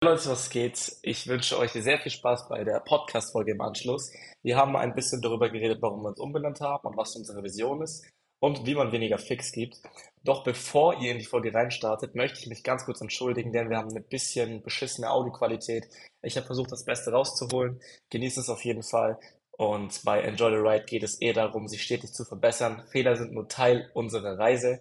Leute, 0.00 0.28
was 0.28 0.48
geht? 0.48 0.96
Ich 1.02 1.26
wünsche 1.26 1.58
euch 1.58 1.72
sehr 1.72 1.98
viel 1.98 2.12
Spaß 2.12 2.48
bei 2.48 2.62
der 2.62 2.78
Podcast-Folge 2.78 3.50
im 3.50 3.60
Anschluss. 3.60 4.12
Wir 4.44 4.56
haben 4.56 4.76
ein 4.76 4.94
bisschen 4.94 5.20
darüber 5.20 5.50
geredet, 5.50 5.82
warum 5.82 6.02
wir 6.02 6.10
uns 6.10 6.20
umbenannt 6.20 6.60
haben 6.60 6.86
und 6.86 6.96
was 6.96 7.16
unsere 7.16 7.42
Vision 7.42 7.82
ist 7.82 8.06
und 8.38 8.64
wie 8.64 8.76
man 8.76 8.92
weniger 8.92 9.18
Fix 9.18 9.50
gibt. 9.50 9.82
Doch 10.22 10.44
bevor 10.44 11.00
ihr 11.00 11.10
in 11.10 11.18
die 11.18 11.24
Folge 11.24 11.52
reinstartet, 11.52 12.14
möchte 12.14 12.38
ich 12.38 12.46
mich 12.46 12.62
ganz 12.62 12.84
kurz 12.84 13.00
entschuldigen, 13.00 13.52
denn 13.52 13.70
wir 13.70 13.76
haben 13.76 13.90
eine 13.90 14.00
bisschen 14.00 14.62
beschissene 14.62 15.10
Audioqualität. 15.10 15.88
Ich 16.22 16.36
habe 16.36 16.46
versucht, 16.46 16.70
das 16.70 16.84
Beste 16.84 17.10
rauszuholen. 17.10 17.80
Genießt 18.10 18.38
es 18.38 18.50
auf 18.50 18.64
jeden 18.64 18.84
Fall. 18.84 19.18
Und 19.56 20.04
bei 20.04 20.20
Enjoy 20.20 20.52
the 20.52 20.58
Ride 20.58 20.84
geht 20.84 21.02
es 21.02 21.16
eher 21.16 21.34
darum, 21.34 21.66
sich 21.66 21.82
stetig 21.82 22.12
zu 22.12 22.24
verbessern. 22.24 22.84
Fehler 22.92 23.16
sind 23.16 23.32
nur 23.32 23.48
Teil 23.48 23.90
unserer 23.94 24.38
Reise. 24.38 24.78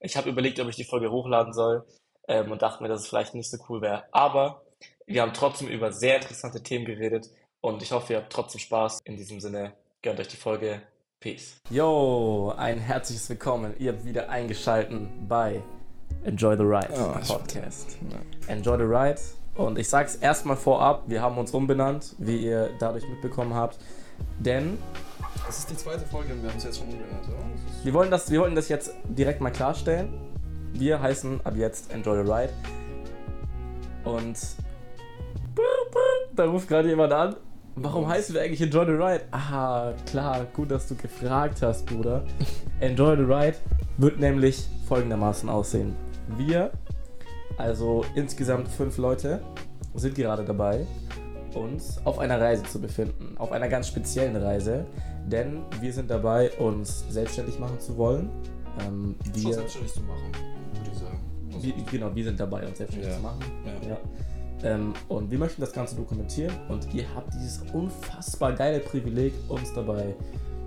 Ich 0.00 0.16
habe 0.16 0.30
überlegt, 0.30 0.58
ob 0.58 0.70
ich 0.70 0.76
die 0.76 0.84
Folge 0.84 1.10
hochladen 1.10 1.52
soll 1.52 1.84
ähm, 2.28 2.50
und 2.50 2.62
dachte 2.62 2.82
mir, 2.82 2.88
dass 2.88 3.02
es 3.02 3.08
vielleicht 3.08 3.34
nicht 3.34 3.50
so 3.50 3.58
cool 3.68 3.80
wäre. 3.80 4.04
Aber 4.12 4.62
wir 5.06 5.22
haben 5.22 5.32
trotzdem 5.34 5.68
über 5.68 5.92
sehr 5.92 6.16
interessante 6.16 6.62
Themen 6.62 6.84
geredet 6.84 7.30
und 7.60 7.82
ich 7.82 7.92
hoffe, 7.92 8.14
ihr 8.14 8.18
habt 8.20 8.32
trotzdem 8.32 8.60
Spaß. 8.60 9.00
In 9.04 9.16
diesem 9.16 9.40
Sinne, 9.40 9.72
gönnt 10.02 10.20
euch 10.20 10.28
die 10.28 10.36
Folge. 10.36 10.82
Peace. 11.20 11.56
Yo, 11.70 12.52
ein 12.58 12.78
herzliches 12.78 13.30
Willkommen. 13.30 13.74
Ihr 13.78 13.92
habt 13.92 14.04
wieder 14.04 14.28
eingeschaltet 14.28 15.08
bei 15.26 15.62
Enjoy 16.24 16.54
the 16.54 16.62
Ride 16.62 16.88
oh, 16.92 17.18
Podcast. 17.26 17.96
Enjoy 18.46 18.76
the 18.76 18.84
Ride. 18.84 19.18
Und 19.54 19.78
ich 19.78 19.88
sage 19.88 20.08
es 20.08 20.16
erstmal 20.16 20.56
vorab, 20.56 21.04
wir 21.06 21.22
haben 21.22 21.38
uns 21.38 21.52
umbenannt, 21.52 22.14
wie 22.18 22.36
ihr 22.36 22.70
dadurch 22.78 23.08
mitbekommen 23.08 23.54
habt. 23.54 23.78
Denn. 24.38 24.78
Das 25.46 25.60
ist 25.60 25.70
die 25.70 25.76
zweite 25.76 26.04
Folge 26.04 26.32
und 26.34 26.42
wir 26.42 26.50
haben 26.50 26.58
es 26.58 26.64
jetzt 26.64 26.78
schon 26.78 26.88
umbenannt, 26.88 27.26
oder? 27.28 27.38
Wir, 27.84 27.94
wollen 27.94 28.10
das, 28.10 28.30
wir 28.30 28.40
wollten 28.40 28.54
das 28.54 28.68
jetzt 28.68 28.92
direkt 29.04 29.40
mal 29.40 29.50
klarstellen. 29.50 30.33
Wir 30.76 31.00
heißen 31.00 31.40
ab 31.44 31.54
jetzt 31.56 31.92
Enjoy 31.92 32.24
the 32.24 32.30
Ride. 32.30 32.52
Und 34.04 34.36
da 36.34 36.44
ruft 36.46 36.68
gerade 36.68 36.88
jemand 36.88 37.12
an. 37.12 37.36
Warum 37.76 38.08
heißen 38.08 38.34
wir 38.34 38.42
eigentlich 38.42 38.60
Enjoy 38.60 38.84
the 38.84 38.92
Ride? 38.92 39.24
Ah, 39.30 39.92
klar, 40.10 40.46
gut, 40.52 40.70
dass 40.72 40.88
du 40.88 40.96
gefragt 40.96 41.62
hast, 41.62 41.86
Bruder. 41.86 42.24
Enjoy 42.80 43.16
the 43.16 43.22
Ride 43.22 43.56
wird 43.98 44.18
nämlich 44.18 44.68
folgendermaßen 44.88 45.48
aussehen. 45.48 45.94
Wir, 46.36 46.72
also 47.56 48.04
insgesamt 48.16 48.68
fünf 48.68 48.98
Leute, 48.98 49.40
sind 49.94 50.16
gerade 50.16 50.44
dabei, 50.44 50.86
uns 51.54 52.00
auf 52.04 52.18
einer 52.18 52.40
Reise 52.40 52.64
zu 52.64 52.80
befinden. 52.80 53.36
Auf 53.38 53.52
einer 53.52 53.68
ganz 53.68 53.86
speziellen 53.86 54.36
Reise, 54.36 54.86
denn 55.26 55.62
wir 55.80 55.92
sind 55.92 56.10
dabei, 56.10 56.50
uns 56.58 57.04
selbstständig 57.10 57.60
machen 57.60 57.78
zu 57.78 57.96
wollen. 57.96 58.28
Ähm, 58.80 59.14
wir, 59.32 59.54
selbstständig 59.54 59.92
zu 59.92 60.02
machen, 60.02 60.32
wir, 61.62 61.72
genau, 61.90 62.14
wir 62.14 62.24
sind 62.24 62.38
dabei, 62.38 62.66
uns 62.66 62.78
selbstständig 62.78 63.10
ja. 63.10 63.16
zu 63.16 63.22
machen. 63.22 63.40
Ja. 63.64 63.88
ja. 63.88 63.98
Ähm, 64.62 64.94
und 65.08 65.30
wir 65.30 65.38
möchten 65.38 65.60
das 65.60 65.72
Ganze 65.72 65.96
dokumentieren 65.96 66.54
und 66.68 66.92
ihr 66.94 67.04
habt 67.14 67.34
dieses 67.34 67.62
unfassbar 67.72 68.52
geile 68.52 68.80
Privileg, 68.80 69.34
uns 69.48 69.72
dabei 69.74 70.14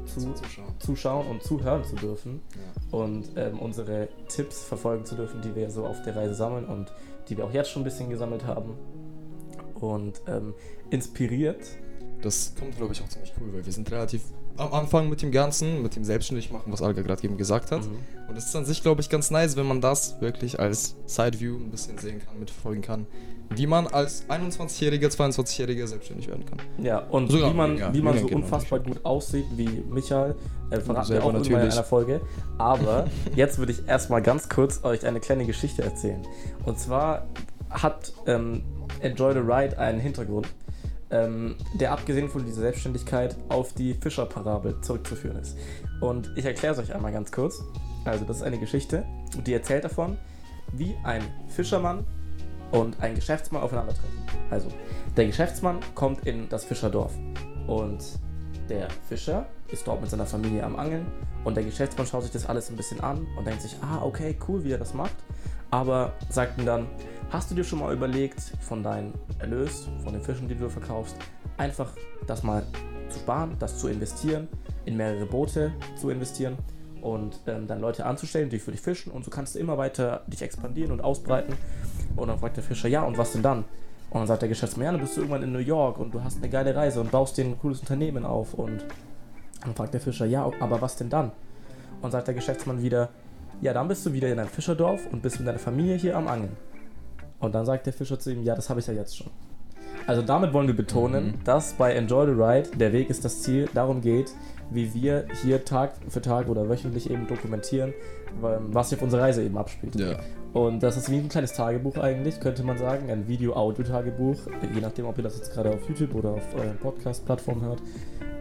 zu, 0.06 0.34
zuschauen. 0.34 0.74
zuschauen 0.80 1.28
und 1.28 1.44
zuhören 1.44 1.84
zu 1.84 1.96
dürfen 1.96 2.42
ja. 2.56 2.98
und 2.98 3.30
ähm, 3.36 3.60
unsere 3.60 4.08
Tipps 4.30 4.64
verfolgen 4.64 5.06
zu 5.06 5.16
dürfen, 5.16 5.42
die 5.42 5.56
wir 5.56 5.70
so 5.70 5.86
auf 5.86 6.02
der 6.04 6.16
Reise 6.16 6.36
sammeln 6.36 6.66
und 6.66 6.92
die 7.28 7.38
wir 7.38 7.46
auch 7.46 7.54
jetzt 7.54 7.70
schon 7.70 7.82
ein 7.82 7.86
bisschen 7.86 8.10
gesammelt 8.10 8.46
haben. 8.46 8.76
Und 9.76 10.22
ähm, 10.28 10.54
inspiriert. 10.90 11.68
Das 12.22 12.54
kommt, 12.58 12.78
glaube 12.78 12.94
ich, 12.94 13.02
auch 13.02 13.10
ziemlich 13.10 13.32
cool, 13.40 13.54
weil 13.54 13.66
wir 13.66 13.74
sind 13.74 13.92
relativ 13.92 14.24
am 14.58 14.74
Anfang 14.74 15.10
mit 15.10 15.22
dem 15.22 15.32
Ganzen, 15.32 15.82
mit 15.82 15.96
dem 15.96 16.04
Selbstständigmachen, 16.04 16.72
was 16.72 16.82
Alga 16.82 17.02
gerade 17.02 17.24
eben 17.24 17.38
gesagt 17.38 17.72
hat. 17.72 17.86
Mhm. 17.86 18.00
Und 18.28 18.38
es 18.38 18.46
ist 18.46 18.56
an 18.56 18.66
sich, 18.66 18.82
glaube 18.82 19.02
ich, 19.02 19.10
ganz 19.10 19.32
nice, 19.32 19.56
wenn 19.56 19.68
man 19.68 19.82
das 19.82 20.20
wirklich 20.22 20.60
als 20.60 20.96
Sideview 21.06 21.58
ein 21.58 21.72
bisschen 21.72 21.98
sehen 21.98 22.22
kann, 22.26 22.40
mitverfolgen 22.40 22.82
kann 22.82 23.08
wie 23.50 23.68
man 23.68 23.88
als 23.88 24.28
21-Jähriger, 24.30 25.08
22-Jähriger 25.08 25.88
selbstständig 25.88 26.28
werden 26.28 26.46
kann. 26.46 26.60
Ja, 26.84 27.00
und 27.00 27.32
Sogar, 27.32 27.52
wie 27.52 27.56
man, 27.56 27.78
ja, 27.78 27.94
wie 27.94 28.02
man 28.02 28.18
so 28.18 28.28
unfassbar 28.28 28.80
gut 28.80 29.04
aussieht 29.06 29.46
wie 29.56 29.84
Michael, 29.90 30.36
äh, 30.70 30.80
verraten 30.80 31.10
wir 31.10 31.24
auch 31.24 31.32
natürlich. 31.32 31.64
in 31.64 31.72
einer 31.72 31.84
Folge. 31.84 32.22
Aber 32.58 33.08
jetzt 33.36 33.58
würde 33.58 33.72
ich 33.72 33.88
erstmal 33.88 34.22
ganz 34.22 34.50
kurz 34.50 34.84
euch 34.84 35.06
eine 35.06 35.20
kleine 35.20 35.46
Geschichte 35.46 35.84
erzählen. 35.84 36.22
Und 36.66 36.80
zwar 36.80 37.28
hat 37.70 38.14
ähm, 38.26 38.64
Enjoy 39.02 39.34
the 39.34 39.40
Ride 39.40 39.78
einen 39.78 40.00
Hintergrund, 40.00 40.48
ähm, 41.12 41.56
der 41.74 41.92
abgesehen 41.92 42.30
von 42.30 42.46
dieser 42.46 42.62
Selbstständigkeit 42.62 43.36
auf 43.50 43.74
die 43.74 43.94
Fischer-Parabel 43.94 44.82
zurückzuführen 44.82 45.38
ist. 45.38 45.58
Und 46.02 46.32
ich 46.36 46.46
erkläre 46.46 46.74
es 46.74 46.80
euch 46.80 46.94
einmal 46.94 47.12
ganz 47.12 47.32
kurz. 47.32 47.64
Also, 48.06 48.26
das 48.26 48.38
ist 48.38 48.44
eine 48.44 48.58
Geschichte, 48.58 49.06
die 49.46 49.54
erzählt 49.54 49.84
davon, 49.84 50.18
wie 50.74 50.96
ein 51.04 51.24
Fischermann 51.48 52.06
und 52.72 53.02
ein 53.02 53.16
Geschäftsmann 53.16 53.62
aufeinandertreffen. 53.62 54.20
Also, 54.50 54.70
der 55.16 55.28
Geschäftsmann 55.28 55.80
kommt 55.96 56.26
in 56.28 56.50
das 56.50 56.66
Fischerdorf 56.66 57.14
und 57.68 58.04
der 58.70 58.90
Fischer 59.08 59.46
ist 59.72 59.88
dort 59.88 60.02
mit 60.02 60.10
seiner 60.10 60.26
Familie 60.26 60.64
am 60.64 60.76
Angeln 60.76 61.06
und 61.44 61.56
der 61.56 61.64
Geschäftsmann 61.64 62.06
schaut 62.06 62.24
sich 62.24 62.32
das 62.32 62.46
alles 62.46 62.70
ein 62.70 62.76
bisschen 62.76 63.00
an 63.00 63.26
und 63.38 63.48
denkt 63.48 63.62
sich, 63.62 63.78
ah, 63.82 64.02
okay, 64.04 64.38
cool, 64.48 64.64
wie 64.64 64.72
er 64.72 64.78
das 64.78 64.94
macht, 64.94 65.16
aber 65.72 66.14
sagt 66.30 66.58
ihm 66.60 66.66
dann, 66.66 66.88
hast 67.30 67.52
du 67.52 67.56
dir 67.56 67.64
schon 67.64 67.80
mal 67.80 67.94
überlegt, 67.94 68.40
von 68.62 68.84
deinem 68.84 69.14
Erlös, 69.40 69.88
von 70.04 70.14
den 70.14 70.22
Fischen, 70.22 70.48
die 70.48 70.56
du 70.56 70.70
verkaufst, 70.70 71.16
einfach 71.58 71.92
das 72.26 72.44
mal 72.44 72.64
zu 73.10 73.20
sparen, 73.20 73.56
das 73.60 73.78
zu 73.78 73.88
investieren, 73.88 74.48
in 74.86 74.98
mehrere 74.98 75.26
Boote 75.26 75.74
zu 75.96 76.10
investieren 76.10 76.58
und 77.02 77.40
ähm, 77.48 77.68
dann 77.68 77.80
Leute 77.80 78.06
anzustellen, 78.06 78.50
die 78.50 78.60
für 78.60 78.72
dich 78.72 78.82
fischen 78.82 79.12
und 79.12 79.24
so 79.24 79.32
kannst 79.32 79.56
du 79.56 79.60
immer 79.60 79.78
weiter 79.78 80.24
dich 80.28 80.42
expandieren 80.42 80.92
und 80.92 81.02
ausbreiten. 81.02 81.56
Und 82.16 82.30
dann 82.30 82.40
fragt 82.40 82.58
der 82.58 82.64
Fischer, 82.64 82.88
ja, 82.88 83.04
und 83.04 83.18
was 83.18 83.34
denn 83.34 83.42
dann? 83.42 83.60
Und 84.10 84.22
dann 84.22 84.28
sagt 84.28 84.42
der 84.42 84.50
Geschäftsmann, 84.50 84.86
ja, 84.86 84.92
dann 84.92 85.02
bist 85.02 85.16
du 85.16 85.22
irgendwann 85.22 85.44
in 85.44 85.52
New 85.52 85.60
York 85.60 86.00
und 86.00 86.14
du 86.14 86.24
hast 86.24 86.38
eine 86.38 86.50
geile 86.50 86.76
Reise 86.76 87.02
und 87.02 87.12
baust 87.12 87.38
dir 87.38 87.46
ein 87.46 87.60
cooles 87.60 87.82
Unternehmen 87.82 88.26
auf. 88.26 88.54
Und 88.54 88.86
dann 89.62 89.76
fragt 89.76 89.94
der 89.94 90.02
Fischer, 90.02 90.26
ja, 90.26 90.50
aber 90.60 90.82
was 90.82 90.96
denn 90.96 91.10
dann? 91.10 91.32
Und 92.02 92.12
sagt 92.12 92.28
der 92.28 92.36
Geschäftsmann 92.36 92.82
wieder, 92.82 93.10
ja, 93.62 93.74
dann 93.74 93.88
bist 93.88 94.06
du 94.06 94.14
wieder 94.14 94.30
in 94.30 94.38
deinem 94.38 94.48
Fischerdorf 94.48 95.08
und 95.12 95.22
bist 95.22 95.40
mit 95.40 95.48
deiner 95.48 95.60
Familie 95.60 95.96
hier 95.96 96.16
am 96.16 96.28
Angeln. 96.28 96.56
Und 97.40 97.54
dann 97.54 97.66
sagt 97.66 97.86
der 97.86 97.94
Fischer 97.94 98.20
zu 98.20 98.32
ihm, 98.32 98.44
ja, 98.44 98.56
das 98.56 98.70
habe 98.70 98.80
ich 98.80 98.88
ja 98.88 98.94
jetzt 98.94 99.18
schon. 99.18 99.28
Also 100.06 100.22
damit 100.22 100.54
wollen 100.54 100.68
wir 100.68 100.76
betonen, 100.76 101.26
mhm. 101.26 101.44
dass 101.44 101.74
bei 101.74 101.94
Enjoy 101.94 102.26
the 102.28 102.32
Ride 102.32 102.78
der 102.78 102.94
Weg 102.94 103.10
ist 103.10 103.26
das 103.26 103.42
Ziel, 103.42 103.70
darum 103.74 104.02
geht, 104.02 104.34
wie 104.72 104.94
wir 104.94 105.26
hier 105.42 105.64
Tag 105.66 105.94
für 106.08 106.22
Tag 106.22 106.50
oder 106.50 106.70
wöchentlich 106.70 107.10
eben 107.10 107.28
dokumentieren, 107.28 107.94
was 108.42 108.90
sich 108.90 108.98
auf 108.98 109.04
unserer 109.04 109.24
Reise 109.24 109.44
eben 109.44 109.58
abspielt. 109.58 109.96
Ja. 109.96 110.20
Und 110.54 110.82
das 110.82 110.98
ist 110.98 111.12
wie 111.12 111.18
ein 111.18 111.30
kleines 111.30 111.54
Tagebuch 111.54 111.98
eigentlich, 111.98 112.40
könnte 112.40 112.64
man 112.64 112.78
sagen, 112.78 113.10
ein 113.12 113.28
Video-Audio-Tagebuch, 113.28 114.38
je 114.74 114.82
nachdem, 114.82 115.06
ob 115.06 115.18
ihr 115.18 115.24
das 115.24 115.38
jetzt 115.38 115.54
gerade 115.54 115.70
auf 115.70 115.88
YouTube 115.88 116.16
oder 116.16 116.32
auf 116.32 116.56
euren 116.56 116.78
Podcast-Plattform 116.78 117.62
hört. 117.62 117.82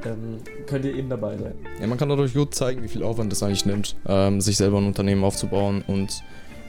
Ähm, 0.05 0.39
könnt 0.67 0.84
ihr 0.84 0.95
eben 0.95 1.09
dabei 1.09 1.37
sein. 1.37 1.55
Ja, 1.81 1.87
man 1.87 1.99
kann 1.99 2.09
dadurch 2.09 2.33
gut 2.33 2.55
zeigen, 2.55 2.83
wie 2.83 2.89
viel 2.89 3.03
Aufwand 3.03 3.33
es 3.33 3.43
eigentlich 3.43 3.67
nimmt, 3.67 3.97
ähm, 4.07 4.41
sich 4.41 4.57
selber 4.57 4.78
ein 4.78 4.87
Unternehmen 4.87 5.25
aufzubauen 5.25 5.83
und 5.87 6.23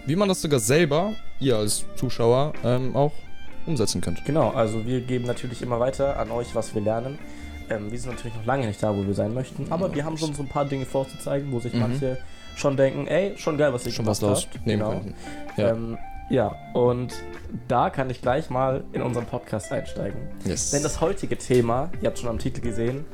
wie 0.08 0.16
man 0.16 0.30
das 0.30 0.42
sogar 0.42 0.60
selber, 0.60 1.14
ihr 1.40 1.58
als 1.58 1.86
Zuschauer, 1.96 2.54
ähm, 2.64 2.96
auch 2.96 3.12
umsetzen 3.66 4.02
könnt. 4.02 4.24
Genau, 4.26 4.50
also 4.50 4.86
wir 4.86 5.02
geben 5.02 5.26
natürlich 5.26 5.62
immer 5.62 5.80
weiter 5.80 6.18
an 6.18 6.32
euch, 6.32 6.56
was 6.56 6.74
wir 6.74 6.82
lernen. 6.82 7.20
Ähm, 7.70 7.92
wir 7.92 8.00
sind 8.00 8.12
natürlich 8.12 8.36
noch 8.36 8.46
lange 8.46 8.66
nicht 8.66 8.82
da, 8.82 8.96
wo 8.96 9.06
wir 9.06 9.14
sein 9.14 9.34
möchten, 9.34 9.68
aber 9.70 9.90
ja, 9.90 9.96
wir 9.96 10.06
haben 10.06 10.18
schon 10.18 10.34
so 10.34 10.42
ein 10.42 10.48
paar 10.48 10.66
Dinge 10.66 10.86
vorzuzeigen, 10.86 11.52
wo 11.52 11.60
sich 11.60 11.74
mhm. 11.74 11.82
manche 11.82 12.18
schon 12.56 12.78
denken, 12.78 13.06
ey, 13.08 13.38
schon 13.38 13.58
geil, 13.58 13.74
was 13.74 13.86
ich 13.86 13.94
schon 13.94 14.06
was 14.06 14.22
los 14.22 14.48
nehmen 14.66 14.80
genau. 14.80 14.92
könnten. 14.92 15.14
Ja. 15.58 15.70
Ähm, 15.72 15.98
ja, 16.30 16.56
und 16.74 17.14
da 17.68 17.90
kann 17.90 18.10
ich 18.10 18.22
gleich 18.22 18.50
mal 18.50 18.84
in 18.92 19.02
unseren 19.02 19.26
Podcast 19.26 19.72
einsteigen. 19.72 20.20
Yes. 20.44 20.72
Denn 20.72 20.84
das 20.84 21.00
heutige 21.00 21.38
Thema, 21.38 21.90
ihr 22.02 22.08
habt 22.08 22.20
schon 22.20 22.30
am 22.30 22.38
Titel 22.38 22.62
gesehen, 22.62 23.06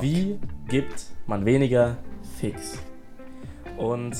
wie 0.00 0.38
gibt 0.68 1.06
man 1.26 1.44
weniger 1.44 1.96
Fix? 2.38 2.78
Und 3.78 4.16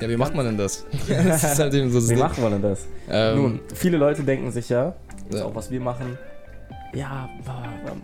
ja, 0.00 0.08
wie 0.08 0.16
macht 0.16 0.34
man 0.34 0.46
denn 0.46 0.56
das? 0.56 0.86
das 1.08 1.44
ist 1.44 1.58
halt 1.58 1.74
eben 1.74 1.90
so 1.90 2.08
wie 2.08 2.16
macht 2.16 2.38
man 2.38 2.52
denn 2.52 2.62
das? 2.62 2.86
Ähm, 3.08 3.36
Nun, 3.36 3.60
viele 3.74 3.96
Leute 3.96 4.22
denken 4.22 4.50
sich 4.50 4.68
ja, 4.68 4.94
ja. 5.32 5.44
auch 5.44 5.54
was 5.54 5.70
wir 5.70 5.80
machen, 5.80 6.18
ja, 6.92 7.28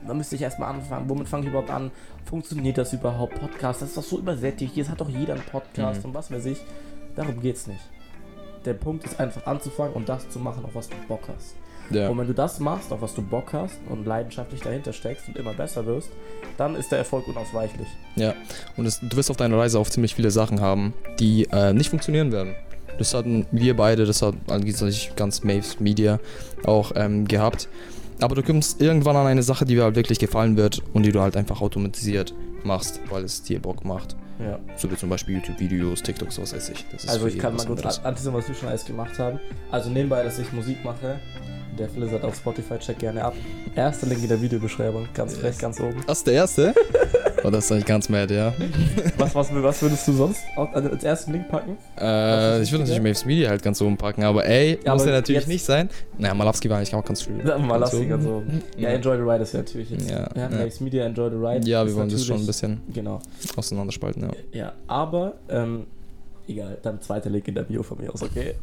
da 0.06 0.14
müsste 0.14 0.36
ich 0.36 0.42
erstmal 0.42 0.70
anfangen. 0.70 1.08
Womit 1.08 1.28
fange 1.28 1.44
ich 1.44 1.48
überhaupt 1.50 1.70
an? 1.70 1.90
Funktioniert 2.24 2.78
das 2.78 2.92
überhaupt? 2.92 3.34
Podcast, 3.34 3.82
das 3.82 3.90
ist 3.90 3.96
doch 3.96 4.02
so 4.02 4.18
übersättigt. 4.18 4.76
Jetzt 4.76 4.90
hat 4.90 5.00
doch 5.00 5.08
jeder 5.08 5.34
einen 5.34 5.42
Podcast 5.42 6.00
mhm. 6.00 6.10
und 6.10 6.14
was 6.14 6.30
weiß 6.30 6.46
ich. 6.46 6.58
Darum 7.16 7.40
geht's 7.40 7.66
nicht. 7.66 7.80
Der 8.64 8.74
Punkt 8.74 9.04
ist 9.04 9.18
einfach 9.18 9.46
anzufangen 9.46 9.94
und 9.94 10.08
das 10.08 10.28
zu 10.28 10.38
machen, 10.38 10.64
auf 10.64 10.74
was 10.74 10.88
du 10.88 10.96
Bock 11.08 11.22
hast. 11.34 11.56
Ja. 11.90 12.08
Und 12.08 12.18
wenn 12.18 12.26
du 12.26 12.34
das 12.34 12.60
machst, 12.60 12.92
auf 12.92 13.02
was 13.02 13.14
du 13.14 13.22
Bock 13.22 13.52
hast 13.52 13.78
und 13.88 14.06
leidenschaftlich 14.06 14.60
dahinter 14.60 14.92
steckst 14.92 15.28
und 15.28 15.36
immer 15.36 15.52
besser 15.52 15.86
wirst, 15.86 16.10
dann 16.56 16.74
ist 16.74 16.90
der 16.90 16.98
Erfolg 16.98 17.28
unausweichlich. 17.28 17.88
Ja, 18.16 18.34
und 18.76 18.86
es, 18.86 19.00
du 19.00 19.16
wirst 19.16 19.30
auf 19.30 19.36
deiner 19.36 19.58
Reise 19.58 19.78
auch 19.78 19.88
ziemlich 19.88 20.14
viele 20.14 20.30
Sachen 20.30 20.60
haben, 20.60 20.94
die 21.18 21.48
äh, 21.52 21.72
nicht 21.72 21.90
funktionieren 21.90 22.32
werden. 22.32 22.54
Das 22.98 23.14
hatten 23.14 23.46
wir 23.52 23.76
beide, 23.76 24.06
das 24.06 24.22
hat 24.22 24.34
eigentlich 24.48 25.14
ganz 25.16 25.44
Maves 25.44 25.80
Media 25.80 26.18
auch 26.64 26.92
ähm, 26.94 27.28
gehabt. 27.28 27.68
Aber 28.20 28.34
du 28.34 28.42
kommst 28.42 28.80
irgendwann 28.80 29.16
an 29.16 29.26
eine 29.26 29.42
Sache, 29.42 29.66
die 29.66 29.74
dir 29.74 29.84
halt 29.84 29.96
wirklich 29.96 30.18
gefallen 30.18 30.56
wird 30.56 30.82
und 30.94 31.02
die 31.02 31.12
du 31.12 31.20
halt 31.20 31.36
einfach 31.36 31.60
automatisiert 31.60 32.34
machst, 32.64 33.00
weil 33.10 33.24
es 33.24 33.42
dir 33.42 33.60
Bock 33.60 33.84
macht. 33.84 34.16
Ja. 34.38 34.58
So 34.76 34.90
wie 34.90 34.96
zum 34.96 35.08
Beispiel 35.08 35.36
YouTube-Videos, 35.36 36.02
TikToks, 36.02 36.38
was 36.40 36.54
weiß 36.54 36.70
ich. 36.70 36.84
also 37.08 37.26
ich 37.26 37.38
kann 37.38 37.56
mal 37.56 37.64
kurz 37.66 37.98
anteasern, 38.00 38.34
was 38.34 38.48
wir 38.48 38.54
schon 38.54 38.68
alles 38.68 38.84
gemacht 38.84 39.18
haben. 39.18 39.40
Also 39.70 39.90
nebenbei, 39.90 40.22
dass 40.22 40.38
ich 40.38 40.52
Musik 40.52 40.84
mache, 40.84 41.20
der 41.76 41.88
Flizzard 41.88 42.24
auf 42.24 42.34
Spotify, 42.36 42.78
check 42.78 42.98
gerne 42.98 43.24
ab. 43.24 43.34
Erster 43.74 44.06
Link 44.06 44.22
in 44.22 44.28
der 44.28 44.40
Videobeschreibung, 44.40 45.08
ganz 45.14 45.34
yes. 45.34 45.42
recht, 45.42 45.58
ganz 45.58 45.80
oben. 45.80 46.02
Das 46.06 46.18
ist 46.18 46.26
der 46.26 46.34
erste? 46.34 46.74
oh, 47.44 47.50
das 47.50 47.66
ist 47.66 47.72
eigentlich 47.72 47.86
ganz 47.86 48.08
mad, 48.08 48.34
ja. 48.34 48.52
was, 49.18 49.34
was, 49.34 49.54
was 49.54 49.82
würdest 49.82 50.08
du 50.08 50.12
sonst 50.12 50.40
als 50.56 51.04
ersten 51.04 51.32
Link 51.32 51.48
packen? 51.48 51.76
Äh, 51.98 52.62
ich 52.62 52.72
würde 52.72 52.84
natürlich 52.84 53.02
Maves 53.02 53.24
Media 53.24 53.50
halt 53.50 53.62
ganz 53.62 53.80
oben 53.80 53.96
packen, 53.96 54.24
aber 54.24 54.44
ey, 54.46 54.78
ja, 54.84 54.92
muss 54.92 55.02
aber 55.02 55.12
ja 55.12 55.16
natürlich 55.18 55.46
nicht 55.46 55.64
sein. 55.64 55.90
Naja, 56.18 56.34
Malowski 56.34 56.70
war 56.70 56.78
eigentlich 56.78 56.94
auch 56.94 57.04
ganz 57.04 57.22
schön. 57.22 57.46
Ja, 57.46 57.58
Malowski 57.58 58.06
ganz 58.06 58.26
oben. 58.26 58.62
Ja, 58.76 58.90
Enjoy 58.90 59.16
the 59.16 59.22
Ride 59.22 59.42
ist 59.42 59.52
ja 59.52 59.60
natürlich 59.60 59.90
jetzt. 59.90 60.10
Ja, 60.10 60.28
ja, 60.34 60.48
Maves 60.48 60.80
Media, 60.80 61.04
Enjoy 61.04 61.30
the 61.30 61.36
Ride. 61.36 61.68
Ja, 61.68 61.86
wir 61.86 61.94
wollen 61.94 62.08
das 62.08 62.24
schon 62.24 62.40
ein 62.40 62.46
bisschen 62.46 62.80
genau. 62.92 63.20
auseinanderspalten, 63.56 64.22
ja. 64.22 64.30
Ja, 64.52 64.72
aber, 64.86 65.34
ähm, 65.48 65.86
egal, 66.48 66.78
dann 66.82 67.00
zweiter 67.00 67.30
Link 67.30 67.46
in 67.48 67.54
der 67.54 67.62
Bio 67.62 67.82
von 67.82 67.98
mir 67.98 68.12
aus, 68.12 68.22
okay? 68.22 68.54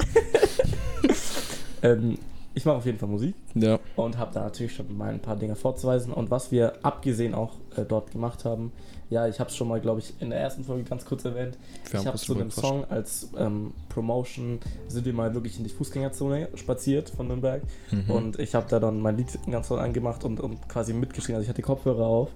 ähm, 1.84 2.18
ich 2.56 2.66
mache 2.66 2.78
auf 2.78 2.86
jeden 2.86 3.00
Fall 3.00 3.10
Musik. 3.10 3.36
Ja. 3.56 3.80
Und 3.96 4.18
habe 4.18 4.34
da 4.34 4.42
natürlich 4.42 4.74
schon 4.76 4.96
mal 4.96 5.10
ein 5.10 5.20
paar 5.20 5.36
Dinge 5.36 5.56
vorzuweisen. 5.56 6.14
Und 6.14 6.30
was 6.30 6.52
wir 6.52 6.74
abgesehen 6.84 7.34
auch 7.34 7.54
äh, 7.76 7.84
dort 7.84 8.12
gemacht 8.12 8.46
haben, 8.46 8.72
ja, 9.10 9.28
ich 9.28 9.40
habe 9.40 9.50
es 9.50 9.56
schon 9.56 9.68
mal, 9.68 9.80
glaube 9.80 10.00
ich, 10.00 10.14
in 10.20 10.30
der 10.30 10.40
ersten 10.40 10.64
Folge 10.64 10.84
ganz 10.84 11.06
kurz 11.06 11.26
erwähnt. 11.26 11.58
Wir 11.90 12.00
ich 12.00 12.08
habe 12.08 12.18
zu 12.18 12.36
einem 12.36 12.52
Song 12.52 12.86
als 12.90 13.30
ähm, 13.38 13.74
Promotion 13.90 14.60
sind 14.88 15.06
wir 15.06 15.14
mal 15.14 15.34
wirklich 15.34 15.58
in 15.58 15.64
die 15.64 15.70
Fußgängerzone 15.70 16.50
spaziert 16.56 17.10
von 17.10 17.28
Nürnberg. 17.28 17.62
Mhm. 17.92 18.10
Und 18.10 18.40
ich 18.40 18.56
habe 18.56 18.66
da 18.70 18.80
dann 18.80 19.00
mein 19.00 19.18
Lied 19.18 19.28
ganz 19.50 19.68
toll 19.68 19.80
angemacht 19.80 20.24
und, 20.24 20.40
und 20.40 20.68
quasi 20.68 20.94
mitgeschrieben. 20.94 21.36
Also 21.36 21.44
ich 21.44 21.50
hatte 21.50 21.62
die 21.62 21.66
Kopfhörer 21.66 22.06
auf. 22.06 22.30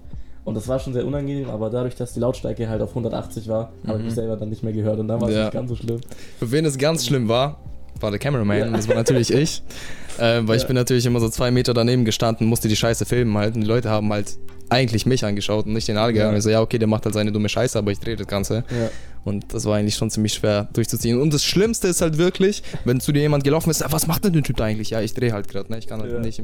Und 0.44 0.54
das 0.54 0.66
war 0.66 0.78
schon 0.78 0.94
sehr 0.94 1.06
unangenehm, 1.06 1.50
aber 1.50 1.68
dadurch, 1.68 1.94
dass 1.94 2.14
die 2.14 2.20
Lautstärke 2.20 2.68
halt 2.68 2.80
auf 2.80 2.90
180 2.90 3.48
war, 3.48 3.72
mhm. 3.82 3.88
habe 3.88 3.98
ich 3.98 4.04
mich 4.06 4.14
selber 4.14 4.36
dann 4.36 4.48
nicht 4.48 4.62
mehr 4.62 4.72
gehört. 4.72 4.98
Und 4.98 5.08
dann 5.08 5.20
war 5.20 5.28
es 5.28 5.34
ja. 5.34 5.44
nicht 5.44 5.52
ganz 5.52 5.68
so 5.68 5.76
schlimm. 5.76 6.00
Für 6.38 6.50
wen 6.50 6.64
es 6.64 6.78
ganz 6.78 7.04
schlimm 7.04 7.28
war, 7.28 7.60
war 8.00 8.10
der 8.10 8.18
Cameraman, 8.18 8.58
ja. 8.58 8.70
das 8.70 8.88
war 8.88 8.96
natürlich 8.96 9.32
ich. 9.32 9.62
Äh, 10.18 10.48
weil 10.48 10.56
ja. 10.56 10.62
ich 10.62 10.66
bin 10.66 10.74
natürlich 10.74 11.06
immer 11.06 11.20
so 11.20 11.28
zwei 11.28 11.52
Meter 11.52 11.72
daneben 11.74 12.04
gestanden, 12.04 12.48
musste 12.48 12.66
die 12.66 12.74
Scheiße 12.74 13.04
filmen 13.04 13.38
halt. 13.38 13.54
Und 13.54 13.60
die 13.60 13.68
Leute 13.68 13.88
haben 13.88 14.12
halt 14.12 14.36
eigentlich 14.68 15.06
mich 15.06 15.24
angeschaut 15.24 15.66
und 15.66 15.72
nicht 15.72 15.88
den 15.88 15.96
Alge. 15.96 16.18
Ja. 16.18 16.28
Und 16.28 16.36
ich 16.36 16.42
so, 16.42 16.50
ja, 16.50 16.60
okay, 16.60 16.78
der 16.78 16.88
macht 16.88 17.04
halt 17.04 17.14
seine 17.14 17.32
dumme 17.32 17.48
Scheiße, 17.48 17.78
aber 17.78 17.90
ich 17.92 18.00
drehe 18.00 18.16
das 18.16 18.26
Ganze. 18.26 18.64
Ja. 18.68 18.90
Und 19.24 19.52
das 19.52 19.64
war 19.64 19.76
eigentlich 19.76 19.94
schon 19.94 20.10
ziemlich 20.10 20.34
schwer 20.34 20.68
durchzuziehen. 20.72 21.20
Und 21.20 21.32
das 21.32 21.44
Schlimmste 21.44 21.88
ist 21.88 22.00
halt 22.00 22.18
wirklich, 22.18 22.62
wenn 22.84 23.00
zu 23.00 23.12
dir 23.12 23.20
jemand 23.20 23.44
gelaufen 23.44 23.70
ist, 23.70 23.84
was 23.88 24.06
macht 24.06 24.24
denn 24.24 24.32
der 24.32 24.42
Typ 24.42 24.56
da 24.56 24.64
eigentlich? 24.64 24.90
Ja, 24.90 25.00
ich 25.00 25.14
drehe 25.14 25.32
halt 25.32 25.48
gerade, 25.48 25.70
ne? 25.70 25.78
Ich 25.78 25.86
kann 25.86 26.00
halt 26.00 26.12
ja. 26.12 26.18
nicht 26.18 26.42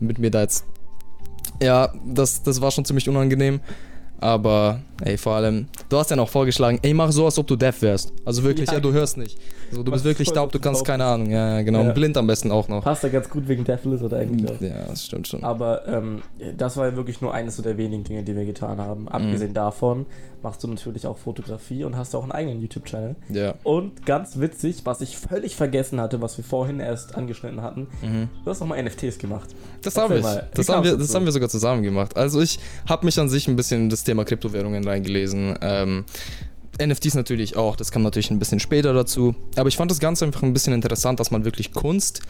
mit 0.00 0.18
mir 0.18 0.30
da 0.30 0.42
jetzt. 0.42 0.64
Ja, 1.62 1.92
das, 2.06 2.42
das 2.42 2.60
war 2.60 2.70
schon 2.70 2.84
ziemlich 2.84 3.08
unangenehm. 3.08 3.60
Aber, 4.18 4.80
ey, 5.02 5.16
vor 5.16 5.34
allem, 5.34 5.68
du 5.90 5.98
hast 5.98 6.10
ja 6.10 6.16
noch 6.16 6.28
vorgeschlagen, 6.28 6.78
ey, 6.82 6.94
mach 6.94 7.12
so, 7.12 7.26
als 7.26 7.38
ob 7.38 7.46
du 7.46 7.56
deaf 7.56 7.82
wärst. 7.82 8.12
Also 8.24 8.42
wirklich, 8.42 8.68
ja, 8.68 8.74
ja 8.74 8.80
du 8.80 8.92
hörst 8.92 9.18
nicht. 9.18 9.38
Also, 9.70 9.82
du 9.82 9.92
bist 9.92 10.04
wirklich 10.04 10.30
taub, 10.30 10.50
du 10.52 10.58
kannst 10.58 10.84
keine 10.84 11.04
Ahnung. 11.04 11.30
Ja, 11.30 11.60
genau. 11.62 11.82
Ja. 11.82 11.88
Und 11.88 11.94
blind 11.94 12.16
am 12.16 12.26
besten 12.26 12.50
auch 12.50 12.68
noch. 12.68 12.82
Passt 12.82 13.02
ja 13.02 13.08
ganz 13.08 13.28
gut 13.28 13.46
wegen 13.48 13.64
Deafness 13.64 14.02
oder 14.02 14.18
eigentlich 14.18 14.50
auch. 14.50 14.60
Ja, 14.60 14.86
das 14.88 15.06
stimmt 15.06 15.28
schon. 15.28 15.44
Aber 15.44 15.86
ähm, 15.86 16.22
das 16.56 16.76
war 16.76 16.86
ja 16.86 16.96
wirklich 16.96 17.20
nur 17.20 17.34
eines 17.34 17.56
der 17.56 17.76
wenigen 17.76 18.04
Dinge, 18.04 18.22
die 18.22 18.34
wir 18.34 18.46
getan 18.46 18.78
haben. 18.78 19.08
Abgesehen 19.08 19.50
mhm. 19.50 19.54
davon 19.54 20.06
machst 20.42 20.62
du 20.64 20.68
natürlich 20.68 21.06
auch 21.06 21.18
Fotografie 21.18 21.84
und 21.84 21.96
hast 21.96 22.14
auch 22.14 22.22
einen 22.22 22.32
eigenen 22.32 22.60
YouTube-Channel. 22.60 23.16
Ja. 23.28 23.54
Und 23.62 24.06
ganz 24.06 24.38
witzig, 24.40 24.82
was 24.84 25.00
ich 25.00 25.16
völlig 25.18 25.56
vergessen 25.56 26.00
hatte, 26.00 26.20
was 26.22 26.36
wir 26.38 26.44
vorhin 26.44 26.80
erst 26.80 27.14
angeschnitten 27.14 27.62
hatten, 27.62 27.88
mhm. 28.02 28.28
du 28.44 28.50
hast 28.50 28.60
nochmal 28.60 28.82
NFTs 28.82 29.18
gemacht. 29.18 29.50
Das 29.82 29.96
habe 29.96 30.18
ich. 30.18 30.26
Das, 30.54 30.68
haben 30.68 30.84
wir, 30.84 30.96
das 30.96 31.14
haben 31.14 31.24
wir 31.24 31.32
sogar 31.32 31.48
zusammen 31.48 31.82
gemacht. 31.82 32.16
Also 32.16 32.40
ich 32.40 32.58
habe 32.88 33.04
mich 33.04 33.18
an 33.18 33.28
sich 33.28 33.48
ein 33.48 33.56
bisschen 33.56 33.82
in 33.82 33.90
das 33.90 34.04
Thema 34.04 34.24
Kryptowährungen 34.24 34.86
reingelesen. 34.86 35.56
Ähm, 35.82 36.04
NFTs 36.80 37.14
natürlich 37.14 37.56
auch, 37.56 37.76
das 37.76 37.92
kam 37.92 38.02
natürlich 38.02 38.30
ein 38.30 38.38
bisschen 38.38 38.60
später 38.60 38.94
dazu. 38.94 39.34
Aber 39.56 39.68
ich 39.68 39.76
fand 39.76 39.90
das 39.90 39.98
Ganze 40.00 40.24
einfach 40.24 40.42
ein 40.42 40.52
bisschen 40.52 40.72
interessant, 40.72 41.20
dass 41.20 41.30
man 41.30 41.44
wirklich 41.44 41.72
Kunst 41.72 42.22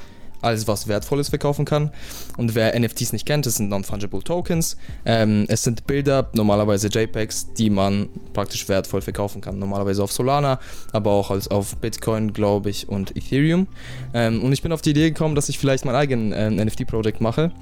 als 0.42 0.66
was 0.66 0.88
Wertvolles 0.88 1.28
verkaufen 1.28 1.64
kann. 1.64 1.90
Und 2.36 2.54
wer 2.54 2.78
NFTs 2.78 3.12
nicht 3.12 3.26
kennt, 3.26 3.46
das 3.46 3.56
sind 3.56 3.68
Non-Fungible 3.68 4.22
Tokens. 4.22 4.76
Ähm, 5.04 5.44
es 5.48 5.62
sind 5.62 5.86
Bilder, 5.86 6.30
normalerweise 6.32 6.88
JPEGs, 6.88 7.52
die 7.54 7.70
man 7.70 8.08
praktisch 8.32 8.68
wertvoll 8.68 9.02
verkaufen 9.02 9.40
kann. 9.40 9.58
Normalerweise 9.58 10.02
auf 10.02 10.12
Solana, 10.12 10.58
aber 10.92 11.10
auch 11.10 11.30
als 11.30 11.48
auf 11.48 11.76
Bitcoin, 11.76 12.32
glaube 12.32 12.70
ich, 12.70 12.88
und 12.88 13.16
Ethereum. 13.16 13.66
Ähm, 14.14 14.42
und 14.42 14.52
ich 14.52 14.62
bin 14.62 14.72
auf 14.72 14.82
die 14.82 14.90
Idee 14.90 15.10
gekommen, 15.10 15.34
dass 15.34 15.48
ich 15.48 15.58
vielleicht 15.58 15.84
mein 15.84 15.94
eigenes 15.94 16.36
äh, 16.36 16.50
NFT-Projekt 16.50 17.20
mache. 17.20 17.52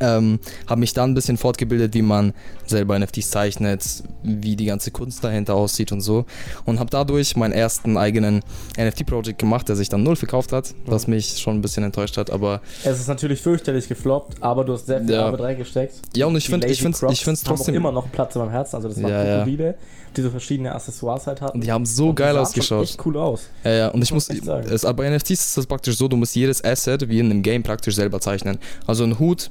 Ähm, 0.00 0.38
habe 0.66 0.80
mich 0.80 0.92
dann 0.92 1.10
ein 1.10 1.14
bisschen 1.14 1.36
fortgebildet, 1.36 1.94
wie 1.94 2.02
man 2.02 2.32
selber 2.66 2.98
NFTs 2.98 3.30
zeichnet, 3.30 3.84
wie 4.22 4.56
die 4.56 4.66
ganze 4.66 4.90
Kunst 4.90 5.22
dahinter 5.24 5.54
aussieht 5.54 5.92
und 5.92 6.00
so. 6.00 6.24
Und 6.64 6.78
habe 6.78 6.90
dadurch 6.90 7.36
meinen 7.36 7.52
ersten 7.52 7.96
eigenen 7.96 8.42
NFT-Projekt 8.78 9.38
gemacht, 9.38 9.68
der 9.68 9.76
sich 9.76 9.88
dann 9.88 10.02
null 10.02 10.16
verkauft 10.16 10.52
hat, 10.52 10.74
was 10.86 11.06
mich 11.06 11.38
schon 11.38 11.56
ein 11.56 11.62
bisschen 11.62 11.84
enttäuscht 11.84 12.16
hat. 12.16 12.30
Aber 12.30 12.60
es 12.84 13.00
ist 13.00 13.08
natürlich 13.08 13.40
fürchterlich 13.40 13.88
gefloppt, 13.88 14.42
aber 14.42 14.64
du 14.64 14.74
hast 14.74 14.86
sehr 14.86 15.00
viel 15.00 15.10
ja. 15.10 15.26
Arbeit 15.26 15.40
reingesteckt. 15.40 15.94
Ja, 16.16 16.26
und 16.26 16.36
ich 16.36 16.46
finde 16.46 16.68
ich 16.68 16.80
finde 16.80 16.98
ich 17.10 17.24
finde 17.24 17.34
es 17.34 17.44
trotzdem 17.44 17.74
immer 17.74 17.92
noch 17.92 18.10
Platz 18.10 18.34
in 18.34 18.42
meinem 18.42 18.50
Herzen. 18.50 18.76
Also 18.76 18.88
das 18.88 19.02
war 19.02 19.10
ja, 19.10 19.36
Krokodile, 19.38 19.74
die 20.16 20.22
so 20.22 20.30
verschiedene 20.30 20.74
Accessoires 20.74 21.26
halt 21.26 21.40
hatten. 21.40 21.60
Die 21.60 21.70
haben 21.70 21.86
so 21.86 22.12
geil 22.14 22.36
ausgeschaut. 22.36 22.84
Echt 22.84 23.04
cool 23.04 23.16
aus. 23.16 23.48
Ja, 23.64 23.70
ja. 23.70 23.88
Und 23.88 24.02
ich 24.02 24.12
muss, 24.12 24.28
es, 24.28 24.82
bei 24.82 25.10
NFTs 25.10 25.30
ist 25.30 25.56
das 25.56 25.66
praktisch 25.66 25.96
so, 25.96 26.08
du 26.08 26.16
musst 26.16 26.34
jedes 26.34 26.62
Asset 26.64 27.08
wie 27.08 27.18
in 27.18 27.26
einem 27.26 27.42
Game 27.42 27.62
praktisch 27.62 27.94
selber 27.94 28.20
zeichnen. 28.20 28.58
Also 28.86 29.04
ein 29.04 29.18
Hut 29.18 29.50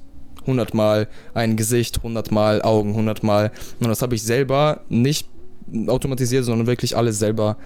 100 0.49 0.73
Mal 0.73 1.07
ein 1.33 1.55
Gesicht, 1.55 1.97
100 1.97 2.31
Mal 2.31 2.61
Augen, 2.61 2.89
100 2.89 3.23
Mal. 3.23 3.51
Und 3.79 3.87
das 3.87 4.01
habe 4.01 4.15
ich 4.15 4.23
selber 4.23 4.81
nicht 4.89 5.27
automatisiert, 5.87 6.45
sondern 6.45 6.67
wirklich 6.67 6.97
alles 6.97 7.19
selber 7.19 7.57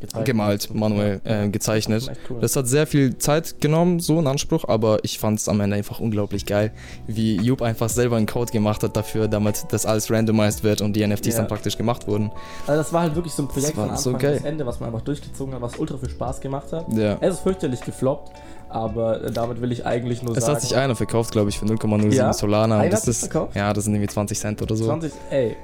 gezeichnet. 0.00 0.26
gemalt, 0.26 0.74
manuell 0.74 1.20
äh, 1.24 1.48
gezeichnet. 1.48 2.08
Das, 2.08 2.16
cool. 2.28 2.40
das, 2.40 2.56
hat 2.56 2.66
sehr 2.66 2.86
viel 2.86 3.18
Zeit 3.18 3.60
genommen, 3.60 4.00
so 4.00 4.18
in 4.18 4.26
Anspruch, 4.26 4.64
aber 4.66 4.98
ich 5.02 5.18
fand 5.18 5.38
es 5.38 5.48
am 5.48 5.60
Ende 5.60 5.76
einfach 5.76 6.00
unglaublich 6.00 6.46
geil, 6.46 6.72
wie 7.06 7.36
Jupp 7.36 7.62
einfach 7.62 7.88
selber 7.88 8.16
einen 8.16 8.26
Code 8.26 8.50
gemacht 8.50 8.82
hat 8.82 8.96
dafür, 8.96 9.28
damit 9.28 9.66
das 9.70 9.86
alles 9.86 10.10
randomized 10.10 10.64
wird 10.64 10.80
und 10.80 10.94
die 10.94 11.06
NFTs 11.06 11.28
ja. 11.28 11.36
dann 11.38 11.48
praktisch 11.48 11.76
gemacht 11.76 12.08
wurden. 12.08 12.30
Also 12.66 12.82
das 12.82 12.92
war 12.92 13.02
halt 13.02 13.14
wirklich 13.14 13.34
so 13.34 13.42
ein 13.42 13.48
Projekt 13.48 13.74
von 13.74 13.90
Anfang 13.90 13.98
so 13.98 14.12
bis 14.14 14.42
Ende, 14.42 14.66
was 14.66 14.80
man 14.80 14.88
einfach 14.88 15.02
durchgezogen 15.02 15.54
hat, 15.54 15.60
was 15.60 15.78
ultra 15.78 15.98
viel 15.98 16.10
Spaß 16.10 16.40
gemacht 16.40 16.72
hat. 16.72 16.86
Ja. 16.92 17.18
Es 17.20 17.34
ist 17.34 17.40
fürchterlich 17.40 17.80
gefloppt, 17.82 18.32
aber 18.70 19.30
damit 19.30 19.60
will 19.60 19.72
ich 19.72 19.84
eigentlich 19.84 20.22
nur 20.22 20.36
es 20.36 20.44
sagen. 20.44 20.56
Es 20.56 20.62
hat 20.62 20.68
sich 20.68 20.76
einer 20.76 20.96
verkauft, 20.96 21.32
glaube 21.32 21.50
ich, 21.50 21.58
für 21.58 21.66
0,07 21.66 22.12
ja? 22.12 22.32
Solana. 22.32 22.78
Einer 22.78 22.90
das 22.90 23.06
ist, 23.08 23.20
verkauft? 23.20 23.56
Ja, 23.56 23.72
das 23.72 23.84
sind 23.84 23.94
irgendwie 23.94 24.08
20 24.08 24.38
Cent 24.38 24.62
oder 24.62 24.76
so. 24.76 24.84
20, 24.84 25.12
ey. 25.30 25.56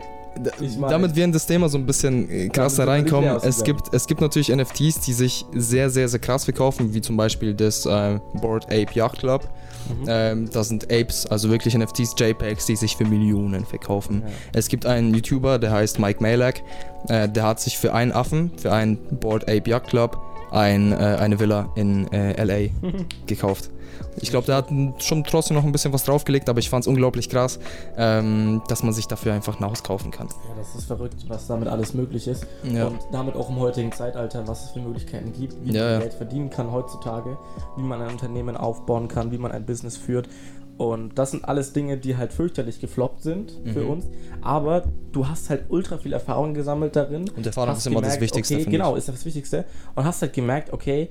Ich 0.61 0.77
mein, 0.77 0.91
damit 0.91 1.17
wir 1.17 1.25
in 1.25 1.33
das 1.33 1.47
Thema 1.47 1.69
so 1.69 1.79
ein 1.79 1.87
bisschen 1.87 2.31
äh, 2.31 2.49
krasser 2.49 2.87
reinkommen, 2.87 3.39
es 3.43 3.65
gibt, 3.65 3.95
es 3.95 4.07
gibt 4.07 4.21
natürlich 4.21 4.55
NFTs, 4.55 5.01
die 5.01 5.15
sich 5.15 5.47
sehr, 5.55 5.89
sehr, 5.89 6.09
sehr 6.09 6.21
krass 6.21 6.45
verkaufen, 6.45 6.93
wie 6.93 7.01
zum 7.01 7.17
Beispiel 7.17 7.55
das 7.55 7.87
äh, 7.87 8.19
Board 8.35 8.67
Ape 8.67 8.93
Yacht 8.93 9.21
Club. 9.21 9.49
Mhm. 9.89 10.05
Ähm, 10.09 10.51
das 10.51 10.69
sind 10.69 10.85
Apes, 10.93 11.27
also 11.27 11.49
wirklich 11.49 11.77
NFTs, 11.77 12.15
JPEGs, 12.19 12.67
die 12.67 12.77
sich 12.77 12.97
für 12.97 13.05
Millionen 13.05 13.65
verkaufen. 13.65 14.23
Ja. 14.27 14.33
Es 14.53 14.69
gibt 14.69 14.85
einen 14.85 15.15
YouTuber, 15.15 15.59
der 15.59 15.71
heißt 15.71 15.99
Mike 15.99 16.23
Malak, 16.23 16.63
äh, 17.09 17.29
der 17.29 17.45
hat 17.45 17.61
sich 17.61 17.79
für 17.79 17.95
einen 17.95 18.13
Affen, 18.13 18.51
für 18.59 18.73
einen 18.73 18.99
Board 19.21 19.45
Ape 19.45 19.71
Yacht 19.71 19.87
Club, 19.89 20.21
ein, 20.51 20.93
äh, 20.93 20.97
eine 20.97 21.41
Villa 21.41 21.71
in 21.75 22.11
äh, 22.13 22.43
LA 22.43 22.71
gekauft. 23.27 23.71
Ich 24.19 24.31
glaube, 24.31 24.47
der 24.47 24.57
hat 24.57 24.69
schon 25.03 25.25
trotzdem 25.25 25.57
noch 25.57 25.65
ein 25.65 25.73
bisschen 25.73 25.93
was 25.93 26.05
draufgelegt, 26.05 26.49
aber 26.49 26.59
ich 26.59 26.71
fand 26.71 26.85
es 26.85 26.89
unglaublich 26.89 27.29
krass, 27.29 27.59
ähm, 27.97 28.63
dass 28.69 28.83
man 28.83 28.93
sich 28.93 29.07
dafür 29.07 29.33
einfach 29.33 29.61
ein 29.61 29.67
Haus 29.67 29.83
kaufen 29.83 30.11
kann. 30.11 30.29
Ja, 30.29 30.55
das 30.57 30.75
ist 30.75 30.87
verrückt, 30.87 31.25
was 31.29 31.47
damit 31.47 31.69
alles 31.69 31.95
möglich 31.95 32.27
ist. 32.29 32.47
Ja. 32.65 32.87
Und 32.87 32.99
damit 33.13 33.37
auch 33.37 33.49
im 33.49 33.59
heutigen 33.59 33.93
Zeitalter, 33.93 34.47
was 34.47 34.65
es 34.65 34.71
für 34.71 34.81
Möglichkeiten 34.81 35.33
gibt, 35.33 35.55
wie 35.65 35.73
ja, 35.73 35.93
man 35.93 36.01
Geld 36.01 36.15
verdienen 36.15 36.51
kann 36.51 36.73
heutzutage, 36.73 37.37
wie 37.77 37.83
man 37.83 38.01
ein 38.03 38.11
Unternehmen 38.11 38.57
aufbauen 38.57 39.09
kann, 39.09 39.33
wie 39.33 39.39
man 39.39 39.53
ein 39.53 39.67
Business 39.67 39.97
führt. 39.97 40.29
Und 40.79 41.19
das 41.19 41.31
sind 41.31 41.45
alles 41.45 41.73
Dinge, 41.73 41.97
die 41.97 42.17
halt 42.17 42.33
fürchterlich 42.33 42.81
gefloppt 42.81 43.23
sind 43.23 43.53
für 43.73 43.85
mhm. 43.85 43.91
uns. 43.91 44.07
Aber 44.43 44.85
du 45.13 45.27
hast 45.27 45.49
halt 45.49 45.65
ultra 45.69 45.97
viel 45.99 46.13
Erfahrung 46.13 46.53
gesammelt 46.53 46.97
darin. 46.97 47.31
Und 47.31 47.47
Erfahrung 47.47 47.75
ist 47.75 47.87
immer 47.87 47.97
gemerkt, 47.97 48.17
das 48.17 48.21
Wichtigste. 48.21 48.57
Okay, 48.57 48.71
genau, 48.71 48.95
ist 48.95 49.09
das 49.09 49.25
Wichtigste. 49.25 49.65
Und 49.95 50.05
hast 50.05 50.21
halt 50.21 50.35
gemerkt, 50.35 50.73
okay, 50.73 51.09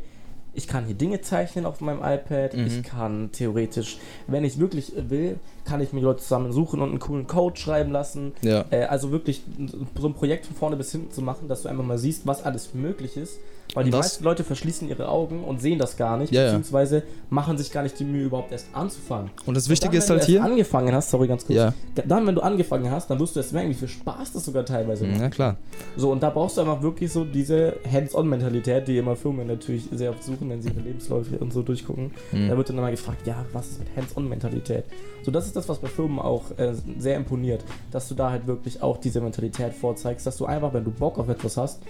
ich 0.53 0.67
kann 0.67 0.85
hier 0.85 0.95
Dinge 0.95 1.21
zeichnen 1.21 1.65
auf 1.65 1.81
meinem 1.81 1.99
iPad. 1.99 2.53
Mhm. 2.53 2.67
Ich 2.67 2.83
kann 2.83 3.31
theoretisch, 3.31 3.97
wenn 4.27 4.43
ich 4.43 4.59
wirklich 4.59 4.93
will, 4.95 5.39
kann 5.65 5.81
ich 5.81 5.93
mir 5.93 6.01
Leute 6.01 6.21
zusammen 6.21 6.51
suchen 6.51 6.81
und 6.81 6.89
einen 6.89 6.99
coolen 6.99 7.27
Code 7.27 7.57
schreiben 7.57 7.91
lassen. 7.91 8.33
Ja. 8.41 8.65
Äh, 8.69 8.83
also 8.83 9.11
wirklich 9.11 9.41
so 9.97 10.07
ein 10.07 10.13
Projekt 10.13 10.45
von 10.45 10.55
vorne 10.55 10.75
bis 10.75 10.91
hinten 10.91 11.11
zu 11.11 11.21
machen, 11.21 11.47
dass 11.47 11.63
du 11.63 11.69
einfach 11.69 11.83
mal 11.83 11.97
siehst, 11.97 12.25
was 12.25 12.43
alles 12.45 12.73
möglich 12.73 13.17
ist 13.17 13.39
Weil 13.73 13.83
und 13.83 13.91
die 13.91 13.97
meisten 13.97 14.23
Leute 14.23 14.43
verschließen 14.43 14.87
ihre 14.87 15.09
Augen 15.09 15.43
und 15.43 15.61
sehen 15.61 15.79
das 15.79 15.97
gar 15.97 16.17
nicht, 16.17 16.31
ja, 16.31 16.43
beziehungsweise 16.43 17.03
machen 17.29 17.57
sich 17.57 17.71
gar 17.71 17.83
nicht 17.83 17.99
die 17.99 18.03
Mühe, 18.03 18.25
überhaupt 18.25 18.51
erst 18.51 18.67
anzufangen. 18.73 19.31
Und 19.45 19.57
das 19.57 19.69
Wichtige 19.69 19.89
und 19.89 19.95
dann, 19.95 20.03
ist 20.03 20.09
halt 20.09 20.23
hier. 20.25 20.39
Wenn 20.39 20.45
du 20.45 20.51
angefangen 20.51 20.93
hast, 20.93 21.09
sorry 21.09 21.27
ganz 21.27 21.45
kurz. 21.45 21.57
Ja. 21.57 21.73
Dann, 22.05 22.27
wenn 22.27 22.35
du 22.35 22.41
angefangen 22.41 22.89
hast, 22.91 23.09
dann 23.09 23.19
wirst 23.19 23.35
du 23.35 23.39
erst 23.39 23.53
merken, 23.53 23.69
wie 23.69 23.73
viel 23.73 23.87
Spaß 23.87 24.33
das 24.33 24.45
sogar 24.45 24.65
teilweise 24.65 25.05
macht. 25.05 25.19
Ja, 25.19 25.29
klar. 25.29 25.57
So, 25.97 26.11
und 26.11 26.21
da 26.21 26.29
brauchst 26.29 26.57
du 26.57 26.61
einfach 26.61 26.81
wirklich 26.81 27.11
so 27.11 27.25
diese 27.25 27.77
Hands-on-Mentalität, 27.91 28.87
die 28.87 28.97
immer 28.97 29.15
Firmen 29.15 29.47
natürlich 29.47 29.87
sehr 29.91 30.11
oft 30.11 30.23
suchen, 30.23 30.49
wenn 30.49 30.61
sie 30.61 30.69
ihre 30.69 30.81
Lebensläufe 30.81 31.37
und 31.39 31.51
so 31.51 31.61
durchgucken. 31.61 32.11
Mhm. 32.31 32.49
Da 32.49 32.57
wird 32.57 32.69
dann 32.69 32.77
immer 32.77 32.91
gefragt, 32.91 33.25
ja, 33.25 33.45
was 33.51 33.67
ist 33.69 33.79
mit 33.79 33.87
Hands-on-Mentalität? 33.95 34.85
So, 35.23 35.31
das 35.31 35.47
ist 35.47 35.54
das, 35.55 35.69
was 35.69 35.79
bei 35.79 35.87
Firmen 35.87 36.19
auch 36.19 36.43
äh, 36.57 36.73
sehr 36.97 37.15
imponiert, 37.15 37.63
dass 37.91 38.07
du 38.07 38.15
da 38.15 38.31
halt 38.31 38.47
wirklich 38.47 38.81
auch 38.81 38.97
diese 38.97 39.21
Mentalität 39.21 39.73
vorzeigst, 39.73 40.25
dass 40.25 40.37
du 40.37 40.45
einfach, 40.45 40.73
wenn 40.73 40.83
du 40.83 40.91
Bock 40.91 41.17
auf 41.17 41.29
etwas 41.29 41.57
hast, 41.57 41.81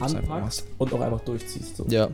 anpackst 0.00 0.66
und 0.78 0.92
auch 0.92 1.00
einfach 1.00 1.20
durchziehst. 1.20 1.76
So. 1.76 1.86
Ja. 1.88 2.08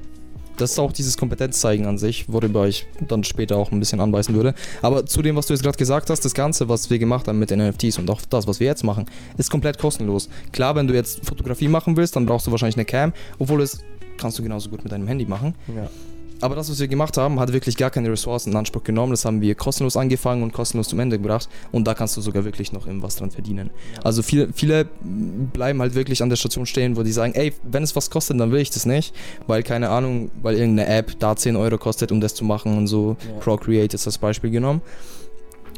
Das 0.56 0.70
ist 0.70 0.78
auch 0.78 0.92
dieses 0.92 1.16
Kompetenzzeigen 1.16 1.84
an 1.87 1.99
sich, 1.99 2.32
worüber 2.32 2.68
ich 2.68 2.87
dann 3.08 3.25
später 3.25 3.56
auch 3.56 3.73
ein 3.73 3.80
bisschen 3.80 3.99
anbeißen 3.99 4.32
würde. 4.37 4.54
Aber 4.82 5.04
zu 5.04 5.20
dem, 5.20 5.34
was 5.34 5.46
du 5.46 5.52
jetzt 5.52 5.64
gerade 5.64 5.76
gesagt 5.76 6.11
hast, 6.11 6.25
das 6.25 6.32
Ganze, 6.32 6.68
was 6.68 6.90
wir 6.90 7.00
gemacht 7.00 7.26
haben 7.26 7.40
mit 7.40 7.50
den 7.50 7.58
NFTs 7.58 7.99
und 7.99 8.08
auch 8.08 8.20
das, 8.30 8.46
was 8.46 8.61
wir 8.61 8.68
jetzt 8.68 8.84
machen, 8.84 9.06
ist 9.37 9.50
komplett 9.50 9.78
kostenlos. 9.78 10.28
Klar, 10.52 10.76
wenn 10.76 10.87
du 10.87 10.94
jetzt 10.94 11.26
Fotografie 11.26 11.66
machen 11.66 11.96
willst, 11.96 12.14
dann 12.14 12.26
brauchst 12.26 12.46
du 12.46 12.52
wahrscheinlich 12.52 12.76
eine 12.76 12.84
Cam, 12.84 13.12
obwohl 13.40 13.62
es 13.62 13.80
kannst 14.16 14.38
du 14.38 14.44
genauso 14.44 14.70
gut 14.70 14.84
mit 14.84 14.92
deinem 14.92 15.08
Handy 15.08 15.26
machen. 15.26 15.54
Ja. 15.75 15.90
Aber 16.45 16.57
das, 16.57 16.71
was 16.71 16.79
wir 16.79 16.89
gemacht 16.89 17.17
haben, 17.17 17.41
hat 17.41 17.55
wirklich 17.55 17.75
gar 17.75 17.89
keine 17.89 18.11
Ressourcen 18.11 18.51
in 18.51 18.57
Anspruch 18.59 18.85
genommen. 18.85 19.13
Das 19.13 19.25
haben 19.25 19.41
wir 19.41 19.55
kostenlos 19.55 19.97
angefangen 19.97 20.43
und 20.43 20.53
kostenlos 20.53 20.89
zum 20.89 21.01
Ende 21.01 21.17
gebracht. 21.17 21.49
Und 21.73 21.87
da 21.87 21.95
kannst 21.95 22.19
du 22.19 22.21
sogar 22.21 22.45
wirklich 22.45 22.71
noch 22.71 22.87
was 22.87 23.17
dran 23.17 23.31
verdienen. 23.31 23.71
Also 24.03 24.23
viele, 24.23 24.53
viele 24.53 24.85
bleiben 25.55 25.81
halt 25.81 25.95
wirklich 25.95 26.23
an 26.23 26.29
der 26.29 26.37
Station 26.37 26.67
stehen, 26.67 26.99
wo 26.99 27.03
die 27.03 27.13
sagen, 27.13 27.33
ey, 27.33 27.55
wenn 27.63 27.83
es 27.83 27.97
was 27.97 28.11
kostet, 28.11 28.39
dann 28.39 28.53
will 28.53 28.61
ich 28.61 28.69
das 28.69 28.85
nicht. 28.85 29.15
Weil, 29.47 29.63
keine 29.63 29.89
Ahnung, 29.89 30.31
weil 30.43 30.57
irgendeine 30.57 30.87
App 30.95 31.19
da 31.19 31.35
10 31.35 31.57
Euro 31.57 31.79
kostet, 31.79 32.13
um 32.13 32.21
das 32.21 32.35
zu 32.35 32.45
machen 32.45 32.77
und 32.77 32.89
so. 32.89 33.17
Ja. 33.27 33.41
Procreate 33.41 33.95
ist 33.97 34.07
das 34.07 34.19
Beispiel 34.19 34.51
genommen. 34.51 34.83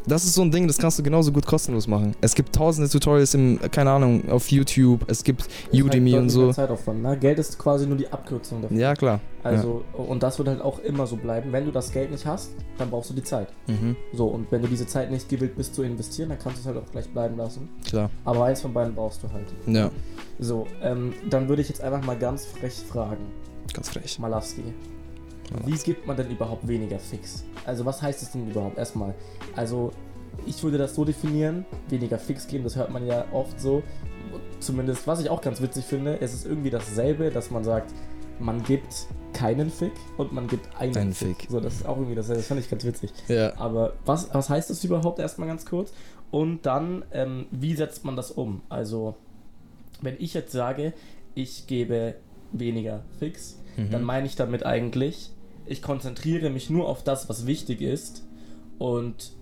Das 0.07 0.25
ist 0.25 0.35
so 0.35 0.43
ein 0.43 0.51
Ding, 0.53 0.69
das 0.69 0.79
kannst 0.79 0.99
du 0.99 1.03
genauso 1.03 1.33
gut 1.33 1.47
kostenlos 1.47 1.89
machen. 1.89 2.15
Es 2.21 2.35
gibt 2.35 2.55
tausende 2.55 2.89
Tutorials 2.89 3.35
im, 3.35 3.59
keine 3.73 3.91
Ahnung, 3.91 4.31
auf 4.31 4.49
YouTube, 4.51 5.05
es 5.09 5.25
gibt 5.25 5.49
Udemy 5.73 6.17
und 6.17 6.31
so. 6.31 6.53
Zeitaufwand, 6.53 7.03
ne? 7.03 7.17
Geld 7.19 7.41
ist 7.41 7.59
quasi 7.59 7.87
nur 7.87 7.97
die 7.97 8.09
Abkürzung 8.09 8.63
dafür. 8.63 8.77
Ja, 8.77 8.95
klar. 8.95 9.21
Also, 9.43 9.83
ja. 9.93 10.05
und 10.05 10.23
das 10.23 10.39
wird 10.39 10.49
halt 10.49 10.61
auch 10.61 10.79
immer 10.81 11.07
so 11.07 11.17
bleiben. 11.17 11.53
Wenn 11.53 11.65
du 11.65 11.73
das 11.73 11.93
Geld 11.93 12.11
nicht 12.11 12.25
hast, 12.25 12.51
dann 12.79 12.91
brauchst 12.91 13.11
du 13.11 13.15
die 13.15 13.23
Zeit. 13.23 13.49
Mhm. 13.67 13.97
So, 14.13 14.27
und 14.27 14.51
wenn 14.53 14.63
du 14.63 14.69
diese 14.69 14.87
Zeit 14.87 15.11
nicht 15.11 15.29
gewillt 15.29 15.57
bist 15.57 15.75
zu 15.75 15.83
investieren, 15.83 16.29
dann 16.29 16.39
kannst 16.39 16.59
du 16.59 16.61
es 16.61 16.67
halt 16.67 16.85
auch 16.85 16.91
gleich 16.91 17.09
bleiben 17.09 17.37
lassen. 17.37 17.69
Klar. 17.85 18.11
Aber 18.25 18.45
eins 18.45 18.61
von 18.61 18.73
beiden 18.73 18.95
brauchst 18.95 19.23
du 19.23 19.33
halt. 19.33 19.47
Ja. 19.67 19.91
So, 20.39 20.67
ähm, 20.83 21.15
dann 21.29 21.49
würde 21.49 21.63
ich 21.63 21.69
jetzt 21.69 21.81
einfach 21.81 22.05
mal 22.05 22.17
ganz 22.17 22.47
frech 22.47 22.75
fragen. 22.75 23.25
Ganz 23.73 23.89
frech. 23.89 24.19
Malawski. 24.19 24.63
Wie 25.65 25.77
gibt 25.77 26.07
man 26.07 26.17
denn 26.17 26.31
überhaupt 26.31 26.67
weniger 26.67 26.99
fix? 26.99 27.45
Also 27.65 27.85
was 27.85 28.03
heißt 28.03 28.23
es 28.23 28.33
denn 28.33 28.51
überhaupt 28.51 28.79
erstmal? 28.79 29.15
Also 29.55 29.93
ich 30.45 30.63
würde 30.63 30.79
das 30.79 30.95
so 30.95 31.05
definieren, 31.05 31.65
weniger 31.89 32.19
fix 32.19 32.47
geben, 32.47 32.65
das 32.65 32.77
hört 32.77 32.91
man 32.91 33.07
ja 33.07 33.25
oft 33.33 33.61
so. 33.61 33.83
Zumindest, 34.61 35.07
was 35.07 35.21
ich 35.21 35.31
auch 35.31 35.41
ganz 35.41 35.61
witzig 35.61 35.85
finde, 35.85 36.21
es 36.21 36.35
ist 36.35 36.47
irgendwie 36.47 36.71
dasselbe, 36.71 37.31
dass 37.31 37.51
man 37.51 37.65
sagt, 37.65 37.93
man 38.39 38.63
gibt 38.63 39.07
keinen 39.33 39.71
Fick 39.71 39.93
und 40.17 40.33
man 40.33 40.47
gibt 40.47 40.69
einen 40.79 40.97
Ein 40.97 41.13
Fick. 41.13 41.41
Fick. 41.41 41.51
So, 41.51 41.61
das 41.61 41.75
ist 41.75 41.87
auch 41.87 41.97
irgendwie 41.97 42.15
dasselbe, 42.15 42.41
das 42.41 42.49
fand 42.49 42.61
ich 42.61 42.71
ganz 42.71 42.85
witzig. 42.85 43.13
Ja. 43.29 43.57
Aber 43.59 43.95
was, 44.05 44.33
was 44.35 44.51
heißt 44.51 44.71
das 44.71 44.83
überhaupt 44.85 45.19
erstmal 45.19 45.49
ganz 45.49 45.65
kurz? 45.65 45.93
Und 46.31 46.67
dann, 46.67 47.05
ähm, 47.13 47.47
wie 47.51 47.75
setzt 47.75 48.05
man 48.05 48.17
das 48.17 48.31
um? 48.31 48.63
Also, 48.69 49.15
wenn 50.03 50.17
ich 50.19 50.35
jetzt 50.35 50.53
sage, 50.53 50.93
ich 51.35 51.67
gebe 51.67 52.17
weniger 52.53 53.03
Fix, 53.19 53.59
mhm. 53.77 53.91
dann 53.91 54.03
meine 54.03 54.27
ich 54.27 54.37
damit 54.37 54.65
eigentlich, 54.65 55.31
ich 55.67 55.83
konzentriere 55.83 56.51
mich 56.51 56.71
nur 56.71 56.89
auf 56.89 57.03
das, 57.03 57.29
was 57.29 57.47
wichtig 57.47 57.81
ist 57.81 58.25
und 58.79 59.33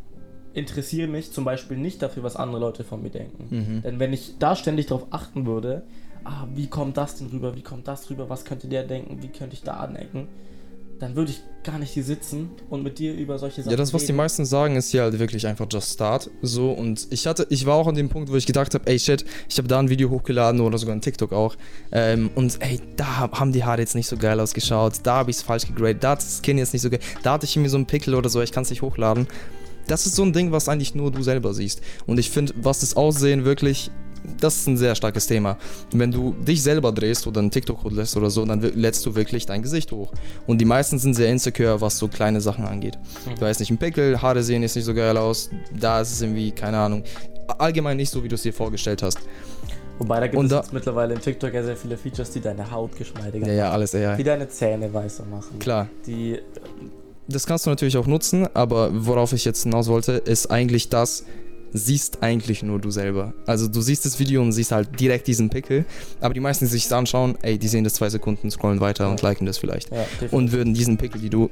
interessiere 0.54 1.09
mich 1.09 1.33
zum 1.33 1.45
Beispiel 1.45 1.76
nicht 1.76 2.00
dafür, 2.00 2.23
was 2.23 2.37
andere 2.37 2.61
Leute 2.61 2.85
von 2.85 3.02
mir 3.02 3.11
denken. 3.11 3.47
Mhm. 3.50 3.83
Denn 3.83 3.99
wenn 3.99 4.12
ich 4.12 4.38
da 4.38 4.57
ständig 4.57 4.87
darauf 4.87 5.09
achten 5.11 5.47
würde, 5.47 5.83
ah, 6.25 6.47
wie 6.54 6.69
kommt 6.69 6.97
das 6.97 7.16
denn 7.16 7.28
rüber, 7.28 7.57
wie 7.57 7.62
kommt 7.62 7.88
das 7.88 8.09
rüber, 8.11 8.28
was 8.28 8.45
könnte 8.45 8.69
der 8.69 8.85
denken, 8.85 9.23
wie 9.23 9.28
könnte 9.28 9.54
ich 9.54 9.62
da 9.62 9.75
anecken, 9.75 10.28
dann 10.98 11.16
würde 11.16 11.32
ich 11.32 11.42
gar 11.64 11.78
nicht 11.78 11.90
hier 11.90 12.04
sitzen 12.04 12.50
und 12.68 12.82
mit 12.82 12.98
dir 12.98 13.14
über 13.14 13.38
solche 13.38 13.62
Sachen. 13.62 13.70
Ja, 13.70 13.76
das, 13.76 13.92
was 13.92 14.02
reden. 14.02 14.12
die 14.12 14.16
meisten 14.16 14.44
sagen, 14.44 14.76
ist 14.76 14.92
ja 14.92 15.04
halt 15.04 15.18
wirklich 15.18 15.46
einfach 15.46 15.66
just 15.70 15.94
start. 15.94 16.30
So, 16.42 16.70
und 16.70 17.06
ich 17.10 17.26
hatte, 17.26 17.46
ich 17.50 17.66
war 17.66 17.74
auch 17.74 17.86
an 17.86 17.94
dem 17.94 18.08
Punkt, 18.08 18.30
wo 18.30 18.36
ich 18.36 18.46
gedacht 18.46 18.74
habe, 18.74 18.86
ey 18.86 18.98
shit, 18.98 19.24
ich 19.48 19.58
habe 19.58 19.66
da 19.66 19.78
ein 19.78 19.88
Video 19.88 20.10
hochgeladen 20.10 20.60
oder 20.60 20.78
sogar 20.78 20.94
ein 20.94 21.00
TikTok 21.00 21.32
auch. 21.32 21.56
Ähm, 21.90 22.30
und 22.34 22.60
ey, 22.60 22.80
da 22.96 23.30
haben 23.32 23.52
die 23.52 23.64
Haare 23.64 23.80
jetzt 23.80 23.94
nicht 23.94 24.06
so 24.06 24.16
geil 24.16 24.38
ausgeschaut, 24.38 24.94
da 25.02 25.16
habe 25.16 25.30
ich 25.30 25.38
es 25.38 25.42
falsch 25.42 25.66
gegradet, 25.66 26.04
da 26.04 26.10
hat 26.10 26.18
das 26.18 26.40
Skin 26.42 26.58
jetzt 26.58 26.72
nicht 26.72 26.82
so 26.82 26.90
geil, 26.90 27.00
da 27.22 27.32
hatte 27.32 27.46
ich 27.46 27.56
irgendwie 27.56 27.70
so 27.70 27.76
einen 27.76 27.86
Pickel 27.86 28.14
oder 28.14 28.28
so, 28.28 28.40
ich 28.42 28.52
kann 28.52 28.62
es 28.62 28.70
nicht 28.70 28.82
hochladen. 28.82 29.26
Das 29.86 30.06
ist 30.06 30.16
so 30.16 30.22
ein 30.22 30.32
Ding, 30.32 30.50
was 30.50 30.68
eigentlich 30.68 30.94
nur 30.94 31.10
du 31.10 31.22
selber 31.22 31.52
siehst. 31.52 31.82
Und 32.06 32.18
ich 32.18 32.30
finde, 32.30 32.54
was 32.56 32.80
das 32.80 32.96
Aussehen 32.96 33.44
wirklich 33.44 33.90
das 34.40 34.57
ist 34.57 34.66
ein 34.66 34.76
sehr 34.76 34.95
starkes 34.95 35.26
Thema. 35.26 35.57
Wenn 35.93 36.11
du 36.11 36.33
dich 36.33 36.62
selber 36.62 36.93
drehst 36.93 37.26
oder 37.26 37.40
einen 37.40 37.50
TikTok 37.50 37.90
lässt 37.90 38.16
oder 38.16 38.31
so, 38.31 38.45
dann 38.45 38.61
lädst 38.61 39.04
du 39.07 39.14
wirklich 39.14 39.47
dein 39.47 39.62
Gesicht 39.62 39.93
hoch. 39.93 40.12
Und 40.47 40.59
die 40.61 40.64
meisten 40.64 40.99
sind 40.99 41.14
sehr 41.14 41.28
insecure, 41.28 41.81
was 41.81 41.99
so 41.99 42.09
kleine 42.09 42.40
Sachen 42.40 42.64
angeht. 42.64 42.99
Mhm. 43.26 43.38
Du 43.38 43.47
hast 43.47 43.61
nicht 43.61 43.71
ein 43.71 43.78
Pickel, 43.78 44.21
Haare 44.21 44.43
sehen 44.43 44.62
jetzt 44.62 44.76
nicht 44.76 44.85
so 44.85 44.95
geil 44.95 45.16
aus, 45.16 45.50
da 45.78 46.00
ist 46.00 46.12
es 46.12 46.23
irgendwie, 46.23 46.52
keine 46.52 46.78
Ahnung, 46.78 47.04
allgemein 47.59 47.97
nicht 47.97 48.11
so, 48.11 48.23
wie 48.23 48.28
du 48.28 48.35
es 48.35 48.43
dir 48.43 48.52
vorgestellt 48.52 49.02
hast. 49.02 49.19
Wobei 49.99 50.21
da 50.21 50.26
gibt 50.26 50.38
und 50.38 50.47
es 50.47 50.50
da, 50.50 50.64
mittlerweile 50.73 51.14
in 51.14 51.21
TikTok 51.21 51.54
ja 51.54 51.62
sehr 51.62 51.76
viele 51.76 51.97
Features, 51.97 52.31
die 52.31 52.40
deine 52.40 52.69
Haut 52.71 52.97
geschmeidiger 52.97 53.47
machen. 53.47 53.57
Ja, 53.57 53.66
ja, 53.66 53.71
alles 53.71 53.95
eher. 53.95 54.16
Die 54.16 54.25
deine 54.25 54.49
Zähne 54.49 54.93
weißer 54.93 55.25
machen. 55.25 55.59
Klar. 55.61 55.88
Die 56.07 56.40
das 57.26 57.47
kannst 57.47 57.64
du 57.64 57.71
natürlich 57.71 57.97
auch 57.97 58.07
nutzen, 58.07 58.47
aber 58.54 58.90
worauf 58.93 59.33
ich 59.33 59.45
jetzt 59.45 59.62
hinaus 59.62 59.88
wollte, 59.88 60.12
ist 60.12 60.50
eigentlich 60.50 60.90
das, 60.90 61.25
siehst 61.75 62.23
eigentlich 62.23 62.62
nur 62.62 62.78
du 62.78 62.90
selber. 62.90 63.35
Also 63.47 63.69
du 63.69 63.83
siehst 63.83 64.07
das 64.07 64.19
Video 64.19 64.40
und 64.40 64.52
siehst 64.52 64.73
halt 64.73 64.99
direkt 64.99 65.26
diesen 65.26 65.50
Pickel, 65.50 65.85
aber 66.21 66.33
die 66.33 66.40
meisten, 66.40 66.64
die 66.64 66.71
sich 66.71 66.85
das 66.85 66.93
anschauen, 66.93 67.37
ey, 67.43 67.59
die 67.59 67.69
sehen 67.69 67.85
das 67.85 67.95
zwei 67.95 68.09
Sekunden, 68.09 68.50
scrollen 68.50 68.81
weiter 68.81 69.04
ja. 69.04 69.11
und 69.11 69.21
liken 69.21 69.45
das 69.47 69.59
vielleicht. 69.59 69.90
Ja, 69.90 70.07
und 70.31 70.52
würden 70.52 70.73
diesen 70.73 70.97
Pickel, 70.97 71.21
die 71.21 71.31
du 71.31 71.50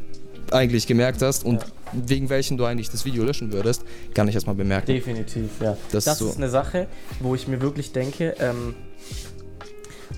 eigentlich 0.51 0.87
gemerkt 0.87 1.23
hast 1.23 1.45
und 1.45 1.63
ja. 1.63 1.69
wegen 1.93 2.29
welchen 2.31 2.57
du 2.57 2.65
eigentlich 2.65 2.91
das 2.91 3.05
Video 3.05 3.25
löschen 3.25 3.53
würdest, 3.53 3.83
gar 4.15 4.25
nicht 4.25 4.35
erstmal 4.35 4.55
bemerken. 4.55 4.87
Definitiv, 4.87 5.51
ja. 5.61 5.77
Das, 5.91 6.05
das 6.05 6.15
ist, 6.15 6.19
so. 6.21 6.29
ist, 6.29 6.37
eine 6.37 6.51
Sache, 6.51 6.87
wo 7.21 7.35
ich 7.35 7.49
mir 7.49 7.61
wirklich 7.61 7.93
denke, 7.93 8.35
ähm, 8.39 8.75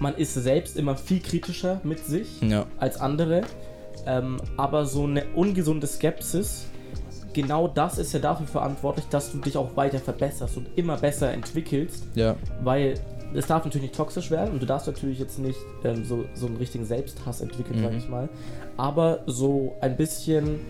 man 0.00 0.14
ist 0.16 0.34
selbst 0.34 0.76
immer 0.76 0.96
viel 0.96 1.20
kritischer 1.20 1.80
mit 1.84 2.04
sich 2.04 2.40
als 2.78 2.96
andere 2.96 3.42
ähm, 4.06 4.40
aber 4.56 4.86
so 4.86 5.04
eine 5.04 5.24
ungesunde 5.34 5.86
Skepsis, 5.86 6.66
genau 7.34 7.68
das 7.68 7.98
ist 7.98 8.12
ja 8.12 8.20
dafür 8.20 8.46
verantwortlich, 8.46 9.06
dass 9.10 9.32
du 9.32 9.38
dich 9.38 9.56
auch 9.56 9.76
weiter 9.76 9.98
verbesserst 9.98 10.56
und 10.56 10.66
immer 10.76 10.96
besser 10.96 11.32
entwickelst. 11.32 12.04
Ja. 12.14 12.36
Weil 12.62 12.94
es 13.34 13.46
darf 13.46 13.64
natürlich 13.64 13.88
nicht 13.88 13.96
toxisch 13.96 14.30
werden 14.30 14.52
und 14.52 14.62
du 14.62 14.66
darfst 14.66 14.86
natürlich 14.86 15.18
jetzt 15.18 15.38
nicht 15.38 15.58
ähm, 15.84 16.04
so, 16.04 16.24
so 16.34 16.46
einen 16.46 16.56
richtigen 16.56 16.84
Selbsthass 16.84 17.40
entwickeln, 17.40 17.80
mhm. 17.80 17.84
sag 17.84 17.94
ich 17.94 18.08
mal. 18.08 18.28
Aber 18.76 19.20
so 19.26 19.76
ein 19.80 19.96
bisschen 19.96 20.60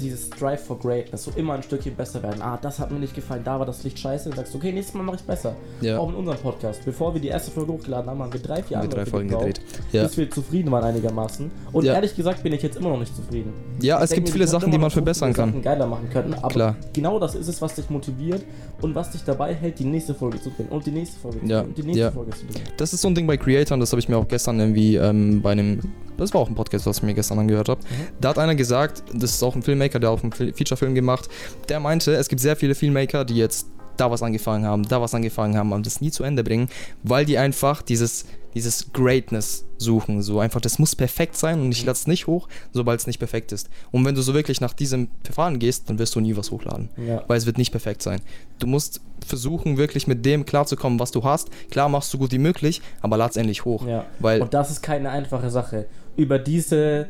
dieses 0.00 0.26
Strive 0.26 0.58
for 0.58 0.78
Greatness, 0.78 1.24
so 1.24 1.32
immer 1.36 1.54
ein 1.54 1.62
Stückchen 1.62 1.94
besser 1.94 2.22
werden. 2.22 2.42
Ah, 2.42 2.58
das 2.60 2.78
hat 2.78 2.90
mir 2.90 2.98
nicht 2.98 3.14
gefallen, 3.14 3.42
da 3.44 3.58
war 3.58 3.66
das 3.66 3.84
Licht 3.84 3.98
scheiße. 3.98 4.30
Dann 4.30 4.38
sagst 4.38 4.54
du, 4.54 4.58
okay, 4.58 4.72
nächstes 4.72 4.94
Mal 4.94 5.02
mache 5.02 5.16
ich 5.16 5.22
besser. 5.22 5.54
Ja. 5.80 5.98
Auch 5.98 6.08
in 6.08 6.14
unserem 6.14 6.38
Podcast. 6.38 6.84
Bevor 6.84 7.14
wir 7.14 7.20
die 7.20 7.28
erste 7.28 7.50
Folge 7.50 7.72
hochgeladen 7.72 8.10
haben, 8.10 8.20
haben 8.22 8.32
wir 8.32 8.40
drei, 8.40 8.62
vier 8.62 8.80
andere 8.80 9.06
Folgen 9.06 9.28
gedreht. 9.28 9.60
Ja. 9.92 10.04
Bis 10.04 10.16
wir 10.16 10.30
zufrieden 10.30 10.70
waren 10.70 10.84
einigermaßen. 10.84 11.50
Und 11.72 11.84
ja. 11.84 11.94
ehrlich 11.94 12.14
gesagt 12.16 12.42
bin 12.42 12.52
ich 12.52 12.62
jetzt 12.62 12.76
immer 12.76 12.90
noch 12.90 12.98
nicht 12.98 13.14
zufrieden. 13.14 13.52
Ja, 13.80 13.98
ich 13.98 14.04
es 14.04 14.12
gibt 14.12 14.30
viele 14.30 14.46
Sachen, 14.46 14.70
die 14.70 14.78
man 14.78 14.90
verbessern 14.90 15.32
kann. 15.32 15.50
Sachen 15.50 15.62
geiler 15.62 15.86
machen 15.86 16.08
könnten. 16.10 16.34
Aber 16.34 16.48
Klar. 16.48 16.76
genau 16.92 17.18
das 17.18 17.34
ist 17.34 17.48
es, 17.48 17.60
was 17.60 17.74
dich 17.74 17.90
motiviert 17.90 18.44
und 18.80 18.94
was 18.94 19.10
dich 19.10 19.24
dabei 19.24 19.54
hält, 19.54 19.78
die 19.78 19.84
nächste 19.84 20.14
Folge 20.14 20.40
zu 20.40 20.50
drehen 20.50 20.68
und 20.68 20.86
die 20.86 20.90
nächste 20.90 21.18
Folge 21.20 21.40
zu 21.40 21.46
drehen 21.46 21.64
und 21.66 21.78
die 21.78 21.82
nächste 21.82 22.12
Folge 22.12 22.32
zu 22.32 22.46
drehen. 22.46 22.64
Das 22.76 22.92
ist 22.92 23.02
so 23.02 23.08
ein 23.08 23.14
Ding 23.14 23.26
bei 23.26 23.36
Creatoren, 23.36 23.80
das 23.80 23.92
habe 23.92 24.00
ich 24.00 24.08
mir 24.08 24.16
auch 24.16 24.28
gestern 24.28 24.58
irgendwie 24.58 24.96
ähm, 24.96 25.42
bei 25.42 25.52
einem 25.52 25.80
das 26.20 26.34
war 26.34 26.40
auch 26.40 26.48
ein 26.48 26.54
Podcast, 26.54 26.86
was 26.86 26.98
ich 26.98 27.02
mir 27.02 27.14
gestern 27.14 27.38
angehört 27.38 27.68
habe. 27.68 27.80
Mhm. 27.80 28.08
Da 28.20 28.30
hat 28.30 28.38
einer 28.38 28.54
gesagt, 28.54 29.02
das 29.12 29.32
ist 29.32 29.42
auch 29.42 29.54
ein 29.54 29.62
Filmmaker, 29.62 29.98
der 29.98 30.10
auch 30.10 30.22
einen 30.22 30.32
Featurefilm 30.32 30.94
gemacht, 30.94 31.28
der 31.68 31.80
meinte, 31.80 32.14
es 32.14 32.28
gibt 32.28 32.40
sehr 32.40 32.56
viele 32.56 32.74
Filmmaker, 32.74 33.24
die 33.24 33.36
jetzt 33.36 33.66
da 34.00 34.10
was 34.10 34.22
angefangen 34.22 34.64
haben, 34.64 34.88
da 34.88 35.00
was 35.00 35.14
angefangen 35.14 35.56
haben 35.56 35.72
und 35.72 35.84
das 35.84 36.00
nie 36.00 36.10
zu 36.10 36.24
Ende 36.24 36.42
bringen, 36.42 36.68
weil 37.02 37.24
die 37.26 37.36
einfach 37.38 37.82
dieses, 37.82 38.24
dieses 38.54 38.92
Greatness 38.92 39.66
suchen. 39.76 40.22
So 40.22 40.40
einfach, 40.40 40.60
das 40.60 40.78
muss 40.78 40.96
perfekt 40.96 41.36
sein 41.36 41.60
und 41.60 41.72
ich 41.72 41.84
lade 41.84 41.92
es 41.92 42.06
nicht 42.06 42.26
hoch, 42.26 42.48
sobald 42.72 43.00
es 43.00 43.06
nicht 43.06 43.18
perfekt 43.18 43.52
ist. 43.52 43.68
Und 43.90 44.04
wenn 44.04 44.14
du 44.14 44.22
so 44.22 44.34
wirklich 44.34 44.60
nach 44.60 44.72
diesem 44.72 45.08
Verfahren 45.22 45.58
gehst, 45.58 45.88
dann 45.88 45.98
wirst 45.98 46.14
du 46.14 46.20
nie 46.20 46.36
was 46.36 46.50
hochladen. 46.50 46.88
Ja. 46.96 47.24
Weil 47.26 47.38
es 47.38 47.46
wird 47.46 47.58
nicht 47.58 47.70
perfekt 47.70 48.02
sein. 48.02 48.20
Du 48.58 48.66
musst 48.66 49.00
versuchen, 49.26 49.76
wirklich 49.76 50.06
mit 50.06 50.24
dem 50.24 50.46
klarzukommen, 50.46 50.98
was 50.98 51.10
du 51.10 51.22
hast. 51.22 51.50
Klar 51.70 51.88
machst 51.88 52.12
du 52.14 52.18
gut 52.18 52.32
wie 52.32 52.38
möglich, 52.38 52.80
aber 53.02 53.16
lad 53.16 53.32
es 53.32 53.36
endlich 53.36 53.64
hoch. 53.64 53.86
Ja. 53.86 54.06
Weil 54.18 54.42
und 54.42 54.54
das 54.54 54.70
ist 54.70 54.82
keine 54.82 55.10
einfache 55.10 55.50
Sache. 55.50 55.86
Über 56.16 56.38
diese 56.38 57.08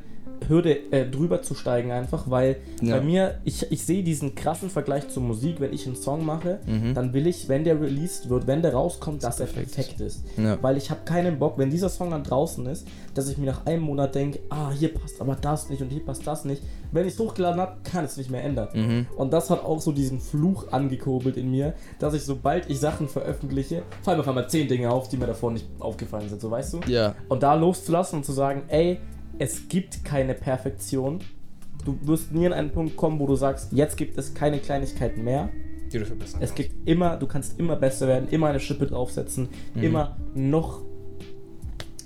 Hürde 0.49 0.93
äh, 0.93 1.09
drüber 1.09 1.43
zu 1.43 1.55
steigen 1.55 1.91
einfach, 1.91 2.31
weil 2.31 2.57
ja. 2.83 2.97
bei 2.97 3.03
mir, 3.03 3.39
ich, 3.45 3.71
ich 3.71 3.85
sehe 3.85 4.03
diesen 4.03 4.35
krassen 4.35 4.71
Vergleich 4.71 5.09
zur 5.09 5.23
Musik, 5.23 5.61
wenn 5.61 5.73
ich 5.73 5.87
einen 5.87 5.97
Song 5.97 6.25
mache, 6.25 6.61
mhm. 6.67 6.95
dann 6.95 7.13
will 7.13 7.27
ich, 7.27 7.49
wenn 7.49 7.65
der 7.65 7.81
released 7.81 8.29
wird, 8.29 8.47
wenn 8.47 8.63
der 8.63 8.73
rauskommt, 8.73 9.23
dass 9.23 9.41
er 9.41 9.47
perfekt 9.47 10.01
ist. 10.01 10.25
Ja. 10.37 10.59
Weil 10.63 10.77
ich 10.77 10.91
habe 10.91 11.01
keinen 11.05 11.39
Bock, 11.39 11.59
wenn 11.59 11.71
dieser 11.71 11.89
Song 11.89 12.11
dann 12.11 12.25
draußen 12.25 12.67
ist, 12.67 12.87
dass 13.15 13.29
ich 13.29 13.39
mir 13.39 13.47
nach 13.47 13.67
einem 13.67 13.83
Monat 13.83 14.15
denke, 14.15 14.41
ah, 14.49 14.71
hier 14.71 14.95
passt 14.95 15.21
aber 15.21 15.37
das 15.37 15.69
nicht 15.71 15.83
und 15.83 15.91
hier 15.91 16.05
passt 16.05 16.27
das 16.27 16.45
nicht. 16.45 16.63
Wenn 16.93 17.07
ich 17.07 17.15
es 17.15 17.19
hochgeladen 17.19 17.61
habe, 17.61 17.77
kann 17.85 18.05
es 18.05 18.17
nicht 18.17 18.31
mehr 18.31 18.43
ändern. 18.43 18.69
Mhm. 18.75 19.07
Und 19.17 19.33
das 19.33 19.51
hat 19.51 19.65
auch 19.65 19.81
so 19.81 19.93
diesen 19.93 20.21
Fluch 20.21 20.73
angekurbelt 20.73 21.37
in 21.37 21.51
mir, 21.51 21.75
dass 21.99 22.15
ich, 22.15 22.23
sobald 22.23 22.69
ich 22.69 22.81
Sachen 22.81 23.09
veröffentliche, 23.09 23.83
fallen 24.03 24.19
mir 24.19 24.23
auf 24.23 24.29
einmal 24.29 24.49
zehn 24.49 24.69
Dinge 24.69 24.91
auf, 24.91 25.09
die 25.09 25.17
mir 25.17 25.27
davor 25.27 25.53
nicht 25.53 25.67
aufgefallen 25.79 26.29
sind, 26.29 26.41
so 26.41 26.51
weißt 26.51 26.75
du? 26.75 26.81
Ja. 26.87 27.15
Und 27.29 27.43
da 27.43 27.55
loszulassen 27.55 28.19
und 28.19 28.25
zu 28.25 28.33
sagen, 28.33 28.63
ey, 28.69 28.99
es 29.41 29.69
gibt 29.69 30.05
keine 30.05 30.35
Perfektion. 30.35 31.21
Du 31.85 31.99
wirst 32.03 32.31
nie 32.31 32.47
an 32.47 32.53
einen 32.53 32.71
Punkt 32.71 32.97
kommen, 32.97 33.19
wo 33.19 33.27
du 33.27 33.37
sagst, 33.37 33.73
jetzt 33.73 33.97
gibt 33.97 34.19
es 34.19 34.35
keine 34.35 34.59
Kleinigkeiten 34.59 35.25
mehr. 35.25 35.49
Die 35.91 35.99
du 35.99 36.05
verbessern 36.05 36.41
Es 36.43 36.55
gibt 36.55 36.87
immer, 36.87 37.17
du 37.17 37.27
kannst 37.27 37.59
immer 37.59 37.75
besser 37.75 38.07
werden, 38.07 38.29
immer 38.29 38.49
eine 38.49 38.61
Schippe 38.61 38.87
draufsetzen, 38.87 39.49
mhm. 39.75 39.83
immer 39.83 40.17
noch 40.35 40.83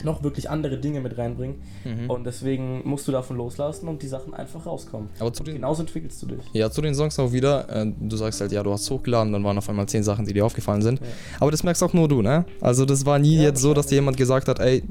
noch 0.05 0.23
wirklich 0.23 0.51
andere 0.51 0.79
Dinge 0.79 1.01
mit 1.01 1.17
reinbringen. 1.17 1.57
Mhm. 1.83 2.11
Und 2.11 2.25
deswegen 2.25 2.83
musst 2.85 3.09
du 3.09 3.13
davon 3.13 3.39
loslassen 3.39 3.89
und 3.89 4.03
die 4.03 4.07
Sachen 4.07 4.35
einfach 4.35 4.67
rauskommen. 4.67 5.09
Aber 5.19 5.33
zu 5.33 5.43
den, 5.43 5.55
genauso 5.55 5.81
entwickelst 5.81 6.23
du 6.23 6.27
dich. 6.27 6.45
Ja, 6.53 6.71
zu 6.71 6.83
den 6.83 6.95
Songs 6.95 7.19
auch 7.19 7.33
wieder. 7.33 7.69
Äh, 7.71 7.91
du 7.99 8.15
sagst 8.17 8.39
halt, 8.43 8.53
ja, 8.53 8.63
du 8.63 8.71
hast 8.71 8.91
hochgeladen, 8.91 9.33
dann 9.33 9.43
waren 9.43 9.57
auf 9.57 9.69
einmal 9.69 9.87
zehn 9.87 10.03
Sachen, 10.03 10.27
die 10.27 10.35
dir 10.35 10.45
aufgefallen 10.45 10.83
sind. 10.83 11.01
Ja. 11.01 11.07
Aber 11.41 11.51
das 11.51 11.63
merkst 11.63 11.83
auch 11.83 11.95
nur 11.95 12.07
du, 12.07 12.21
ne? 12.21 12.45
Also 12.61 12.85
das 12.85 13.07
war 13.07 13.19
nie 13.19 13.37
ja, 13.37 13.45
jetzt 13.45 13.63
so, 13.63 13.73
dass 13.73 13.87
dir 13.87 13.95
jemand 13.95 14.19
gesagt 14.19 14.47
hat, 14.47 14.61
ey, 14.61 14.83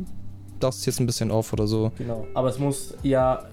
das 0.63 0.85
jetzt 0.85 0.99
ein 0.99 1.05
bisschen 1.05 1.31
auf 1.31 1.53
oder 1.53 1.67
so. 1.67 1.91
Genau. 1.97 2.27
Aber 2.33 2.49
es 2.49 2.59
muss 2.59 2.95
ja 3.03 3.45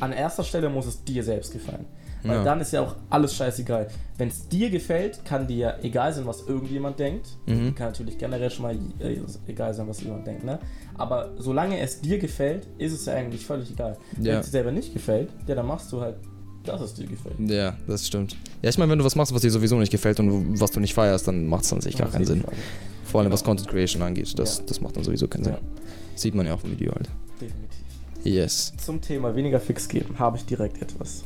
an 0.00 0.12
erster 0.12 0.44
Stelle 0.44 0.68
muss 0.68 0.86
es 0.86 1.02
dir 1.04 1.22
selbst 1.24 1.52
gefallen. 1.52 1.86
Weil 2.24 2.38
ja. 2.38 2.44
dann 2.44 2.60
ist 2.60 2.72
ja 2.72 2.82
auch 2.82 2.96
alles 3.10 3.34
scheißegal. 3.36 3.88
Wenn 4.16 4.28
es 4.28 4.48
dir 4.48 4.70
gefällt, 4.70 5.24
kann 5.24 5.46
dir 5.46 5.56
ja 5.56 5.74
egal 5.82 6.12
sein, 6.12 6.26
was 6.26 6.48
irgendjemand 6.48 6.98
denkt. 6.98 7.28
Mhm. 7.46 7.74
Kann 7.76 7.88
natürlich 7.88 8.18
generell 8.18 8.50
schon 8.50 8.64
mal 8.64 8.76
äh, 8.98 9.20
egal 9.46 9.72
sein, 9.72 9.86
was 9.88 10.02
jemand 10.02 10.26
denkt, 10.26 10.42
ne? 10.42 10.58
Aber 10.96 11.30
solange 11.38 11.78
es 11.78 12.00
dir 12.00 12.18
gefällt, 12.18 12.66
ist 12.76 12.92
es 12.92 13.06
ja 13.06 13.14
eigentlich 13.14 13.46
völlig 13.46 13.70
egal. 13.70 13.96
Ja. 14.18 14.24
Wenn 14.24 14.40
es 14.40 14.46
dir 14.46 14.52
selber 14.52 14.72
nicht 14.72 14.92
gefällt, 14.92 15.30
ja, 15.46 15.54
dann 15.54 15.66
machst 15.66 15.92
du 15.92 16.00
halt 16.00 16.16
dass 16.64 16.80
es 16.82 16.94
dir 16.94 17.06
gefällt. 17.06 17.36
Ja, 17.38 17.76
das 17.86 18.06
stimmt. 18.06 18.36
Ja, 18.60 18.68
ich 18.68 18.76
meine, 18.76 18.90
wenn 18.90 18.98
du 18.98 19.04
was 19.04 19.16
machst, 19.16 19.32
was 19.32 19.40
dir 19.40 19.50
sowieso 19.50 19.78
nicht 19.78 19.90
gefällt 19.90 20.20
und 20.20 20.60
was 20.60 20.70
du 20.70 20.80
nicht 20.80 20.92
feierst, 20.92 21.26
dann 21.26 21.46
macht 21.46 21.64
es 21.64 21.72
an 21.72 21.80
sich 21.80 21.96
gar 21.96 22.10
keinen 22.10 22.26
Sinn. 22.26 22.44
Vor 23.04 23.20
allem, 23.20 23.26
genau. 23.26 23.34
was 23.34 23.44
Content 23.44 23.68
Creation 23.68 24.02
angeht. 24.02 24.38
Das, 24.38 24.58
ja. 24.58 24.64
das 24.66 24.80
macht 24.82 24.96
dann 24.96 25.04
sowieso 25.04 25.28
keinen 25.28 25.44
Sinn. 25.44 25.54
Ja. 25.54 25.60
Sieht 26.18 26.34
man 26.34 26.46
ja 26.46 26.54
auch 26.54 26.64
im 26.64 26.72
Video 26.72 26.92
halt. 26.92 27.08
Definitiv. 27.40 27.84
Yes. 28.24 28.72
Zum 28.76 29.00
Thema 29.00 29.36
weniger 29.36 29.60
fix 29.60 29.88
geben 29.88 30.18
habe 30.18 30.36
ich 30.36 30.44
direkt 30.44 30.82
etwas. 30.82 31.24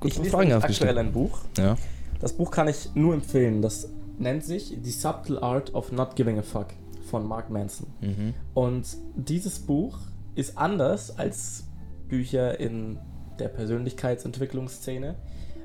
Gut, 0.00 0.12
ich 0.12 0.18
lese 0.18 0.36
aktuell 0.36 0.98
ein 0.98 1.12
Buch. 1.12 1.38
Ja. 1.56 1.76
Das 2.20 2.32
Buch 2.32 2.50
kann 2.50 2.66
ich 2.68 2.90
nur 2.94 3.14
empfehlen. 3.14 3.62
Das 3.62 3.88
nennt 4.18 4.44
sich 4.44 4.76
The 4.82 4.90
Subtle 4.90 5.42
Art 5.42 5.74
of 5.74 5.92
Not 5.92 6.16
Giving 6.16 6.38
a 6.38 6.42
Fuck 6.42 6.68
von 7.08 7.26
Mark 7.26 7.50
Manson. 7.50 7.86
Mhm. 8.00 8.34
Und 8.54 8.86
dieses 9.14 9.60
Buch 9.60 9.98
ist 10.34 10.58
anders 10.58 11.16
als 11.18 11.64
Bücher 12.08 12.58
in 12.58 12.98
der 13.38 13.48
Persönlichkeitsentwicklungsszene. 13.48 15.14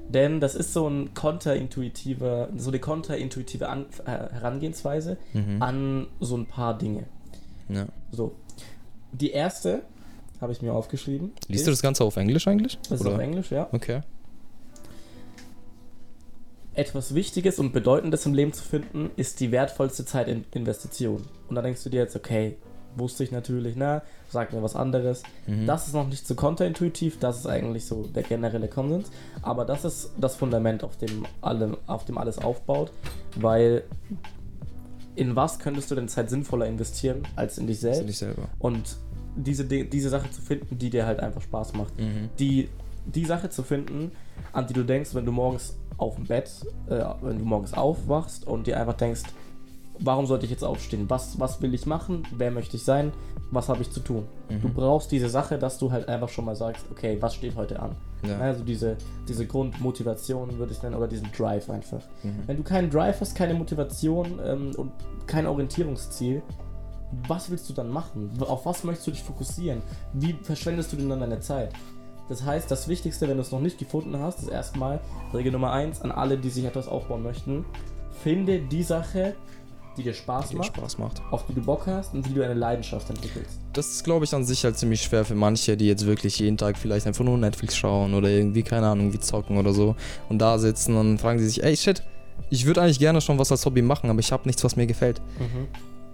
Denn 0.10 0.40
das 0.40 0.56
ist 0.56 0.72
so 0.72 0.88
ein 0.88 1.14
konterintuitiver, 1.14 2.50
so 2.56 2.70
eine 2.70 2.80
konterintuitive 2.80 3.68
An 3.68 3.88
äh, 4.06 4.12
Herangehensweise 4.12 5.18
mhm. 5.34 5.62
an 5.62 6.08
so 6.20 6.38
ein 6.38 6.46
paar 6.46 6.78
Dinge. 6.78 7.06
Ja. 7.70 7.88
So. 8.12 8.36
Die 9.12 9.32
erste 9.32 9.84
habe 10.42 10.52
ich 10.52 10.62
mir 10.62 10.74
aufgeschrieben. 10.74 11.32
Liest 11.48 11.62
ist, 11.62 11.68
du 11.68 11.72
das 11.72 11.82
Ganze 11.82 12.04
auf 12.04 12.18
Englisch 12.18 12.48
eigentlich? 12.48 12.78
Das 12.90 13.02
Oder? 13.02 13.12
ist 13.12 13.16
auf 13.16 13.22
Englisch, 13.22 13.52
ja. 13.52 13.68
Okay. 13.72 14.02
Etwas 16.74 17.16
Wichtiges 17.16 17.58
und 17.58 17.74
Bedeutendes 17.74 18.26
im 18.28 18.36
Leben 18.36 18.54
zu 18.54 18.64
finden, 18.64 19.10
ist 19.16 19.40
die 19.40 19.52
wertvollste 19.52 20.06
Zeitinvestition. 20.06 21.26
Und 21.50 21.56
da 21.56 21.64
denkst 21.64 21.84
du 21.84 21.90
dir 21.90 22.02
jetzt, 22.02 22.16
okay, 22.16 22.58
wusste 22.96 23.24
ich 23.24 23.32
natürlich, 23.32 23.76
na, 23.76 24.04
sag 24.30 24.54
mir 24.54 24.62
was 24.62 24.76
anderes. 24.76 25.24
Mhm. 25.48 25.66
Das 25.66 25.88
ist 25.88 25.94
noch 25.94 26.08
nicht 26.08 26.28
so 26.28 26.36
konterintuitiv, 26.36 27.20
das 27.20 27.40
ist 27.40 27.48
eigentlich 27.48 27.86
so 27.86 28.04
der 28.04 28.24
generelle 28.24 28.68
Konsens. 28.68 29.10
Aber 29.42 29.66
das 29.66 29.86
ist 29.86 30.12
das 30.18 30.36
Fundament, 30.36 30.84
auf 30.84 30.98
dem, 30.98 31.26
alle, 31.42 31.78
auf 31.88 32.06
dem 32.06 32.18
alles 32.18 32.38
aufbaut, 32.38 32.92
weil 33.36 33.84
in 35.18 35.36
was 35.36 35.60
könntest 35.60 35.90
du 35.90 35.96
denn 35.96 36.08
Zeit 36.08 36.30
sinnvoller 36.30 36.68
investieren 36.68 37.24
als 37.36 37.58
in 37.58 37.68
dich 37.68 37.80
selbst? 37.80 38.02
In 38.02 38.08
dich 38.08 38.18
selber. 38.18 38.48
Und 38.60 38.98
diese, 39.36 39.66
diese 39.66 40.10
Sache 40.10 40.30
zu 40.32 40.42
finden, 40.42 40.78
die 40.78 40.90
dir 40.90 41.06
halt 41.06 41.20
einfach 41.20 41.42
Spaß 41.42 41.74
macht. 41.74 41.98
Mhm. 42.00 42.30
Die, 42.40 42.70
die 43.06 43.26
Sache 43.26 43.50
zu 43.50 43.64
finden, 43.64 44.12
an 44.54 44.68
die 44.68 44.74
du 44.74 44.84
denkst, 44.84 45.14
wenn 45.16 45.26
du 45.26 45.32
morgens 45.32 45.76
auf 45.98 46.16
dem 46.16 46.26
Bett, 46.26 46.52
äh, 46.88 47.04
wenn 47.22 47.40
du 47.40 47.46
morgens 47.46 47.74
aufwachst 47.74 48.46
und 48.46 48.68
dir 48.68 48.80
einfach 48.80 48.94
denkst, 48.94 49.24
warum 50.00 50.26
sollte 50.26 50.46
ich 50.46 50.52
jetzt 50.52 50.64
aufstehen? 50.64 51.10
Was, 51.10 51.40
was 51.40 51.62
will 51.62 51.74
ich 51.74 51.86
machen? 51.86 52.24
Wer 52.36 52.52
möchte 52.52 52.78
ich 52.78 52.84
sein? 52.84 53.12
Was 53.52 53.70
habe 53.70 53.82
ich 53.82 53.92
zu 53.92 54.02
tun? 54.02 54.24
Mhm. 54.50 54.62
Du 54.62 54.70
brauchst 54.70 55.12
diese 55.12 55.30
Sache, 55.30 55.58
dass 55.58 55.78
du 55.78 55.92
halt 55.92 56.10
einfach 56.10 56.30
schon 56.30 56.46
mal 56.46 56.56
sagst, 56.56 56.86
okay, 56.92 57.18
was 57.20 57.36
steht 57.36 57.56
heute 57.56 57.80
an? 57.80 57.96
Ja. 58.28 58.40
Also 58.40 58.64
diese, 58.64 58.98
diese 59.28 59.46
Grundmotivation 59.46 60.58
würde 60.58 60.74
ich 60.74 60.82
nennen 60.82 60.96
oder 60.96 61.08
diesen 61.08 61.32
Drive 61.32 61.70
einfach. 61.70 62.02
Mhm. 62.24 62.44
Wenn 62.46 62.58
du 62.58 62.64
keinen 62.64 62.90
Drive 62.90 63.22
hast, 63.22 63.36
keine 63.36 63.54
Motivation 63.54 64.40
ähm, 64.44 64.72
und 64.76 64.92
kein 65.28 65.46
Orientierungsziel, 65.46 66.42
was 67.28 67.50
willst 67.50 67.70
du 67.70 67.74
dann 67.74 67.90
machen? 67.90 68.32
Auf 68.42 68.66
was 68.66 68.84
möchtest 68.84 69.08
du 69.08 69.12
dich 69.12 69.24
fokussieren? 69.24 69.82
Wie 70.14 70.34
verschwendest 70.44 70.92
du 70.92 70.98
denn 70.98 71.10
dann 71.10 71.22
deine 71.22 71.40
Zeit? 71.40 71.74
Das 72.30 72.44
heißt, 72.44 72.70
das 72.70 72.88
Wichtigste, 72.88 73.28
wenn 73.28 73.38
du 73.38 73.42
es 73.42 73.52
noch 73.52 73.62
nicht 73.62 73.78
gefunden 73.78 74.20
hast, 74.20 74.42
ist 74.42 74.50
erstmal 74.50 75.00
Regel 75.34 75.54
Nummer 75.54 75.72
1 75.72 76.02
an 76.02 76.12
alle, 76.12 76.38
die 76.38 76.50
sich 76.50 76.66
etwas 76.66 76.88
aufbauen 76.88 77.24
möchten. 77.24 77.66
Finde 78.22 78.60
die 78.60 78.84
Sache, 78.84 79.36
die 79.98 80.04
dir 80.04 80.14
Spaß, 80.14 80.50
die 80.50 80.56
macht, 80.56 80.68
Spaß 80.68 80.98
macht, 80.98 81.22
auf 81.32 81.46
die 81.48 81.54
du 81.54 81.62
Bock 81.62 81.88
hast 81.88 82.14
und 82.14 82.28
wie 82.30 82.34
du 82.34 82.44
eine 82.44 82.54
Leidenschaft 82.54 83.10
entwickelst. 83.10 83.60
Das 83.74 83.88
ist, 83.88 84.04
glaube 84.04 84.26
ich, 84.26 84.34
an 84.34 84.46
sich 84.46 84.64
halt 84.64 84.78
ziemlich 84.78 85.02
schwer 85.02 85.26
für 85.26 85.36
manche, 85.36 85.76
die 85.76 85.88
jetzt 85.88 86.06
wirklich 86.06 86.40
jeden 86.40 86.58
Tag 86.58 86.78
vielleicht 86.78 87.08
einfach 87.08 87.26
nur 87.26 87.38
Netflix 87.38 87.76
schauen 87.76 88.14
oder 88.14 88.30
irgendwie, 88.30 88.64
keine 88.64 88.88
Ahnung, 88.88 89.12
wie 89.12 89.20
zocken 89.20 89.58
oder 89.58 89.74
so 89.74 89.96
und 90.30 90.40
da 90.40 90.58
sitzen 90.60 90.96
und 90.96 91.20
fragen 91.20 91.40
sie 91.40 91.48
sich, 91.48 91.64
ey, 91.64 91.76
shit, 91.76 92.04
ich 92.50 92.66
würde 92.66 92.82
eigentlich 92.82 93.00
gerne 93.00 93.20
schon 93.22 93.38
was 93.40 93.52
als 93.52 93.66
Hobby 93.66 93.82
machen, 93.82 94.10
aber 94.10 94.20
ich 94.20 94.32
habe 94.32 94.48
nichts, 94.48 94.64
was 94.64 94.76
mir 94.76 94.88
gefällt. 94.88 95.22
Mhm. 95.40 95.68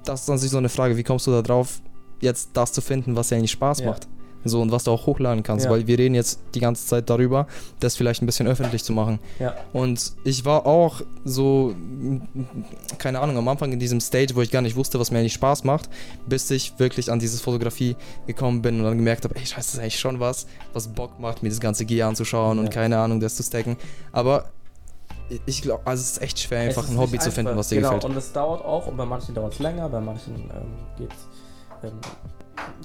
Das 0.05 0.21
ist 0.23 0.29
an 0.29 0.37
sich 0.37 0.49
so 0.49 0.57
eine 0.57 0.69
Frage, 0.69 0.97
wie 0.97 1.03
kommst 1.03 1.27
du 1.27 1.31
da 1.31 1.41
drauf, 1.41 1.81
jetzt 2.21 2.51
das 2.53 2.73
zu 2.73 2.81
finden, 2.81 3.15
was 3.15 3.29
dir 3.29 3.35
eigentlich 3.35 3.51
Spaß 3.51 3.79
ja. 3.79 3.87
macht? 3.87 4.07
So, 4.45 4.61
und 4.61 4.71
was 4.71 4.83
du 4.83 4.91
auch 4.91 5.05
hochladen 5.05 5.43
kannst, 5.43 5.65
ja. 5.65 5.71
weil 5.71 5.87
wir 5.87 5.97
reden 5.97 6.15
jetzt 6.15 6.39
die 6.53 6.59
ganze 6.59 6.85
Zeit 6.85 7.09
darüber, 7.09 7.47
das 7.79 7.95
vielleicht 7.95 8.21
ein 8.21 8.25
bisschen 8.25 8.47
öffentlich 8.47 8.83
zu 8.83 8.93
machen. 8.93 9.19
Ja. 9.39 9.55
Und 9.71 10.13
ich 10.23 10.45
war 10.45 10.65
auch 10.65 11.01
so, 11.23 11.75
keine 12.97 13.19
Ahnung, 13.19 13.37
am 13.37 13.47
Anfang 13.47 13.71
in 13.71 13.79
diesem 13.79 14.01
Stage, 14.01 14.35
wo 14.35 14.41
ich 14.41 14.51
gar 14.51 14.61
nicht 14.61 14.75
wusste, 14.75 14.99
was 14.99 15.11
mir 15.11 15.19
eigentlich 15.19 15.33
Spaß 15.33 15.63
macht, 15.63 15.89
bis 16.27 16.49
ich 16.51 16.77
wirklich 16.79 17.11
an 17.11 17.19
diese 17.19 17.41
Fotografie 17.41 17.95
gekommen 18.27 18.61
bin 18.61 18.79
und 18.79 18.83
dann 18.83 18.97
gemerkt 18.97 19.23
habe, 19.23 19.35
ey, 19.35 19.45
scheiße, 19.45 19.55
das 19.55 19.73
ist 19.73 19.79
eigentlich 19.79 19.99
schon 19.99 20.19
was, 20.19 20.47
was 20.73 20.87
Bock 20.87 21.19
macht, 21.19 21.43
mir 21.43 21.49
das 21.49 21.59
ganze 21.59 21.85
Gear 21.85 22.09
anzuschauen 22.09 22.57
ja. 22.57 22.63
und 22.63 22.69
keine 22.69 22.97
Ahnung, 22.97 23.19
das 23.19 23.35
zu 23.35 23.43
stacken. 23.43 23.77
Aber 24.11 24.45
ich 25.45 25.61
glaube, 25.61 25.81
also 25.85 26.01
es 26.01 26.11
ist 26.13 26.21
echt 26.21 26.39
schwer, 26.39 26.61
einfach 26.61 26.89
ein 26.89 26.97
Hobby 26.97 27.17
zu 27.19 27.31
finden, 27.31 27.55
was 27.55 27.69
dir 27.69 27.75
genau, 27.75 27.95
gefällt. 27.95 28.05
Und 28.05 28.17
es 28.17 28.31
dauert 28.31 28.63
auch, 28.63 28.87
und 28.87 28.97
bei 28.97 29.05
manchen 29.05 29.33
dauert 29.33 29.53
es 29.53 29.59
länger, 29.59 29.89
bei 29.89 29.99
manchen 29.99 30.35
ähm, 30.35 30.73
geht 30.97 31.11
es 31.11 31.89
ähm, 31.89 31.99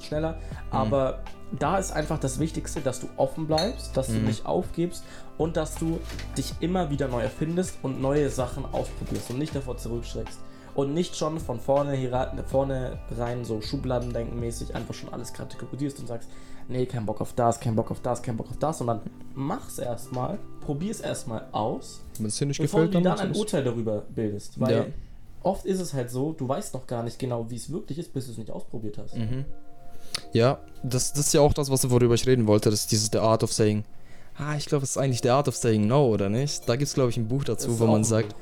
schneller. 0.01 0.33
Mhm. 0.33 0.37
Aber 0.71 1.19
da 1.57 1.77
ist 1.77 1.91
einfach 1.91 2.19
das 2.19 2.39
Wichtigste, 2.39 2.81
dass 2.81 2.99
du 2.99 3.07
offen 3.17 3.47
bleibst, 3.47 3.95
dass 3.97 4.07
du 4.07 4.13
mhm. 4.13 4.25
nicht 4.25 4.45
aufgibst 4.45 5.03
und 5.37 5.57
dass 5.57 5.75
du 5.75 5.99
dich 6.37 6.53
immer 6.59 6.89
wieder 6.89 7.07
neu 7.07 7.21
erfindest 7.21 7.79
und 7.81 8.01
neue 8.01 8.29
Sachen 8.29 8.65
ausprobierst 8.65 9.29
und 9.31 9.39
nicht 9.39 9.55
davor 9.55 9.77
zurückschreckst. 9.77 10.39
Und 10.75 10.93
nicht 10.93 11.15
schon 11.15 11.39
von 11.39 11.59
vorne, 11.59 11.93
hier, 11.93 12.31
vorne 12.45 12.99
rein 13.17 13.43
so 13.43 13.59
Schubladendenkenmäßig 13.61 14.75
einfach 14.75 14.93
schon 14.93 15.11
alles 15.11 15.33
kategorisierst 15.33 15.99
und 15.99 16.07
sagst, 16.07 16.29
nee, 16.67 16.85
kein 16.85 17.05
Bock 17.05 17.19
auf 17.19 17.33
das, 17.33 17.59
kein 17.59 17.75
Bock 17.75 17.89
auf 17.91 18.01
das, 18.01 18.21
kein 18.21 18.37
Bock 18.37 18.49
auf 18.49 18.57
das, 18.57 18.77
sondern 18.77 19.01
mach's 19.33 19.79
erstmal, 19.79 20.37
probier's 20.61 21.01
erstmal 21.01 21.47
aus, 21.51 22.01
Wenn 22.19 22.27
es 22.27 22.37
dir 22.37 22.45
nicht 22.45 22.61
bevor 22.61 22.81
gefällt, 22.81 23.03
du 23.03 23.09
dann 23.09 23.19
ein 23.19 23.35
Urteil 23.35 23.63
darüber 23.63 24.05
bildest. 24.13 24.59
Weil 24.59 24.75
ja. 24.75 24.85
oft 25.41 25.65
ist 25.65 25.79
es 25.79 25.93
halt 25.93 26.11
so, 26.11 26.33
du 26.33 26.47
weißt 26.47 26.75
noch 26.75 26.85
gar 26.85 27.03
nicht 27.03 27.17
genau, 27.17 27.49
wie 27.49 27.55
es 27.55 27.71
wirklich 27.71 27.97
ist, 27.97 28.13
bis 28.13 28.27
du 28.27 28.33
es 28.33 28.37
nicht 28.37 28.51
ausprobiert 28.51 28.99
hast. 28.99 29.17
Mhm. 29.17 29.45
Ja, 30.33 30.59
das, 30.83 31.13
das 31.13 31.27
ist 31.27 31.33
ja 31.33 31.41
auch 31.41 31.53
das, 31.53 31.69
was 31.69 31.89
worüber 31.89 32.13
ich 32.13 32.25
reden 32.27 32.47
wollte. 32.47 32.69
Das 32.69 32.81
ist 32.81 32.91
dieses 32.91 33.09
The 33.11 33.19
Art 33.19 33.43
of 33.43 33.51
Saying. 33.51 33.83
Ah, 34.37 34.55
ich 34.55 34.65
glaube, 34.65 34.83
es 34.85 34.91
ist 34.91 34.97
eigentlich 34.97 35.21
The 35.21 35.29
Art 35.31 35.47
of 35.47 35.55
Saying 35.55 35.85
No, 35.85 36.07
oder 36.07 36.29
nicht? 36.29 36.67
Da 36.67 36.75
gibt 36.75 36.87
es, 36.87 36.93
glaube 36.93 37.09
ich, 37.09 37.17
ein 37.17 37.27
Buch 37.27 37.43
dazu, 37.43 37.79
wo 37.79 37.87
man 37.87 38.03
sagt. 38.03 38.35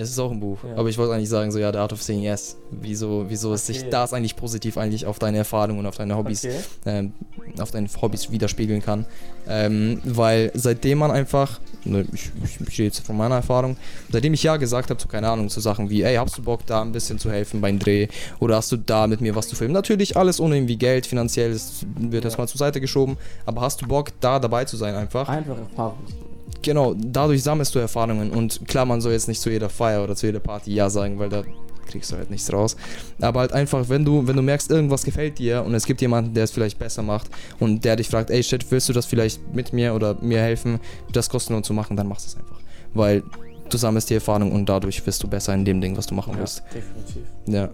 Es 0.00 0.10
ist 0.10 0.18
auch 0.20 0.30
ein 0.30 0.38
Buch. 0.38 0.58
Ja. 0.62 0.76
Aber 0.76 0.88
ich 0.88 0.96
wollte 0.96 1.12
eigentlich 1.12 1.28
sagen, 1.28 1.50
so 1.50 1.58
ja, 1.58 1.72
The 1.72 1.78
Art 1.78 1.92
of 1.92 2.00
Saying 2.00 2.22
Yes. 2.22 2.56
Wieso, 2.70 3.24
wieso 3.28 3.48
okay. 3.48 3.54
es 3.56 3.66
sich 3.66 3.88
das 3.88 4.12
eigentlich 4.12 4.36
positiv 4.36 4.78
eigentlich 4.78 5.06
auf 5.06 5.18
deine 5.18 5.38
Erfahrungen 5.38 5.80
und 5.80 5.86
auf 5.86 5.96
deine 5.96 6.16
Hobbys, 6.16 6.44
okay. 6.44 6.54
ähm, 6.86 7.12
auf 7.58 7.72
deine 7.72 7.88
Hobbys 8.00 8.30
widerspiegeln 8.30 8.80
kann. 8.80 9.06
Ähm, 9.48 10.00
weil 10.04 10.52
seitdem 10.54 10.98
man 10.98 11.10
einfach, 11.10 11.58
ne, 11.84 12.06
ich, 12.12 12.30
ich, 12.44 12.68
ich 12.68 12.78
jetzt 12.78 13.04
von 13.04 13.16
meiner 13.16 13.34
Erfahrung, 13.34 13.76
seitdem 14.12 14.34
ich 14.34 14.42
ja 14.44 14.56
gesagt 14.56 14.90
habe, 14.90 15.00
so 15.00 15.08
keine 15.08 15.28
Ahnung, 15.28 15.48
zu 15.48 15.58
Sachen 15.58 15.90
wie, 15.90 16.02
ey, 16.02 16.14
hast 16.14 16.38
du 16.38 16.42
Bock 16.42 16.64
da 16.64 16.80
ein 16.80 16.92
bisschen 16.92 17.18
zu 17.18 17.32
helfen 17.32 17.60
beim 17.60 17.80
Dreh 17.80 18.06
oder 18.38 18.54
hast 18.54 18.70
du 18.70 18.76
da 18.76 19.08
mit 19.08 19.20
mir 19.20 19.34
was 19.34 19.48
zu 19.48 19.56
filmen? 19.56 19.74
Natürlich 19.74 20.16
alles 20.16 20.38
ohne 20.38 20.58
irgendwie 20.58 20.76
Geld, 20.76 21.06
finanziell, 21.06 21.52
das 21.52 21.84
wird 21.96 22.22
ja. 22.22 22.28
erstmal 22.28 22.46
zur 22.46 22.58
Seite 22.58 22.80
geschoben, 22.80 23.16
aber 23.46 23.62
hast 23.62 23.82
du 23.82 23.88
Bock 23.88 24.12
da 24.20 24.38
dabei 24.38 24.64
zu 24.64 24.76
sein 24.76 24.94
einfach? 24.94 25.28
Einfach 25.28 25.58
Erfahrung 25.58 25.98
genau, 26.62 26.94
dadurch 26.96 27.42
sammelst 27.42 27.74
du 27.74 27.78
Erfahrungen 27.78 28.30
und 28.30 28.66
klar, 28.66 28.84
man 28.84 29.00
soll 29.00 29.12
jetzt 29.12 29.28
nicht 29.28 29.40
zu 29.40 29.50
jeder 29.50 29.68
Feier 29.68 30.02
oder 30.02 30.16
zu 30.16 30.26
jeder 30.26 30.40
Party 30.40 30.72
Ja 30.74 30.90
sagen, 30.90 31.18
weil 31.18 31.28
da 31.28 31.42
kriegst 31.88 32.12
du 32.12 32.16
halt 32.16 32.30
nichts 32.30 32.52
raus. 32.52 32.76
Aber 33.20 33.40
halt 33.40 33.52
einfach, 33.52 33.88
wenn 33.88 34.04
du, 34.04 34.26
wenn 34.26 34.36
du 34.36 34.42
merkst, 34.42 34.70
irgendwas 34.70 35.04
gefällt 35.04 35.38
dir 35.38 35.64
und 35.64 35.74
es 35.74 35.86
gibt 35.86 36.00
jemanden, 36.00 36.34
der 36.34 36.44
es 36.44 36.50
vielleicht 36.50 36.78
besser 36.78 37.02
macht 37.02 37.28
und 37.58 37.84
der 37.84 37.96
dich 37.96 38.08
fragt, 38.08 38.30
ey 38.30 38.42
Shit, 38.42 38.70
willst 38.70 38.88
du 38.88 38.92
das 38.92 39.06
vielleicht 39.06 39.54
mit 39.54 39.72
mir 39.72 39.94
oder 39.94 40.16
mir 40.20 40.40
helfen, 40.40 40.80
das 41.12 41.28
kostenlos 41.28 41.66
zu 41.66 41.72
machen, 41.72 41.96
dann 41.96 42.06
machst 42.06 42.26
du 42.26 42.30
es 42.30 42.36
einfach. 42.36 42.60
Weil 42.94 43.22
du 43.68 43.76
sammelst 43.76 44.10
die 44.10 44.14
Erfahrung 44.14 44.52
und 44.52 44.68
dadurch 44.68 45.04
wirst 45.06 45.22
du 45.22 45.28
besser 45.28 45.54
in 45.54 45.64
dem 45.64 45.80
Ding, 45.80 45.96
was 45.96 46.06
du 46.06 46.14
machen 46.14 46.34
ja, 46.34 46.40
willst. 46.40 46.62
Definitiv. 46.72 47.22
Ja. 47.46 47.70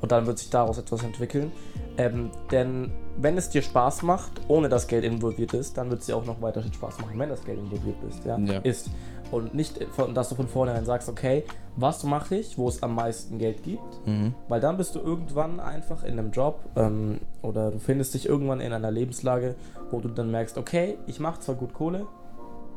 Und 0.00 0.12
dann 0.12 0.26
wird 0.26 0.38
sich 0.38 0.50
daraus 0.50 0.78
etwas 0.78 1.02
entwickeln. 1.02 1.50
Ähm, 1.96 2.30
denn 2.50 2.90
wenn 3.16 3.38
es 3.38 3.50
dir 3.50 3.62
Spaß 3.62 4.02
macht, 4.02 4.32
ohne 4.48 4.68
dass 4.68 4.88
Geld 4.88 5.04
involviert 5.04 5.54
ist, 5.54 5.76
dann 5.76 5.90
wird 5.90 6.00
es 6.00 6.06
dir 6.06 6.16
auch 6.16 6.24
noch 6.24 6.42
weiter 6.42 6.62
Spaß 6.62 6.98
machen, 7.00 7.18
wenn 7.18 7.28
das 7.28 7.44
Geld 7.44 7.58
involviert 7.58 7.96
ist, 8.08 8.24
ja? 8.24 8.38
ja. 8.38 8.58
ist. 8.60 8.90
Und 9.30 9.54
nicht, 9.54 9.80
dass 10.14 10.28
du 10.28 10.34
von 10.34 10.48
vornherein 10.48 10.84
sagst, 10.84 11.08
okay, 11.08 11.44
was 11.76 12.04
mache 12.04 12.36
ich, 12.36 12.58
wo 12.58 12.68
es 12.68 12.82
am 12.82 12.94
meisten 12.94 13.38
Geld 13.38 13.62
gibt? 13.62 14.06
Mhm. 14.06 14.34
Weil 14.48 14.60
dann 14.60 14.76
bist 14.76 14.94
du 14.94 15.00
irgendwann 15.00 15.60
einfach 15.60 16.04
in 16.04 16.18
einem 16.18 16.30
Job 16.30 16.60
ähm, 16.76 17.20
oder 17.42 17.70
du 17.70 17.78
findest 17.78 18.14
dich 18.14 18.26
irgendwann 18.26 18.60
in 18.60 18.72
einer 18.72 18.90
Lebenslage, 18.90 19.56
wo 19.90 20.00
du 20.00 20.08
dann 20.08 20.30
merkst, 20.30 20.58
okay, 20.58 20.98
ich 21.06 21.20
mache 21.20 21.40
zwar 21.40 21.54
gut 21.54 21.72
Kohle, 21.74 22.06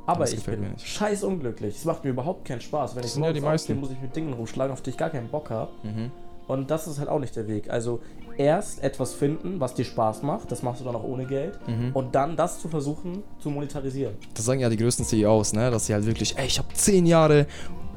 aber 0.08 0.22
das 0.22 0.34
ich 0.34 0.46
bin 0.46 0.74
scheiß 0.78 1.24
unglücklich. 1.24 1.76
Es 1.76 1.86
macht 1.86 2.06
mir 2.06 2.12
überhaupt 2.12 2.46
keinen 2.46 2.62
Spaß. 2.62 2.96
Wenn 2.96 3.02
das 3.02 3.14
ich 3.14 3.20
morgens 3.20 3.44
ja 3.44 3.54
aufstehe, 3.54 3.76
muss 3.76 3.92
ich 3.92 4.02
mit 4.02 4.16
Dingen 4.16 4.34
rumschlagen, 4.34 4.72
auf 4.72 4.82
die 4.82 4.92
ich 4.92 4.98
gar 4.98 5.10
keinen 5.10 5.28
Bock 5.28 5.50
habe. 5.50 5.72
Mhm. 5.84 6.12
Und 6.48 6.72
das 6.72 6.88
ist 6.88 7.00
halt 7.00 7.10
auch 7.10 7.20
nicht 7.20 7.36
der 7.36 7.48
Weg. 7.48 7.70
Also 7.70 8.00
erst 8.38 8.84
etwas 8.84 9.14
finden, 9.14 9.60
was 9.60 9.74
dir 9.74 9.86
Spaß 9.86 10.22
macht, 10.24 10.52
das 10.52 10.64
machst 10.64 10.82
du 10.82 10.86
dann 10.86 10.96
auch 10.96 11.04
ohne 11.04 11.26
Geld, 11.26 11.60
mhm. 11.68 11.92
und 11.94 12.16
dann 12.16 12.36
das 12.36 12.60
zu 12.60 12.68
versuchen 12.68 13.24
zu 13.40 13.50
monetarisieren. 13.50 14.14
Das 14.34 14.46
sagen 14.46 14.60
ja 14.60 14.70
die 14.70 14.78
größten 14.78 15.06
CEOs, 15.06 15.54
ne? 15.54 15.72
dass 15.72 15.88
sie 15.88 15.94
halt 15.94 16.06
wirklich, 16.06 16.38
ey, 16.38 16.46
ich 16.46 16.60
habe 16.60 16.68
zehn 16.74 17.06
Jahre 17.06 17.48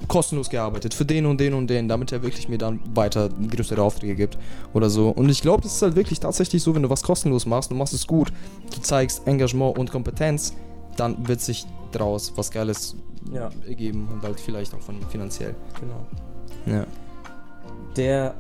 kostenlos 0.09 0.49
gearbeitet 0.49 0.95
für 0.95 1.05
den 1.05 1.27
und 1.27 1.39
den 1.39 1.53
und 1.53 1.69
den, 1.69 1.87
damit 1.89 2.11
er 2.11 2.23
wirklich 2.23 2.49
mir 2.49 2.59
dann 2.59 2.81
weiter 2.95 3.29
größere 3.29 3.83
Aufträge 3.83 4.15
gibt 4.15 4.39
oder 4.73 4.89
so. 4.89 5.11
Und 5.11 5.29
ich 5.29 5.43
glaube, 5.43 5.63
das 5.63 5.75
ist 5.75 5.83
halt 5.83 5.95
wirklich 5.95 6.21
tatsächlich 6.21 6.63
so, 6.63 6.75
wenn 6.75 6.83
du 6.83 6.91
was 6.91 7.03
kostenlos 7.03 7.45
machst 7.45 7.71
und 7.71 7.79
machst 7.79 7.93
es 7.93 8.07
gut, 8.07 8.33
du 8.75 8.81
zeigst 8.81 9.27
Engagement 9.27 9.79
und 9.79 9.91
Kompetenz, 9.91 10.55
dann 10.97 11.29
wird 11.29 11.41
sich 11.41 11.67
daraus 11.93 12.33
was 12.37 12.51
Geiles 12.51 12.97
ja. 13.33 13.51
ergeben 13.69 14.09
und 14.13 14.23
halt 14.23 14.41
vielleicht 14.41 14.75
auch 14.75 14.81
von 14.81 14.97
finanziell. 15.11 15.55
Genau. 15.81 16.07
Ja. 16.79 16.87
Der 17.97 18.37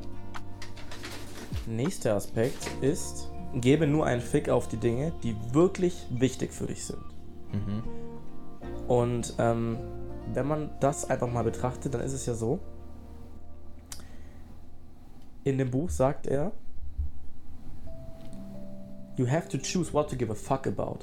nächste 1.66 2.14
Aspekt 2.14 2.70
ist, 2.80 3.30
gebe 3.54 3.86
nur 3.86 4.06
einen 4.06 4.20
Fick 4.20 4.48
auf 4.48 4.68
die 4.68 4.76
Dinge, 4.76 5.12
die 5.22 5.36
wirklich 5.52 6.06
wichtig 6.10 6.52
für 6.52 6.66
dich 6.66 6.84
sind. 6.84 7.02
Mhm. 7.52 7.82
Und 8.86 9.34
ähm, 9.38 9.78
wenn 10.32 10.46
man 10.46 10.70
das 10.80 11.10
einfach 11.10 11.30
mal 11.30 11.42
betrachtet, 11.42 11.94
dann 11.94 12.00
ist 12.00 12.12
es 12.12 12.26
ja 12.26 12.34
so, 12.34 12.60
in 15.42 15.58
dem 15.58 15.70
Buch 15.70 15.90
sagt 15.90 16.26
er, 16.26 16.52
You 19.16 19.28
have 19.28 19.48
to 19.48 19.58
choose 19.58 19.92
what 19.92 20.08
to 20.08 20.16
give 20.16 20.32
a 20.32 20.34
fuck 20.34 20.66
about. 20.66 21.00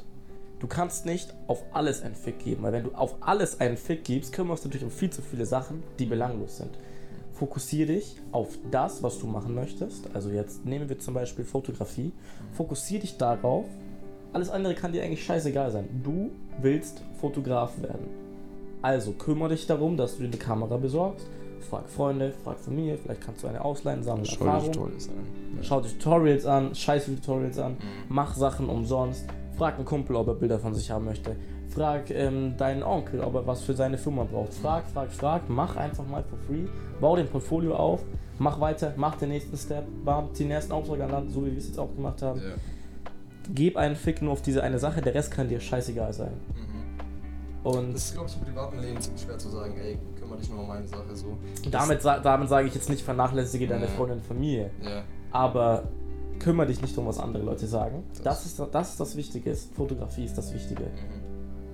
Du 0.60 0.65
kannst 0.65 1.05
nicht 1.05 1.36
auf 1.45 1.62
alles 1.71 2.01
einen 2.01 2.15
Fick 2.15 2.39
geben, 2.39 2.63
weil 2.63 2.73
wenn 2.73 2.86
du 2.86 2.95
auf 2.95 3.15
alles 3.19 3.60
einen 3.60 3.77
Fick 3.77 4.05
gibst, 4.05 4.33
kümmerst 4.33 4.65
du 4.65 4.69
dich 4.69 4.83
um 4.83 4.89
viel 4.89 5.12
zu 5.12 5.21
viele 5.21 5.45
Sachen, 5.45 5.83
die 5.99 6.05
belanglos 6.05 6.57
sind 6.57 6.71
fokussiere 7.38 7.93
dich 7.93 8.15
auf 8.32 8.58
das, 8.71 9.04
was 9.04 9.19
du 9.19 9.28
machen 9.28 9.54
möchtest. 9.54 10.10
Also 10.13 10.30
jetzt 10.30 10.65
nehmen 10.65 10.89
wir 10.89 11.00
zum 11.00 11.13
Beispiel 11.13 11.45
Fotografie. 11.45 12.12
Fokussiere 12.54 13.02
dich 13.02 13.17
darauf. 13.17 13.65
Alles 14.34 14.50
andere 14.50 14.73
kann 14.73 14.91
dir 14.91 15.04
eigentlich 15.04 15.23
scheißegal 15.23 15.71
sein. 15.71 15.88
Du 16.04 16.32
willst 16.62 17.02
Fotograf 17.19 17.82
werden. 17.82 18.08
Also 18.82 19.12
kümmere 19.13 19.50
dich 19.50 19.67
darum, 19.67 19.97
dass 19.97 20.15
du 20.17 20.23
dir 20.23 20.30
eine 20.30 20.38
Kamera 20.38 20.78
besorgst. 20.78 21.28
Frag 21.69 21.89
Freunde, 21.89 22.34
frag 22.43 22.60
Familie, 22.60 22.97
vielleicht 22.97 23.21
kannst 23.21 23.43
du 23.43 23.47
eine 23.47 23.63
ausleihen, 23.63 24.04
sammle 24.04 24.26
Schau 24.26 24.45
Erfahrung. 24.45 24.71
Tutorials 24.71 25.10
an. 25.10 25.60
Schau 25.62 25.82
dir 25.82 25.89
Tutorials 25.89 26.45
an, 26.45 26.76
scheiß 26.76 27.06
Tutorials 27.06 27.58
an, 27.58 27.73
mhm. 27.73 27.78
mach 28.10 28.36
Sachen 28.36 28.69
umsonst. 28.69 29.26
Frag 29.58 29.76
einen 29.76 29.86
Kumpel, 29.86 30.15
ob 30.15 30.28
er 30.28 30.36
Bilder 30.36 30.60
von 30.60 30.76
sich 30.76 30.91
haben 30.91 31.06
möchte. 31.06 31.36
Frag 31.69 32.10
ähm, 32.10 32.56
deinen 32.58 32.84
Onkel, 32.84 33.21
ob 33.21 33.36
er 33.36 33.45
was 33.45 33.62
für 33.62 33.73
seine 33.73 33.97
Firma 33.97 34.23
braucht. 34.23 34.53
Frag, 34.53 34.88
frag, 34.89 35.12
frag. 35.12 35.49
Mach 35.49 35.75
einfach 35.75 36.08
mal 36.08 36.23
for 36.23 36.38
free. 36.47 36.65
Bau 36.99 37.15
den 37.15 37.27
Portfolio 37.27 37.75
auf. 37.75 38.03
Mach 38.39 38.60
weiter. 38.60 38.93
Mach 38.97 39.15
den 39.15 39.30
nächsten 39.30 39.58
Step. 39.58 39.86
Bam, 40.03 40.30
den 40.34 40.51
ersten 40.51 40.71
Auftrag 40.71 41.01
an 41.01 41.12
Land, 41.12 41.32
so 41.32 41.45
wie 41.45 41.51
wir 41.51 41.58
es 41.58 41.67
jetzt 41.67 41.80
auch 41.80 41.93
gemacht 41.93 42.21
haben. 42.21 42.39
Ja. 42.39 42.56
Gib 43.53 43.77
einen 43.77 43.95
Fick 43.95 44.21
nur 44.21 44.34
auf 44.34 44.41
diese 44.41 44.63
eine 44.63 44.80
Sache. 44.80 45.01
Der 45.01 45.13
Rest 45.13 45.32
kann 45.32 45.47
dir 45.47 45.60
scheißegal 45.60 46.13
sein. 46.13 46.32
Mhm. 46.56 47.69
Und 47.69 47.93
das 47.93 48.06
ist, 48.06 48.13
glaube 48.13 48.30
ich, 48.30 48.36
im 48.36 48.41
privaten 48.41 48.80
Leben 48.80 49.01
ziemlich 49.01 49.21
schwer 49.21 49.38
zu 49.38 49.49
sagen, 49.49 49.75
ey, 49.77 49.97
kümmere 50.17 50.38
dich 50.38 50.49
nur 50.49 50.62
um 50.62 50.67
meine 50.67 50.88
Sache 50.88 51.15
so. 51.15 51.38
Damit, 51.69 52.01
sa 52.01 52.19
damit 52.19 52.49
sage 52.49 52.67
ich 52.67 52.75
jetzt 52.75 52.89
nicht, 52.89 53.01
vernachlässige 53.01 53.67
deine 53.67 53.88
Freundin 53.88 54.19
und 54.19 54.25
Familie. 54.25 54.71
Ja. 54.82 55.03
Aber 55.32 55.84
kümmere 56.39 56.67
dich 56.67 56.82
nicht 56.82 56.97
um, 56.97 57.08
was 57.08 57.19
andere 57.19 57.43
Leute 57.43 57.67
sagen. 57.67 58.03
Das, 58.13 58.21
das, 58.21 58.45
ist, 58.45 58.62
das 58.71 58.89
ist 58.91 58.99
das 58.99 59.15
Wichtige. 59.17 59.56
Fotografie 59.56 60.25
ist 60.25 60.38
das 60.38 60.53
Wichtige. 60.53 60.84
Mhm. 60.84 61.26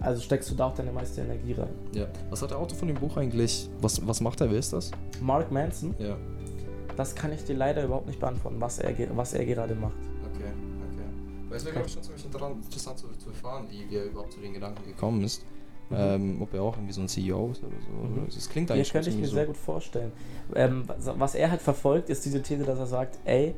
Also 0.04 0.22
steckst 0.22 0.52
du 0.52 0.56
da 0.56 0.68
auch 0.68 0.76
deine 0.76 0.92
meiste 0.92 1.22
Energie 1.22 1.54
rein. 1.54 1.70
Ja. 1.94 2.08
Was 2.30 2.42
hat 2.42 2.52
der 2.52 2.60
Autor 2.60 2.78
von 2.78 2.90
dem 2.90 2.98
Buch 2.98 3.16
eigentlich? 3.16 3.70
Was, 3.80 4.06
was 4.06 4.20
macht 4.20 4.42
er? 4.42 4.52
Wer 4.52 4.60
ist 4.60 4.74
das? 4.74 4.92
Mark 5.22 5.50
Manson. 5.50 5.96
Ja. 5.98 6.18
Das 6.98 7.16
kann 7.16 7.32
ich 7.32 7.44
dir 7.46 7.56
leider 7.56 7.86
überhaupt 7.86 8.08
nicht 8.08 8.20
beantworten, 8.20 8.60
was 8.60 8.80
er, 8.80 8.94
was 9.16 9.34
er 9.34 9.46
gerade 9.46 9.74
macht. 9.76 9.96
Okay, 10.26 10.44
okay. 10.44 11.08
Weil 11.48 11.58
es 11.58 11.64
wäre, 11.64 11.74
glaube 11.74 11.88
ich, 11.88 11.94
schon 11.94 12.04
ziemlich 12.04 12.26
interessant 12.26 13.00
zu, 13.00 13.08
zu 13.18 13.30
erfahren, 13.30 13.66
wie 13.70 13.90
wir 13.90 14.04
überhaupt 14.04 14.34
zu 14.34 14.42
den 14.42 14.54
Gedanken 14.54 14.86
gekommen 14.86 15.24
ist. 15.24 15.44
Mhm. 15.90 15.96
Ähm, 15.98 16.42
ob 16.42 16.54
er 16.54 16.64
auch 16.64 16.76
irgendwie 16.76 16.94
so 16.94 17.02
ein 17.02 17.08
CEO 17.08 17.52
ist 17.52 17.64
oder 17.64 17.76
so. 17.80 18.08
Mhm. 18.08 18.28
Das 18.34 18.50
klingt 18.50 18.72
eigentlich 18.72 18.88
ja, 18.90 18.92
könnte 18.92 19.10
ich 19.10 19.16
mir 19.16 19.28
so. 19.28 19.36
sehr 19.36 19.46
gut 19.46 19.58
vorstellen. 19.58 20.12
Ähm, 20.54 20.84
was 20.98 21.34
er 21.34 21.50
halt 21.50 21.62
verfolgt, 21.62 22.10
ist 22.10 22.26
diese 22.26 22.42
These, 22.42 22.66
dass 22.66 22.78
er 22.78 22.88
sagt, 22.88 23.20
ey, 23.24 23.56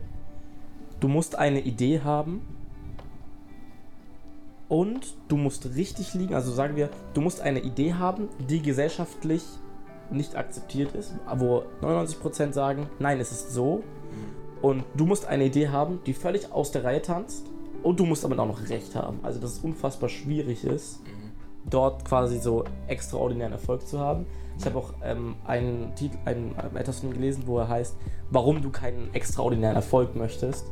du 1.00 1.08
musst 1.08 1.36
eine 1.36 1.62
Idee 1.62 2.02
haben, 2.02 2.42
und 4.68 5.16
du 5.28 5.38
musst 5.38 5.76
richtig 5.76 6.14
liegen, 6.14 6.34
also 6.34 6.52
sagen 6.52 6.76
wir, 6.76 6.90
du 7.14 7.22
musst 7.22 7.42
eine 7.42 7.60
Idee 7.60 7.94
haben, 7.94 8.30
die 8.50 8.62
gesellschaftlich 8.62 9.44
nicht 10.12 10.36
akzeptiert 10.36 10.94
ist, 10.96 11.14
wo 11.36 11.64
99% 11.82 12.54
sagen, 12.54 12.90
nein, 13.00 13.20
es 13.20 13.32
ist 13.32 13.52
so. 13.52 13.84
Und 14.62 14.84
du 14.96 15.06
musst 15.06 15.26
eine 15.28 15.46
Idee 15.46 15.70
haben, 15.70 16.00
die 16.06 16.14
völlig 16.14 16.52
aus 16.52 16.72
der 16.72 16.84
Reihe 16.84 17.02
tanzt. 17.02 17.46
Und 17.84 18.00
du 18.00 18.06
musst 18.06 18.24
damit 18.24 18.40
auch 18.40 18.48
noch 18.48 18.70
Recht 18.70 18.96
haben. 18.96 19.20
Also, 19.22 19.40
dass 19.40 19.54
es 19.54 19.60
unfassbar 19.60 20.10
schwierig 20.10 20.64
ist, 20.64 21.02
dort 21.70 22.06
quasi 22.06 22.40
so 22.40 22.64
extraordinären 22.88 23.54
Erfolg 23.54 23.88
zu 23.88 24.00
haben. 24.00 24.26
Ich 24.58 24.66
habe 24.66 24.80
auch 24.80 24.94
ähm, 25.04 25.36
einen 25.46 25.94
Titel, 25.96 26.18
einen, 26.26 26.56
etwas 26.76 27.02
von 27.02 27.12
gelesen, 27.12 27.44
wo 27.46 27.60
er 27.60 27.68
heißt, 27.68 27.96
warum 28.32 28.62
du 28.62 28.72
keinen 28.72 29.14
extraordinären 29.14 29.76
Erfolg 29.76 30.16
möchtest 30.16 30.66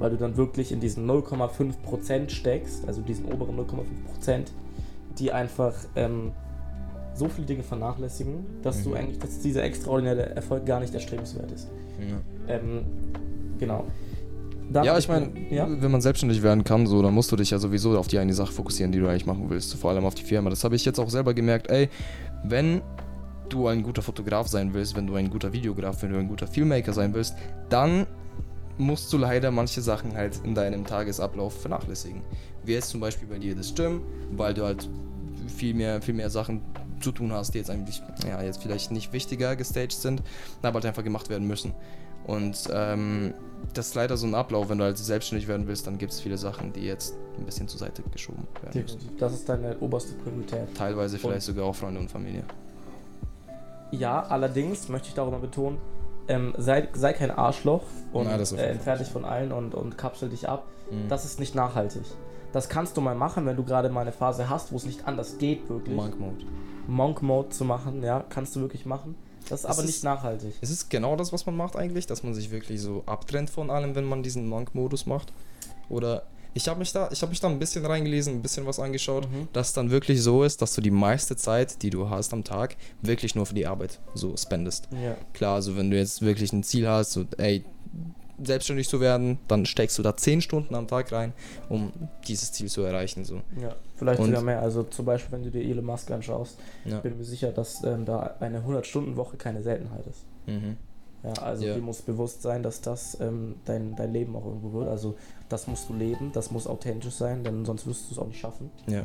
weil 0.00 0.10
du 0.10 0.16
dann 0.16 0.36
wirklich 0.36 0.72
in 0.72 0.80
diesen 0.80 1.08
0,5% 1.08 2.30
steckst, 2.30 2.88
also 2.88 3.02
diesen 3.02 3.26
oberen 3.26 3.56
0,5%, 3.56 4.46
die 5.18 5.30
einfach 5.30 5.74
ähm, 5.94 6.32
so 7.14 7.28
viele 7.28 7.46
Dinge 7.46 7.62
vernachlässigen, 7.62 8.46
dass 8.62 8.78
mhm. 8.78 8.84
du 8.84 8.94
eigentlich, 8.94 9.18
dass 9.18 9.38
dieser 9.40 9.62
extraordinäre 9.62 10.34
Erfolg 10.34 10.64
gar 10.66 10.80
nicht 10.80 10.94
erstrebenswert 10.94 11.52
ist. 11.52 11.68
Ja. 12.00 12.56
Ähm, 12.56 12.82
genau. 13.58 13.84
Dann, 14.72 14.84
ja, 14.84 14.96
ich 14.96 15.08
meine, 15.08 15.30
ja? 15.50 15.66
wenn 15.68 15.90
man 15.90 16.00
selbstständig 16.00 16.42
werden 16.42 16.64
kann, 16.64 16.86
so, 16.86 17.02
dann 17.02 17.12
musst 17.12 17.30
du 17.32 17.36
dich 17.36 17.50
ja 17.50 17.58
sowieso 17.58 17.98
auf 17.98 18.06
die 18.06 18.18
eine 18.18 18.32
Sache 18.32 18.52
fokussieren, 18.52 18.92
die 18.92 19.00
du 19.00 19.08
eigentlich 19.08 19.26
machen 19.26 19.50
willst. 19.50 19.74
Vor 19.74 19.90
allem 19.90 20.04
auf 20.04 20.14
die 20.14 20.22
Firma. 20.22 20.48
Das 20.48 20.62
habe 20.62 20.76
ich 20.76 20.84
jetzt 20.84 21.00
auch 21.00 21.10
selber 21.10 21.34
gemerkt. 21.34 21.68
Ey, 21.68 21.88
wenn 22.44 22.80
du 23.48 23.66
ein 23.66 23.82
guter 23.82 24.00
Fotograf 24.00 24.46
sein 24.46 24.72
willst, 24.72 24.96
wenn 24.96 25.08
du 25.08 25.16
ein 25.16 25.28
guter 25.28 25.52
Videograf, 25.52 26.02
wenn 26.02 26.12
du 26.12 26.18
ein 26.18 26.28
guter 26.28 26.46
Filmmaker 26.46 26.92
sein 26.92 27.12
willst, 27.14 27.34
dann 27.68 28.06
musst 28.80 29.12
du 29.12 29.18
leider 29.18 29.50
manche 29.50 29.82
Sachen 29.82 30.14
halt 30.16 30.40
in 30.42 30.54
deinem 30.54 30.84
Tagesablauf 30.84 31.60
vernachlässigen. 31.60 32.22
Wie 32.64 32.72
jetzt 32.72 32.88
zum 32.88 33.00
Beispiel 33.00 33.28
bei 33.28 33.38
dir 33.38 33.54
das 33.54 33.74
Gym, 33.74 34.02
weil 34.32 34.54
du 34.54 34.64
halt 34.64 34.88
viel 35.48 35.74
mehr, 35.74 36.00
viel 36.02 36.14
mehr 36.14 36.30
Sachen 36.30 36.62
zu 37.00 37.12
tun 37.12 37.32
hast, 37.32 37.54
die 37.54 37.58
jetzt 37.58 37.70
eigentlich, 37.70 38.02
ja, 38.26 38.42
jetzt 38.42 38.62
vielleicht 38.62 38.90
nicht 38.90 39.12
wichtiger 39.12 39.56
gestaged 39.56 39.92
sind, 39.92 40.22
aber 40.62 40.74
halt 40.74 40.86
einfach 40.86 41.04
gemacht 41.04 41.28
werden 41.28 41.46
müssen. 41.46 41.72
Und 42.26 42.68
ähm, 42.72 43.34
das 43.74 43.88
ist 43.88 43.94
leider 43.94 44.16
so 44.16 44.26
ein 44.26 44.34
Ablauf, 44.34 44.68
wenn 44.68 44.78
du 44.78 44.84
halt 44.84 44.98
selbstständig 44.98 45.48
werden 45.48 45.66
willst, 45.66 45.86
dann 45.86 45.98
gibt 45.98 46.12
es 46.12 46.20
viele 46.20 46.38
Sachen, 46.38 46.72
die 46.72 46.80
jetzt 46.80 47.14
ein 47.38 47.44
bisschen 47.44 47.68
zur 47.68 47.78
Seite 47.80 48.02
geschoben 48.10 48.46
werden 48.62 48.82
müssen. 48.82 48.98
Das 49.18 49.32
ist 49.32 49.48
deine 49.48 49.78
oberste 49.78 50.14
Priorität. 50.14 50.74
Teilweise 50.74 51.18
vielleicht 51.18 51.48
und 51.48 51.54
sogar 51.54 51.64
auch 51.66 51.74
Freunde 51.74 52.00
und 52.00 52.10
Familie. 52.10 52.44
Ja, 53.92 54.22
allerdings 54.22 54.88
möchte 54.88 55.08
ich 55.08 55.14
darüber 55.14 55.38
betonen, 55.38 55.78
ähm, 56.30 56.54
sei, 56.56 56.88
sei 56.92 57.12
kein 57.12 57.30
Arschloch 57.30 57.82
und 58.12 58.24
Nein, 58.24 58.40
äh, 58.40 58.66
entferne 58.70 59.00
dich 59.00 59.08
von 59.08 59.24
allen 59.24 59.52
und, 59.52 59.74
und 59.74 59.98
kapsel 59.98 60.28
dich 60.28 60.48
ab. 60.48 60.66
Mhm. 60.90 61.08
Das 61.08 61.24
ist 61.24 61.40
nicht 61.40 61.54
nachhaltig. 61.54 62.02
Das 62.52 62.68
kannst 62.68 62.96
du 62.96 63.00
mal 63.00 63.14
machen, 63.14 63.46
wenn 63.46 63.56
du 63.56 63.64
gerade 63.64 63.90
mal 63.90 64.02
eine 64.02 64.12
Phase 64.12 64.48
hast, 64.48 64.72
wo 64.72 64.76
es 64.76 64.84
nicht 64.84 65.06
anders 65.06 65.38
geht, 65.38 65.68
wirklich. 65.68 65.96
Monk 65.96 66.18
Mode. 66.18 66.44
Monk 66.86 67.22
Mode 67.22 67.48
zu 67.50 67.64
machen, 67.64 68.02
ja, 68.02 68.24
kannst 68.28 68.56
du 68.56 68.60
wirklich 68.60 68.86
machen. 68.86 69.14
Das 69.48 69.64
ist 69.64 69.70
es 69.70 69.78
aber 69.78 69.86
nicht 69.86 70.04
nachhaltig. 70.04 70.54
Es 70.60 70.70
ist 70.70 70.90
genau 70.90 71.16
das, 71.16 71.32
was 71.32 71.46
man 71.46 71.56
macht 71.56 71.76
eigentlich, 71.76 72.06
dass 72.06 72.22
man 72.22 72.34
sich 72.34 72.50
wirklich 72.50 72.80
so 72.80 73.02
abtrennt 73.06 73.50
von 73.50 73.70
allem, 73.70 73.94
wenn 73.94 74.04
man 74.04 74.22
diesen 74.22 74.48
Monk-Modus 74.48 75.06
macht. 75.06 75.32
Oder 75.88 76.24
ich 76.54 76.68
habe 76.68 76.78
mich 76.78 76.92
da, 76.92 77.08
ich 77.12 77.22
habe 77.22 77.30
mich 77.30 77.40
da 77.40 77.48
ein 77.48 77.58
bisschen 77.58 77.84
reingelesen, 77.84 78.34
ein 78.34 78.42
bisschen 78.42 78.66
was 78.66 78.78
angeschaut, 78.78 79.30
mhm. 79.30 79.48
dass 79.52 79.68
es 79.68 79.72
dann 79.74 79.90
wirklich 79.90 80.22
so 80.22 80.42
ist, 80.42 80.62
dass 80.62 80.74
du 80.74 80.80
die 80.80 80.90
meiste 80.90 81.36
Zeit, 81.36 81.82
die 81.82 81.90
du 81.90 82.10
hast 82.10 82.32
am 82.32 82.44
Tag, 82.44 82.76
wirklich 83.02 83.34
nur 83.34 83.46
für 83.46 83.54
die 83.54 83.66
Arbeit 83.66 84.00
so 84.14 84.36
spendest. 84.36 84.88
Ja. 84.92 85.16
Klar, 85.32 85.56
also 85.56 85.76
wenn 85.76 85.90
du 85.90 85.96
jetzt 85.96 86.22
wirklich 86.22 86.52
ein 86.52 86.62
Ziel 86.62 86.88
hast, 86.88 87.12
so, 87.12 87.24
ey, 87.38 87.64
selbstständig 88.42 88.88
zu 88.88 89.00
werden, 89.00 89.38
dann 89.48 89.66
steckst 89.66 89.98
du 89.98 90.02
da 90.02 90.16
10 90.16 90.40
Stunden 90.40 90.74
am 90.74 90.88
Tag 90.88 91.12
rein, 91.12 91.32
um 91.68 91.92
dieses 92.26 92.52
Ziel 92.52 92.68
zu 92.68 92.82
erreichen. 92.82 93.24
So. 93.24 93.42
Ja, 93.60 93.76
vielleicht 93.96 94.20
und 94.20 94.26
sogar 94.26 94.42
mehr. 94.42 94.62
Also 94.62 94.82
zum 94.84 95.04
Beispiel, 95.04 95.32
wenn 95.32 95.44
du 95.44 95.50
dir 95.50 95.62
Elon 95.62 95.84
Musk 95.84 96.10
anschaust, 96.10 96.58
ja. 96.84 97.00
bin 97.00 97.18
mir 97.18 97.24
sicher, 97.24 97.52
dass 97.52 97.84
ähm, 97.84 98.04
da 98.04 98.36
eine 98.40 98.60
100-Stunden-Woche 98.60 99.36
keine 99.36 99.62
Seltenheit 99.62 100.06
ist. 100.06 100.24
Mhm. 100.46 100.76
Ja, 101.22 101.32
also 101.42 101.66
ja. 101.66 101.74
dir 101.74 101.82
muss 101.82 102.00
bewusst 102.02 102.42
sein, 102.42 102.62
dass 102.62 102.80
das 102.80 103.18
ähm, 103.20 103.56
dein, 103.64 103.94
dein 103.94 104.12
Leben 104.12 104.34
auch 104.36 104.44
irgendwo 104.46 104.72
wird. 104.72 104.88
Also 104.88 105.16
das 105.48 105.66
musst 105.66 105.88
du 105.88 105.94
leben, 105.94 106.30
das 106.32 106.50
muss 106.50 106.66
authentisch 106.66 107.14
sein, 107.14 107.44
denn 107.44 107.64
sonst 107.64 107.86
wirst 107.86 108.08
du 108.08 108.14
es 108.14 108.18
auch 108.18 108.26
nicht 108.26 108.40
schaffen. 108.40 108.70
Ja. 108.86 109.04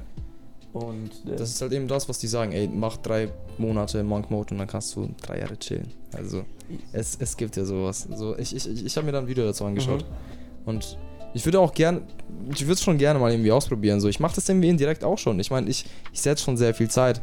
Und 0.72 1.12
äh, 1.26 1.36
das 1.38 1.52
ist 1.52 1.62
halt 1.62 1.72
eben 1.72 1.88
das, 1.88 2.08
was 2.10 2.20
die 2.20 2.28
sagen, 2.28 2.52
ey, 2.52 2.68
mach 2.68 2.98
drei 2.98 3.30
Monate 3.58 4.04
Monk 4.04 4.30
Mode 4.30 4.54
und 4.54 4.60
dann 4.60 4.68
kannst 4.68 4.96
du 4.96 5.10
drei 5.22 5.40
Jahre 5.40 5.58
chillen. 5.58 5.88
Also 6.14 6.44
es, 6.92 7.18
es 7.20 7.38
gibt 7.38 7.56
ja 7.56 7.66
sowas. 7.66 8.08
So, 8.14 8.38
ich 8.38 8.56
ich, 8.56 8.86
ich 8.86 8.98
habe 8.98 9.06
mir 9.06 9.14
da 9.14 9.20
ein 9.20 9.28
Video 9.28 9.46
dazu 9.46 9.66
angeschaut. 9.66 10.04
Mhm. 10.04 10.68
Und 10.68 10.98
ich 11.34 11.46
würde 11.46 11.60
auch 11.60 11.74
gern, 11.74 12.02
ich 12.54 12.62
würde 12.62 12.74
es 12.74 12.82
schon 12.82 12.98
gerne 12.98 13.20
mal 13.20 13.32
irgendwie 13.32 13.52
ausprobieren. 13.52 14.00
So, 14.00 14.08
ich 14.08 14.20
mache 14.20 14.36
das 14.36 14.48
irgendwie 14.48 14.70
indirekt 14.70 15.04
auch 15.04 15.18
schon. 15.18 15.40
Ich 15.40 15.52
meine, 15.52 15.70
ich, 15.70 15.86
ich 16.14 16.22
setze 16.22 16.44
schon 16.44 16.58
sehr 16.58 16.74
viel 16.74 16.90
Zeit 16.90 17.22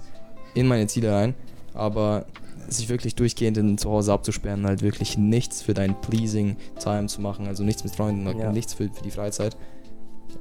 in 0.55 0.67
meine 0.67 0.87
Ziele 0.87 1.13
rein, 1.13 1.35
aber 1.75 2.27
sich 2.69 2.89
wirklich 2.89 3.15
durchgehend 3.15 3.57
in 3.57 3.79
zu 3.79 3.91
Hause 3.91 4.13
abzusperren, 4.13 4.67
halt 4.67 4.83
wirklich 4.83 5.19
nichts 5.19 5.63
für 5.63 5.75
dein 5.75 6.01
Pleasing 6.01 6.57
Time 6.79 7.07
zu 7.07 7.21
machen, 7.21 7.47
also 7.47 7.65
nichts 7.65 7.85
mit 7.85 7.95
Freunden, 7.95 8.27
ja. 8.39 8.53
nichts 8.53 8.75
für, 8.75 8.89
für 8.89 9.03
die 9.03 9.11
Freizeit, 9.11 9.57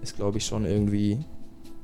ist 0.02 0.16
glaube 0.16 0.38
ich 0.38 0.46
schon 0.46 0.66
irgendwie, 0.66 1.20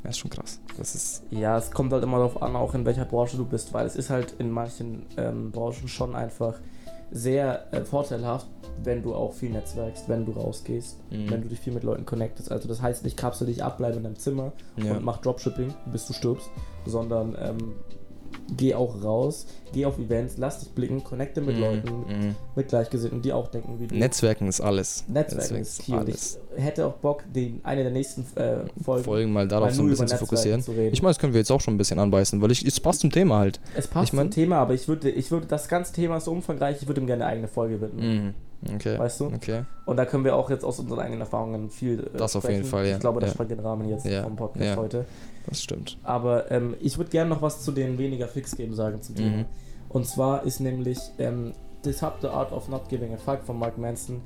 das 0.04 0.12
ist 0.12 0.20
schon 0.20 0.32
krass. 0.32 0.60
Das 0.78 0.96
ist 0.96 1.24
ja, 1.32 1.58
es 1.58 1.72
kommt 1.72 1.92
halt 1.94 2.04
immer 2.04 2.18
darauf 2.18 2.42
an, 2.42 2.56
auch 2.56 2.74
in 2.74 2.86
welcher 2.86 3.06
Branche 3.06 3.38
du 3.38 3.46
bist, 3.46 3.74
weil 3.74 3.86
es 3.86 3.96
ist 3.96 4.10
halt 4.10 4.36
in 4.40 4.52
manchen 4.52 5.06
ähm, 5.18 5.52
Branchen 5.52 5.88
schon 5.88 6.16
einfach 6.16 6.60
sehr 7.12 7.74
äh, 7.74 7.86
vorteilhaft, 7.86 8.48
wenn 8.84 9.02
du 9.02 9.16
auch 9.16 9.34
viel 9.34 9.50
netzwerkst, 9.50 10.10
wenn 10.10 10.26
du 10.26 10.34
rausgehst, 10.34 10.98
mhm. 11.10 11.30
wenn 11.30 11.42
du 11.42 11.48
dich 11.48 11.60
viel 11.60 11.74
mit 11.74 11.84
Leuten 11.84 12.06
connectest. 12.06 12.52
Also 12.52 12.68
das 12.68 12.82
heißt 12.82 13.04
nicht 13.04 13.18
kapsel 13.18 13.48
dich 13.48 13.64
ab, 13.64 13.78
bleib 13.78 13.96
in 13.96 14.04
deinem 14.04 14.18
Zimmer 14.18 14.52
ja. 14.76 14.94
und 14.94 15.04
mach 15.04 15.18
Dropshipping, 15.18 15.74
bis 15.92 16.06
du 16.08 16.14
stirbst, 16.14 16.50
sondern 16.86 17.36
ähm, 17.40 17.76
geh 18.56 18.74
auch 18.74 19.04
raus, 19.04 19.48
geh 19.74 19.86
auf 19.86 19.98
Events, 20.00 20.38
lass 20.38 20.60
dich 20.60 20.70
blicken, 20.70 21.04
connecte 21.04 21.42
mit 21.42 21.58
mm, 21.58 21.60
Leuten, 21.60 21.90
mm. 21.90 22.36
mit 22.56 22.68
Gleichgesinnten, 22.70 23.22
die 23.22 23.34
auch 23.34 23.48
denken 23.48 23.80
wie 23.80 23.88
du. 23.88 23.96
Netzwerken 23.96 24.48
ist 24.48 24.62
alles. 24.62 25.06
Netzwerken, 25.08 25.38
Netzwerken 25.38 25.62
ist 25.62 25.82
key. 25.84 25.94
Alles. 25.94 26.40
ich 26.56 26.64
hätte 26.64 26.86
auch 26.86 26.94
Bock, 26.94 27.24
den, 27.34 27.62
eine 27.64 27.84
der 27.84 27.92
nächsten 27.92 28.22
äh, 28.38 28.66
Folgen, 28.84 29.04
Folgen 29.04 29.34
mal 29.34 29.48
darauf 29.48 29.72
so 29.72 29.84
ein 29.84 29.90
bisschen 29.90 30.08
zu 30.08 30.18
fokussieren. 30.18 30.62
Zu 30.62 30.72
ich 30.72 31.02
meine, 31.02 31.12
das 31.12 31.20
können 31.20 31.34
wir 31.34 31.40
jetzt 31.40 31.52
auch 31.52 31.62
schon 31.62 31.76
ein 31.76 31.78
bisschen 31.78 32.00
anbeißen, 32.00 32.42
weil 32.42 32.52
ich, 32.52 32.66
es 32.66 32.80
passt 32.80 33.02
zum 33.02 33.12
Thema 33.12 33.40
halt. 33.40 33.60
Es 33.76 33.88
passt 33.88 34.10
ich 34.10 34.14
mein, 34.14 34.32
zum 34.32 34.32
Thema, 34.32 34.58
aber 34.58 34.74
ich 34.74 34.88
würde, 34.88 35.10
ich 35.10 35.32
würde, 35.32 35.48
das 35.48 35.68
ganze 35.68 35.94
Thema 35.94 36.18
ist 36.18 36.26
so 36.26 36.32
umfangreich, 36.32 36.78
ich 36.82 36.88
würde 36.88 37.02
ihm 37.02 37.08
gerne 37.08 37.26
eine 37.26 37.34
eigene 37.34 37.48
Folge 37.48 37.82
widmen. 37.82 38.28
Mm. 38.28 38.34
Okay. 38.76 38.98
Weißt 38.98 39.20
du? 39.20 39.26
Okay. 39.26 39.64
Und 39.86 39.98
da 39.98 40.06
können 40.06 40.24
wir 40.24 40.36
auch 40.36 40.50
jetzt 40.50 40.66
aus 40.66 40.80
unseren 40.80 41.00
eigenen 41.00 41.22
Erfahrungen 41.22 41.70
viel. 41.70 42.00
Äh, 42.00 42.18
das 42.18 42.36
auf 42.36 42.50
jeden 42.50 42.64
Fall, 42.64 42.88
ja. 42.88 42.96
Ich 42.96 43.00
glaube, 43.00 43.20
das 43.20 43.30
ja. 43.30 43.34
sprengt 43.34 43.52
den 43.52 43.60
Rahmen 43.60 43.88
jetzt 43.88 44.06
ja. 44.06 44.24
vom 44.24 44.36
Podcast 44.36 44.66
ja. 44.66 44.76
heute. 44.76 45.06
Das 45.48 45.64
stimmt. 45.64 45.98
Aber 46.04 46.52
ähm, 46.52 46.76
ich 46.80 46.98
würde 46.98 47.10
gerne 47.10 47.30
noch 47.30 47.42
was 47.42 47.64
zu 47.64 47.72
den 47.72 47.98
weniger 47.98 48.28
Fix-Geben 48.28 48.76
sagen 48.76 49.02
zum 49.02 49.16
Thema. 49.16 49.38
Mhm. 49.38 49.46
Und 49.90 50.06
zwar 50.06 50.44
ist 50.44 50.60
nämlich 50.60 51.00
ähm, 51.18 51.54
Disrupt 51.86 52.22
the 52.22 52.28
Art 52.28 52.52
of 52.52 52.68
Not 52.68 52.90
Giving 52.90 53.14
a 53.14 53.18
Fuck 53.18 53.44
von 53.44 53.58
Mark 53.58 53.78
Manson 53.78 54.22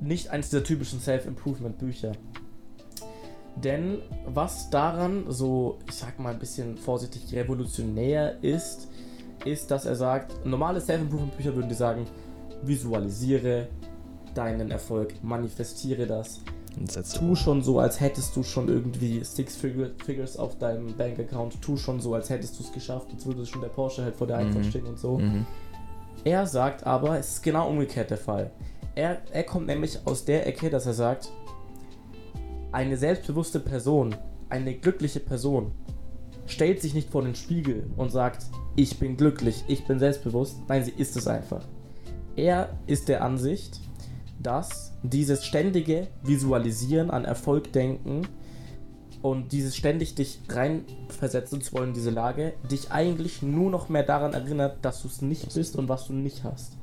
nicht 0.00 0.30
eines 0.30 0.50
der 0.50 0.64
typischen 0.64 1.00
Self-Improvement-Bücher. 1.00 2.12
Denn 3.56 4.02
was 4.26 4.68
daran 4.68 5.24
so, 5.28 5.78
ich 5.88 5.94
sag 5.94 6.18
mal 6.18 6.34
ein 6.34 6.38
bisschen 6.38 6.76
vorsichtig 6.76 7.32
revolutionär 7.34 8.42
ist, 8.42 8.88
ist, 9.44 9.70
dass 9.70 9.86
er 9.86 9.96
sagt, 9.96 10.44
normale 10.44 10.80
Self-Improvement-Bücher 10.80 11.54
würden 11.54 11.68
die 11.68 11.74
sagen, 11.74 12.06
visualisiere 12.62 13.68
deinen 14.34 14.70
Erfolg, 14.70 15.14
manifestiere 15.22 16.06
das. 16.06 16.42
Tu 17.18 17.34
schon 17.34 17.62
so, 17.62 17.78
als 17.78 18.00
hättest 18.00 18.36
du 18.36 18.42
schon 18.42 18.68
irgendwie 18.68 19.24
Six 19.24 19.56
Figures 19.56 20.36
auf 20.36 20.58
deinem 20.58 20.94
Bank-Account. 20.96 21.60
Tu 21.62 21.76
schon 21.76 22.00
so, 22.00 22.14
als 22.14 22.28
hättest 22.28 22.58
du 22.58 22.64
es 22.64 22.72
geschafft, 22.72 23.08
als 23.12 23.24
würde 23.24 23.46
schon 23.46 23.62
der 23.62 23.68
Porsche 23.68 24.02
halt 24.02 24.14
vor 24.14 24.26
der 24.26 24.36
Einfahrt 24.36 24.64
mhm. 24.64 24.70
stehen 24.70 24.86
und 24.86 24.98
so. 24.98 25.18
Mhm. 25.18 25.46
Er 26.24 26.46
sagt 26.46 26.84
aber, 26.84 27.18
es 27.18 27.34
ist 27.34 27.42
genau 27.42 27.68
umgekehrt 27.68 28.10
der 28.10 28.18
Fall. 28.18 28.50
Er, 28.94 29.22
er 29.32 29.44
kommt 29.44 29.66
nämlich 29.66 30.00
aus 30.06 30.24
der 30.24 30.46
Ecke, 30.46 30.70
dass 30.70 30.86
er 30.86 30.94
sagt, 30.94 31.30
eine 32.72 32.96
selbstbewusste 32.96 33.60
Person, 33.60 34.14
eine 34.48 34.74
glückliche 34.74 35.20
Person, 35.20 35.72
stellt 36.46 36.80
sich 36.80 36.94
nicht 36.94 37.10
vor 37.10 37.22
den 37.22 37.34
Spiegel 37.34 37.90
und 37.96 38.10
sagt, 38.10 38.46
ich 38.74 38.98
bin 38.98 39.16
glücklich, 39.16 39.64
ich 39.68 39.86
bin 39.86 39.98
selbstbewusst. 39.98 40.58
Nein, 40.68 40.84
sie 40.84 40.92
ist 40.92 41.16
es 41.16 41.26
einfach. 41.26 41.64
Er 42.36 42.68
ist 42.86 43.08
der 43.08 43.22
Ansicht, 43.24 43.80
dass 44.46 44.92
dieses 45.02 45.44
ständige 45.44 46.06
Visualisieren 46.22 47.10
an 47.10 47.24
Erfolg 47.24 47.72
denken 47.72 48.22
und 49.22 49.50
dieses 49.50 49.76
ständig 49.76 50.14
dich 50.14 50.38
reinversetzen 50.48 51.60
zu 51.60 51.72
wollen 51.72 51.88
in 51.88 51.94
diese 51.94 52.10
Lage, 52.10 52.52
dich 52.70 52.92
eigentlich 52.92 53.42
nur 53.42 53.70
noch 53.70 53.88
mehr 53.88 54.04
daran 54.04 54.34
erinnert, 54.34 54.78
dass 54.82 55.02
du 55.02 55.08
es 55.08 55.20
nicht 55.20 55.52
bist 55.52 55.74
und 55.74 55.88
was 55.88 56.06
du 56.06 56.12
nicht 56.12 56.44
hast. 56.44 56.76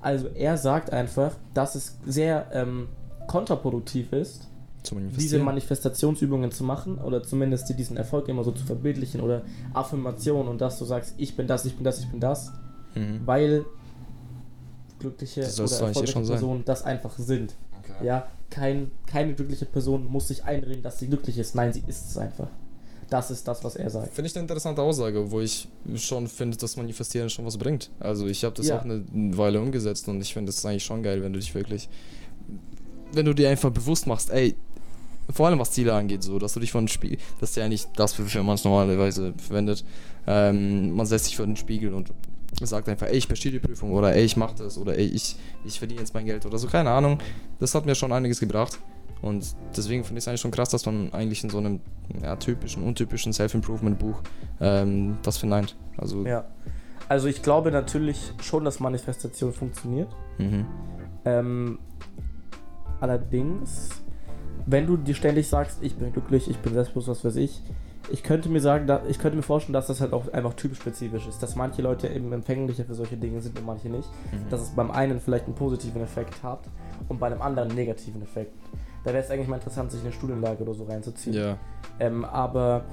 Also 0.00 0.28
er 0.28 0.58
sagt 0.58 0.92
einfach, 0.92 1.34
dass 1.54 1.74
es 1.76 1.98
sehr 2.04 2.50
ähm, 2.52 2.88
kontraproduktiv 3.26 4.12
ist, 4.12 4.46
diese 5.16 5.38
Manifestationsübungen 5.38 6.50
zu 6.50 6.62
machen 6.62 6.98
oder 6.98 7.22
zumindest 7.22 7.76
diesen 7.78 7.96
Erfolg 7.96 8.28
immer 8.28 8.44
so 8.44 8.52
zu 8.52 8.64
verbildlichen 8.64 9.22
oder 9.22 9.42
Affirmation 9.72 10.46
und 10.46 10.60
dass 10.60 10.78
du 10.78 10.84
sagst, 10.84 11.14
ich 11.16 11.36
bin 11.36 11.46
das, 11.46 11.64
ich 11.64 11.74
bin 11.74 11.84
das, 11.84 12.00
ich 12.00 12.10
bin 12.10 12.20
das, 12.20 12.52
mhm. 12.94 13.20
weil 13.24 13.64
glückliche 14.98 15.40
das 15.40 15.60
oder 15.60 15.86
erfolgreiche 15.86 16.12
Personen 16.12 16.64
das 16.64 16.82
einfach 16.82 17.18
sind. 17.18 17.54
Okay. 17.78 18.06
Ja, 18.06 18.26
kein, 18.50 18.90
keine 19.06 19.34
glückliche 19.34 19.66
Person 19.66 20.06
muss 20.10 20.28
sich 20.28 20.44
einreden, 20.44 20.82
dass 20.82 20.98
sie 20.98 21.06
glücklich 21.06 21.38
ist. 21.38 21.54
Nein, 21.54 21.72
sie 21.72 21.82
ist 21.86 22.10
es 22.10 22.18
einfach. 22.18 22.48
Das 23.10 23.30
ist 23.30 23.48
das, 23.48 23.64
was 23.64 23.76
er 23.76 23.88
sagt. 23.88 24.12
Finde 24.12 24.28
ich 24.28 24.36
eine 24.36 24.42
interessante 24.42 24.82
Aussage, 24.82 25.30
wo 25.30 25.40
ich 25.40 25.66
schon 25.96 26.28
finde, 26.28 26.58
dass 26.58 26.76
Manifestieren 26.76 27.30
schon 27.30 27.46
was 27.46 27.56
bringt. 27.56 27.90
Also 28.00 28.26
ich 28.26 28.44
habe 28.44 28.54
das 28.54 28.66
ja. 28.66 28.78
auch 28.78 28.84
eine 28.84 29.02
Weile 29.36 29.60
umgesetzt 29.60 30.08
und 30.08 30.20
ich 30.20 30.34
finde 30.34 30.50
es 30.50 30.64
eigentlich 30.64 30.84
schon 30.84 31.02
geil, 31.02 31.22
wenn 31.22 31.32
du 31.32 31.38
dich 31.38 31.54
wirklich, 31.54 31.88
wenn 33.12 33.24
du 33.24 33.34
dir 33.34 33.48
einfach 33.48 33.70
bewusst 33.70 34.06
machst, 34.06 34.30
ey, 34.30 34.54
vor 35.30 35.46
allem 35.46 35.58
was 35.58 35.70
Ziele 35.70 35.94
angeht, 35.94 36.22
so, 36.22 36.38
dass 36.38 36.54
du 36.54 36.60
dich 36.60 36.72
von 36.72 36.84
den 36.84 36.88
Spiegel, 36.88 37.18
das 37.40 37.50
ist 37.50 37.56
ja 37.56 37.64
eigentlich 37.64 37.86
das, 37.96 38.18
wofür 38.18 38.42
man 38.42 38.56
es 38.56 38.64
normalerweise 38.64 39.34
verwendet. 39.36 39.84
Ähm, 40.26 40.92
man 40.92 41.06
setzt 41.06 41.26
sich 41.26 41.36
vor 41.36 41.46
den 41.46 41.56
Spiegel 41.56 41.94
und 41.94 42.12
sagt 42.66 42.88
einfach, 42.88 43.06
ey, 43.06 43.16
ich 43.16 43.28
bestehe 43.28 43.52
die 43.52 43.58
Prüfung 43.58 43.92
oder 43.92 44.14
ey, 44.14 44.24
ich 44.24 44.36
mach 44.36 44.52
das 44.52 44.78
oder 44.78 44.96
ey, 44.96 45.06
ich, 45.06 45.36
ich 45.64 45.78
verdiene 45.78 46.00
jetzt 46.00 46.14
mein 46.14 46.26
Geld 46.26 46.44
oder 46.46 46.58
so, 46.58 46.66
keine 46.66 46.90
Ahnung. 46.90 47.18
Das 47.60 47.74
hat 47.74 47.86
mir 47.86 47.94
schon 47.94 48.12
einiges 48.12 48.40
gebracht. 48.40 48.78
Und 49.20 49.54
deswegen 49.76 50.04
finde 50.04 50.18
ich 50.18 50.24
es 50.24 50.28
eigentlich 50.28 50.40
schon 50.40 50.50
krass, 50.50 50.68
dass 50.68 50.86
man 50.86 51.12
eigentlich 51.12 51.42
in 51.42 51.50
so 51.50 51.58
einem 51.58 51.80
ja, 52.22 52.36
typischen, 52.36 52.84
untypischen 52.84 53.32
Self-Improvement-Buch 53.32 54.22
ähm, 54.60 55.18
das 55.22 55.38
verneint. 55.38 55.76
Also, 55.96 56.24
ja. 56.24 56.44
Also 57.08 57.26
ich 57.26 57.42
glaube 57.42 57.72
natürlich 57.72 58.32
schon, 58.42 58.64
dass 58.64 58.80
Manifestation 58.80 59.52
funktioniert. 59.52 60.08
Mhm. 60.38 60.66
Ähm, 61.24 61.78
allerdings, 63.00 63.88
wenn 64.66 64.86
du 64.86 64.96
dir 64.96 65.14
ständig 65.14 65.48
sagst, 65.48 65.78
ich 65.82 65.96
bin 65.96 66.12
glücklich, 66.12 66.48
ich 66.48 66.58
bin 66.58 66.74
selbstbewusst, 66.74 67.08
was 67.08 67.24
weiß 67.24 67.36
ich, 67.36 67.62
ich 68.10 68.22
könnte 68.22 68.48
mir 68.48 68.60
sagen, 68.60 68.86
da, 68.86 69.02
ich 69.08 69.18
könnte 69.18 69.36
mir 69.36 69.42
vorstellen, 69.42 69.74
dass 69.74 69.86
das 69.86 70.00
halt 70.00 70.12
auch 70.12 70.32
einfach 70.32 70.54
typspezifisch 70.54 71.26
ist, 71.26 71.42
dass 71.42 71.56
manche 71.56 71.82
Leute 71.82 72.08
eben 72.08 72.32
empfänglicher 72.32 72.84
für 72.84 72.94
solche 72.94 73.16
Dinge 73.16 73.40
sind 73.40 73.58
und 73.58 73.66
manche 73.66 73.88
nicht. 73.88 74.08
Mhm. 74.32 74.48
Dass 74.50 74.62
es 74.62 74.70
beim 74.70 74.90
einen 74.90 75.20
vielleicht 75.20 75.46
einen 75.46 75.54
positiven 75.54 76.02
Effekt 76.02 76.42
hat 76.42 76.60
und 77.08 77.20
bei 77.20 77.26
einem 77.26 77.42
anderen 77.42 77.68
einen 77.68 77.78
negativen 77.78 78.22
Effekt. 78.22 78.52
Da 79.04 79.12
wäre 79.12 79.22
es 79.22 79.30
eigentlich 79.30 79.48
mal 79.48 79.56
interessant, 79.56 79.90
sich 79.92 80.00
eine 80.00 80.12
Studienlage 80.12 80.62
oder 80.62 80.74
so 80.74 80.84
reinzuziehen. 80.84 81.34
Ja. 81.34 81.56
Ähm, 82.00 82.24
aber 82.24 82.84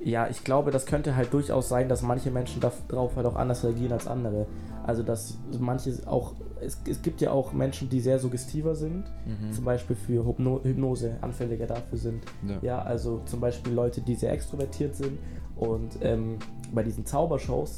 ja, 0.00 0.28
ich 0.28 0.42
glaube, 0.44 0.70
das 0.70 0.86
könnte 0.86 1.14
halt 1.14 1.32
durchaus 1.32 1.68
sein, 1.68 1.88
dass 1.88 2.02
manche 2.02 2.30
Menschen 2.30 2.60
darauf 2.88 3.16
halt 3.16 3.26
auch 3.26 3.36
anders 3.36 3.64
reagieren 3.64 3.92
als 3.92 4.06
andere. 4.06 4.46
Also, 4.84 5.02
dass 5.02 5.38
manche 5.60 5.92
auch, 6.06 6.34
es, 6.60 6.78
es 6.88 7.02
gibt 7.02 7.20
ja 7.20 7.30
auch 7.30 7.52
Menschen, 7.52 7.88
die 7.88 8.00
sehr 8.00 8.18
suggestiver 8.18 8.74
sind, 8.74 9.04
mhm. 9.24 9.52
zum 9.52 9.64
Beispiel 9.64 9.94
für 9.94 10.26
Hypno 10.26 10.60
Hypnose 10.62 11.16
anfälliger 11.20 11.66
dafür 11.66 11.98
sind. 11.98 12.24
Ja. 12.46 12.58
ja. 12.62 12.82
also 12.82 13.20
zum 13.26 13.40
Beispiel 13.40 13.72
Leute, 13.72 14.00
die 14.00 14.16
sehr 14.16 14.32
extrovertiert 14.32 14.96
sind 14.96 15.18
und 15.56 15.98
ähm, 16.02 16.38
bei 16.74 16.82
diesen 16.82 17.06
Zaubershows 17.06 17.76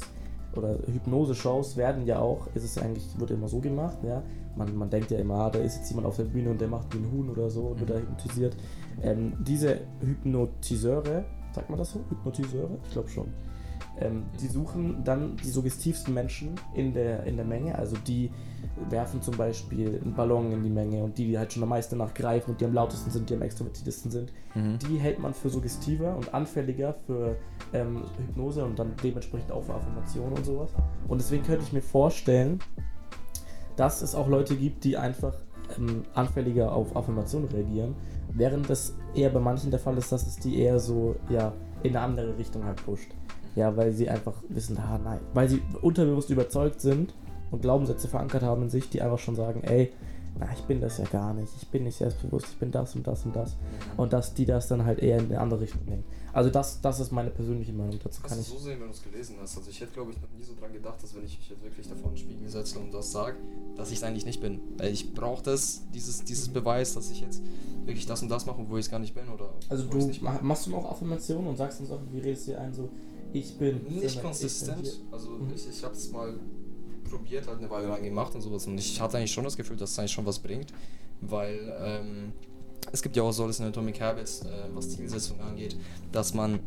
oder 0.57 0.77
Hypnose-Shows 0.85 1.77
werden 1.77 2.05
ja 2.05 2.19
auch, 2.19 2.47
ist 2.53 2.63
es 2.63 2.77
eigentlich, 2.77 3.07
wird 3.19 3.31
immer 3.31 3.47
so 3.47 3.59
gemacht, 3.59 3.97
ja. 4.03 4.23
Man, 4.55 4.75
man 4.77 4.89
denkt 4.89 5.11
ja 5.11 5.19
immer, 5.19 5.35
ah, 5.35 5.49
da 5.49 5.59
ist 5.59 5.77
jetzt 5.77 5.89
jemand 5.89 6.07
auf 6.07 6.15
der 6.15 6.23
Bühne 6.23 6.51
und 6.51 6.61
der 6.61 6.69
macht 6.69 6.93
wie 6.93 6.99
ein 6.99 7.11
Huhn 7.11 7.29
oder 7.29 7.49
so, 7.49 7.69
mhm. 7.69 7.79
wird 7.79 7.89
da 7.89 7.95
hypnotisiert. 7.95 8.55
Ähm, 9.01 9.33
diese 9.39 9.81
Hypnotiseure, 9.99 11.25
sagt 11.53 11.69
man 11.69 11.77
das 11.79 11.91
so? 11.91 11.99
Hypnotiseure? 12.09 12.77
Ich 12.85 12.91
glaube 12.91 13.09
schon. 13.09 13.27
Ähm, 13.99 14.25
die 14.41 14.47
suchen 14.47 15.03
dann 15.03 15.37
die 15.37 15.49
suggestivsten 15.49 16.13
Menschen 16.13 16.55
in 16.73 16.93
der, 16.93 17.23
in 17.23 17.37
der 17.37 17.45
Menge, 17.45 17.77
also 17.77 17.95
die 18.05 18.29
werfen 18.89 19.21
zum 19.21 19.37
Beispiel 19.37 20.01
einen 20.03 20.13
Ballon 20.13 20.51
in 20.51 20.63
die 20.63 20.69
Menge 20.69 21.03
und 21.03 21.17
die, 21.17 21.27
die 21.27 21.37
halt 21.37 21.53
schon 21.53 21.63
am 21.63 21.69
meisten 21.69 21.97
nachgreifen 21.97 22.53
und 22.53 22.61
die 22.61 22.65
am 22.65 22.73
lautesten 22.73 23.09
sind, 23.09 23.29
die 23.29 23.35
am 23.35 23.41
extrovertiertesten 23.41 24.11
sind, 24.11 24.33
mhm. 24.53 24.77
die 24.79 24.97
hält 24.97 25.19
man 25.19 25.33
für 25.33 25.49
suggestiver 25.49 26.15
und 26.17 26.33
anfälliger 26.33 26.93
für 27.05 27.37
ähm, 27.73 28.03
Hypnose 28.17 28.65
und 28.65 28.77
dann 28.77 28.93
dementsprechend 29.01 29.51
auch 29.51 29.63
für 29.63 29.75
Affirmation 29.75 30.33
und 30.33 30.45
sowas. 30.45 30.71
Und 31.07 31.21
deswegen 31.21 31.43
könnte 31.43 31.63
ich 31.63 31.71
mir 31.71 31.81
vorstellen, 31.81 32.59
dass 33.77 34.01
es 34.01 34.13
auch 34.13 34.27
Leute 34.27 34.55
gibt, 34.55 34.83
die 34.83 34.97
einfach 34.97 35.35
ähm, 35.77 36.03
anfälliger 36.13 36.73
auf 36.73 36.95
Affirmationen 36.95 37.49
reagieren, 37.49 37.95
während 38.33 38.69
es 38.69 38.95
eher 39.13 39.29
bei 39.29 39.39
manchen 39.39 39.71
der 39.71 39.79
Fall 39.79 39.97
ist, 39.97 40.11
dass 40.11 40.27
es 40.27 40.37
die 40.37 40.59
eher 40.59 40.79
so 40.79 41.15
ja, 41.29 41.53
in 41.83 41.95
eine 41.95 42.05
andere 42.05 42.37
Richtung 42.37 42.65
halt 42.65 42.83
pusht. 42.85 43.09
Ja, 43.55 43.75
weil 43.77 43.93
sie 43.93 44.09
einfach 44.09 44.33
wissen, 44.49 44.77
ah 44.77 44.99
nein, 45.03 45.19
weil 45.33 45.47
sie 45.47 45.61
unterbewusst 45.81 46.29
überzeugt 46.29 46.81
sind 46.81 47.13
und 47.51 47.61
Glaubenssätze 47.61 48.07
verankert 48.07 48.43
haben 48.43 48.63
in 48.63 48.69
sich, 48.69 48.89
die 48.89 49.01
einfach 49.01 49.19
schon 49.19 49.35
sagen, 49.35 49.63
ey, 49.63 49.91
na, 50.37 50.49
ich 50.53 50.61
bin 50.63 50.81
das 50.81 50.97
ja 50.97 51.05
gar 51.05 51.33
nicht, 51.33 51.53
ich 51.61 51.67
bin 51.69 51.85
nicht 51.85 51.95
selbstbewusst, 51.95 52.47
ich 52.51 52.57
bin 52.57 52.69
das 52.69 52.93
und 52.95 53.07
das 53.07 53.23
und 53.23 53.35
das. 53.35 53.55
Und 53.95 54.11
dass 54.11 54.33
die 54.33 54.45
das 54.45 54.67
dann 54.67 54.83
halt 54.83 54.99
eher 54.99 55.19
in 55.19 55.25
eine 55.25 55.39
andere 55.39 55.61
Richtung 55.61 55.85
nehmen. 55.85 56.03
Also 56.33 56.49
das, 56.49 56.81
das 56.81 56.99
ist 56.99 57.13
meine 57.13 57.29
persönliche 57.29 57.71
Meinung 57.71 57.97
dazu. 58.03 58.21
Kannst 58.21 58.27
kann 58.27 58.37
du 58.37 58.43
so 58.43 58.57
sehen, 58.57 58.81
wenn 58.81 58.87
du 58.87 58.93
es 58.93 59.01
gelesen 59.01 59.37
hast. 59.41 59.57
Also 59.57 59.69
ich 59.69 59.79
hätte, 59.79 59.93
glaube 59.93 60.11
ich, 60.11 60.21
noch 60.21 60.29
nie 60.37 60.43
so 60.43 60.53
dran 60.59 60.73
gedacht, 60.73 61.01
dass 61.01 61.15
wenn 61.15 61.23
ich 61.23 61.37
mich 61.37 61.49
jetzt 61.49 61.63
wirklich 61.63 61.87
davor 61.87 62.09
in 62.09 62.15
den 62.15 62.17
Spiegel 62.17 62.49
setze 62.49 62.79
und 62.79 62.93
das 62.93 63.13
sage, 63.13 63.37
dass 63.77 63.91
ich 63.91 63.99
es 63.99 64.03
eigentlich 64.03 64.25
nicht 64.25 64.41
bin. 64.41 64.59
Weil 64.77 64.91
ich 64.91 65.13
brauche 65.13 65.41
das, 65.41 65.83
dieses, 65.93 66.25
dieses 66.25 66.49
Beweis, 66.49 66.93
dass 66.93 67.09
ich 67.09 67.21
jetzt 67.21 67.41
wirklich 67.85 68.05
das 68.05 68.21
und 68.21 68.27
das 68.27 68.45
mache, 68.45 68.65
wo 68.67 68.75
ich 68.75 68.85
es 68.85 68.91
gar 68.91 68.99
nicht 68.99 69.15
bin. 69.15 69.29
Oder 69.29 69.53
also 69.69 69.85
du 69.85 70.11
machst 70.41 70.65
du 70.65 70.71
noch 70.71 70.91
Affirmationen 70.91 71.47
und 71.47 71.55
sagst 71.55 71.79
uns 71.79 71.89
auch, 71.91 72.01
wie 72.11 72.19
redest 72.19 72.47
du 72.47 72.51
dir 72.51 72.59
ein, 72.59 72.73
so 72.73 72.89
ich 73.39 73.57
bin... 73.57 73.83
Nicht 73.87 74.21
konsistent. 74.21 75.01
Also 75.11 75.31
mhm. 75.31 75.53
ich, 75.53 75.67
ich 75.69 75.83
habe 75.83 75.93
es 75.93 76.11
mal 76.11 76.39
probiert, 77.09 77.47
halt 77.47 77.59
eine 77.59 77.69
Weile 77.69 77.87
lang 77.87 78.03
gemacht 78.03 78.33
und 78.35 78.41
sowas. 78.41 78.65
Und 78.67 78.77
ich 78.77 78.99
hatte 78.99 79.17
eigentlich 79.17 79.31
schon 79.31 79.43
das 79.43 79.57
Gefühl, 79.57 79.77
dass 79.77 79.91
es 79.91 79.99
eigentlich 79.99 80.11
schon 80.11 80.25
was 80.25 80.39
bringt, 80.39 80.73
weil 81.21 81.73
ähm, 81.79 82.33
es 82.91 83.01
gibt 83.01 83.15
ja 83.15 83.23
auch 83.23 83.31
so 83.31 83.47
das 83.47 83.59
in 83.59 83.65
Atomic 83.65 83.99
Habits, 84.01 84.41
äh, 84.41 84.49
was 84.73 84.89
Zielsetzung 84.89 85.39
angeht, 85.41 85.77
dass 86.11 86.33
man 86.33 86.59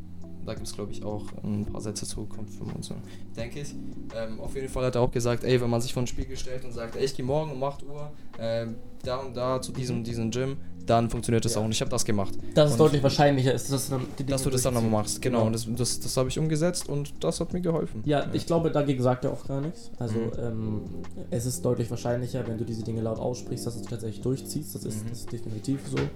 da 0.48 0.54
gibt 0.54 0.66
es, 0.66 0.74
glaube 0.74 0.92
ich, 0.92 1.04
auch 1.04 1.24
ein 1.44 1.66
paar 1.66 1.82
Sätze 1.82 2.06
zu 2.06 2.24
Konfirm 2.24 2.72
und 2.72 2.82
so, 2.82 2.94
denke 3.36 3.60
ich. 3.60 3.74
Ähm, 4.16 4.40
auf 4.40 4.54
jeden 4.54 4.70
Fall 4.70 4.86
hat 4.86 4.94
er 4.94 5.02
auch 5.02 5.10
gesagt, 5.10 5.44
ey, 5.44 5.60
wenn 5.60 5.68
man 5.68 5.82
sich 5.82 5.92
vor 5.92 6.02
den 6.02 6.06
Spiegel 6.06 6.38
stellt 6.38 6.64
und 6.64 6.72
sagt, 6.72 6.96
ey, 6.96 7.04
ich 7.04 7.14
gehe 7.14 7.24
morgen 7.24 7.52
um 7.52 7.62
8 7.62 7.82
Uhr 7.82 8.10
äh, 8.38 8.66
da 9.04 9.16
und 9.18 9.36
da 9.36 9.60
zu 9.60 9.72
diesem, 9.72 10.04
diesem 10.04 10.30
Gym, 10.30 10.56
dann 10.88 11.10
funktioniert 11.10 11.44
das 11.44 11.54
ja. 11.54 11.60
auch. 11.60 11.64
Und 11.64 11.72
ich 11.72 11.80
habe 11.80 11.90
das 11.90 12.04
gemacht. 12.04 12.34
Dass 12.54 12.72
es 12.72 12.76
deutlich 12.76 13.02
wahrscheinlicher 13.02 13.52
ist, 13.52 13.70
dass, 13.70 13.90
dann 13.90 14.06
dass 14.26 14.42
du 14.42 14.50
das 14.50 14.62
dann 14.62 14.74
nochmal 14.74 14.90
machst. 14.90 15.20
Genau, 15.20 15.46
und 15.46 15.52
das, 15.52 15.66
das, 15.76 16.00
das 16.00 16.16
habe 16.16 16.28
ich 16.28 16.38
umgesetzt 16.38 16.88
und 16.88 17.12
das 17.22 17.40
hat 17.40 17.52
mir 17.52 17.60
geholfen. 17.60 18.02
Ja, 18.04 18.26
ich 18.32 18.46
glaube, 18.46 18.70
dagegen 18.70 19.02
sagt 19.02 19.24
er 19.24 19.32
auch 19.32 19.46
gar 19.46 19.60
nichts. 19.60 19.90
Also 19.98 20.18
mhm. 20.18 20.32
ähm, 20.38 20.80
es 21.30 21.46
ist 21.46 21.64
deutlich 21.64 21.90
wahrscheinlicher, 21.90 22.46
wenn 22.46 22.58
du 22.58 22.64
diese 22.64 22.82
Dinge 22.82 23.02
laut 23.02 23.18
aussprichst, 23.18 23.66
dass 23.66 23.80
du 23.80 23.88
tatsächlich 23.88 24.22
durchziehst. 24.22 24.74
Das 24.74 24.84
ist, 24.84 25.04
mhm. 25.04 25.10
das 25.10 25.20
ist 25.20 25.32
definitiv 25.32 25.80
so. 25.88 25.96
Mhm. 25.96 26.06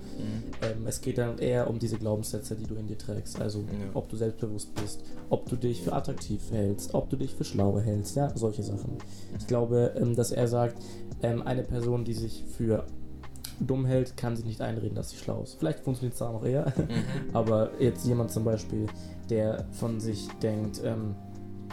Ähm, 0.63 0.87
es 0.87 1.01
geht 1.01 1.19
dann 1.19 1.39
eher 1.39 1.69
um 1.69 1.79
diese 1.79 1.99
Glaubenssätze, 1.99 2.57
die 2.57 2.67
du 2.67 2.75
in 2.75 2.87
dir 2.87 2.99
trägst. 2.99 3.41
Also 3.41 3.61
ja. 3.61 3.91
ob 3.95 4.09
du 4.09 4.17
selbstbewusst 4.17 4.75
bist, 4.75 5.03
ob 5.31 5.49
du 5.49 5.57
dich 5.57 5.83
für 5.83 5.93
attraktiv 5.93 6.41
hältst, 6.51 6.95
ob 6.95 7.11
du 7.11 7.17
dich 7.17 7.35
für 7.35 7.45
schlau 7.45 7.79
hältst, 7.79 8.17
ja, 8.17 8.33
solche 8.35 8.63
Sachen. 8.63 8.99
Ich 9.39 9.47
glaube, 9.47 9.93
ähm, 9.97 10.15
dass 10.15 10.31
er 10.31 10.49
sagt, 10.49 10.77
ähm, 11.23 11.43
eine 11.43 11.63
Person, 11.63 12.05
die 12.05 12.15
sich 12.15 12.45
für 12.57 12.85
dumm 13.61 13.85
hält, 13.85 14.17
kann 14.17 14.37
sich 14.37 14.45
nicht 14.45 14.61
einreden, 14.61 14.95
dass 14.95 15.11
sie 15.11 15.17
schlau 15.17 15.43
ist. 15.43 15.55
Vielleicht 15.59 15.81
funktioniert 15.81 16.15
es 16.15 16.19
da 16.19 16.33
noch 16.33 16.45
eher, 16.45 16.73
mhm. 16.77 17.05
aber 17.35 17.71
jetzt 17.79 18.07
jemand 18.07 18.31
zum 18.31 18.45
Beispiel, 18.45 18.87
der 19.31 19.65
von 19.73 20.01
sich 20.01 20.29
denkt, 20.43 20.81
ähm, 20.85 21.15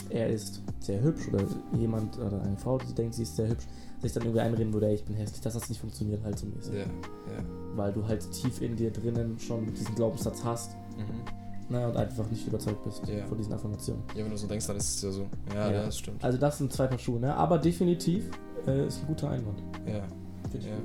er 0.09 0.29
ist 0.29 0.61
sehr 0.79 1.01
hübsch 1.01 1.27
oder 1.27 1.43
jemand 1.77 2.17
oder 2.17 2.41
eine 2.41 2.57
Frau, 2.57 2.77
die 2.77 2.93
denkt, 2.93 3.15
sie 3.15 3.23
ist 3.23 3.35
sehr 3.35 3.49
hübsch, 3.49 3.65
sich 4.01 4.13
dann 4.13 4.23
irgendwie 4.23 4.41
einreden 4.41 4.73
würde, 4.73 4.87
ey, 4.87 4.95
ich 4.95 5.03
bin 5.03 5.15
hässlich, 5.15 5.41
dass 5.41 5.53
das 5.53 5.69
nicht 5.69 5.79
funktioniert 5.79 6.23
halt 6.23 6.39
so 6.39 6.47
mäßig. 6.47 6.73
Yeah, 6.73 6.85
yeah. 7.31 7.43
Weil 7.75 7.91
du 7.91 8.07
halt 8.07 8.29
tief 8.31 8.61
in 8.61 8.75
dir 8.75 8.91
drinnen 8.91 9.37
schon 9.39 9.73
diesen 9.73 9.93
Glaubenssatz 9.95 10.43
hast. 10.43 10.71
Mhm. 10.97 11.39
Na, 11.71 11.87
und 11.87 11.97
einfach 11.97 12.27
nicht 12.31 12.47
überzeugt 12.47 12.83
bist 12.83 13.07
yeah. 13.07 13.25
von 13.27 13.37
diesen 13.37 13.53
Affirmationen. 13.53 14.03
Ja, 14.15 14.23
wenn 14.23 14.31
du 14.31 14.37
so 14.37 14.47
denkst, 14.47 14.65
dann 14.65 14.77
ist 14.77 14.95
es 14.95 15.01
ja 15.03 15.11
so. 15.11 15.27
Ja, 15.53 15.71
ja. 15.71 15.85
das 15.85 15.99
stimmt. 15.99 16.23
Also 16.23 16.37
das 16.37 16.57
sind 16.57 16.73
zwei 16.73 16.87
Paar 16.87 16.97
Schuhe, 16.97 17.19
ne? 17.19 17.35
Aber 17.35 17.59
definitiv 17.59 18.31
äh, 18.65 18.87
ist 18.87 19.01
ein 19.01 19.07
guter 19.07 19.29
Einwand. 19.29 19.61
Ja. 19.85 20.01
Finde 20.49 20.57
ich 20.57 20.65
ja. 20.65 20.77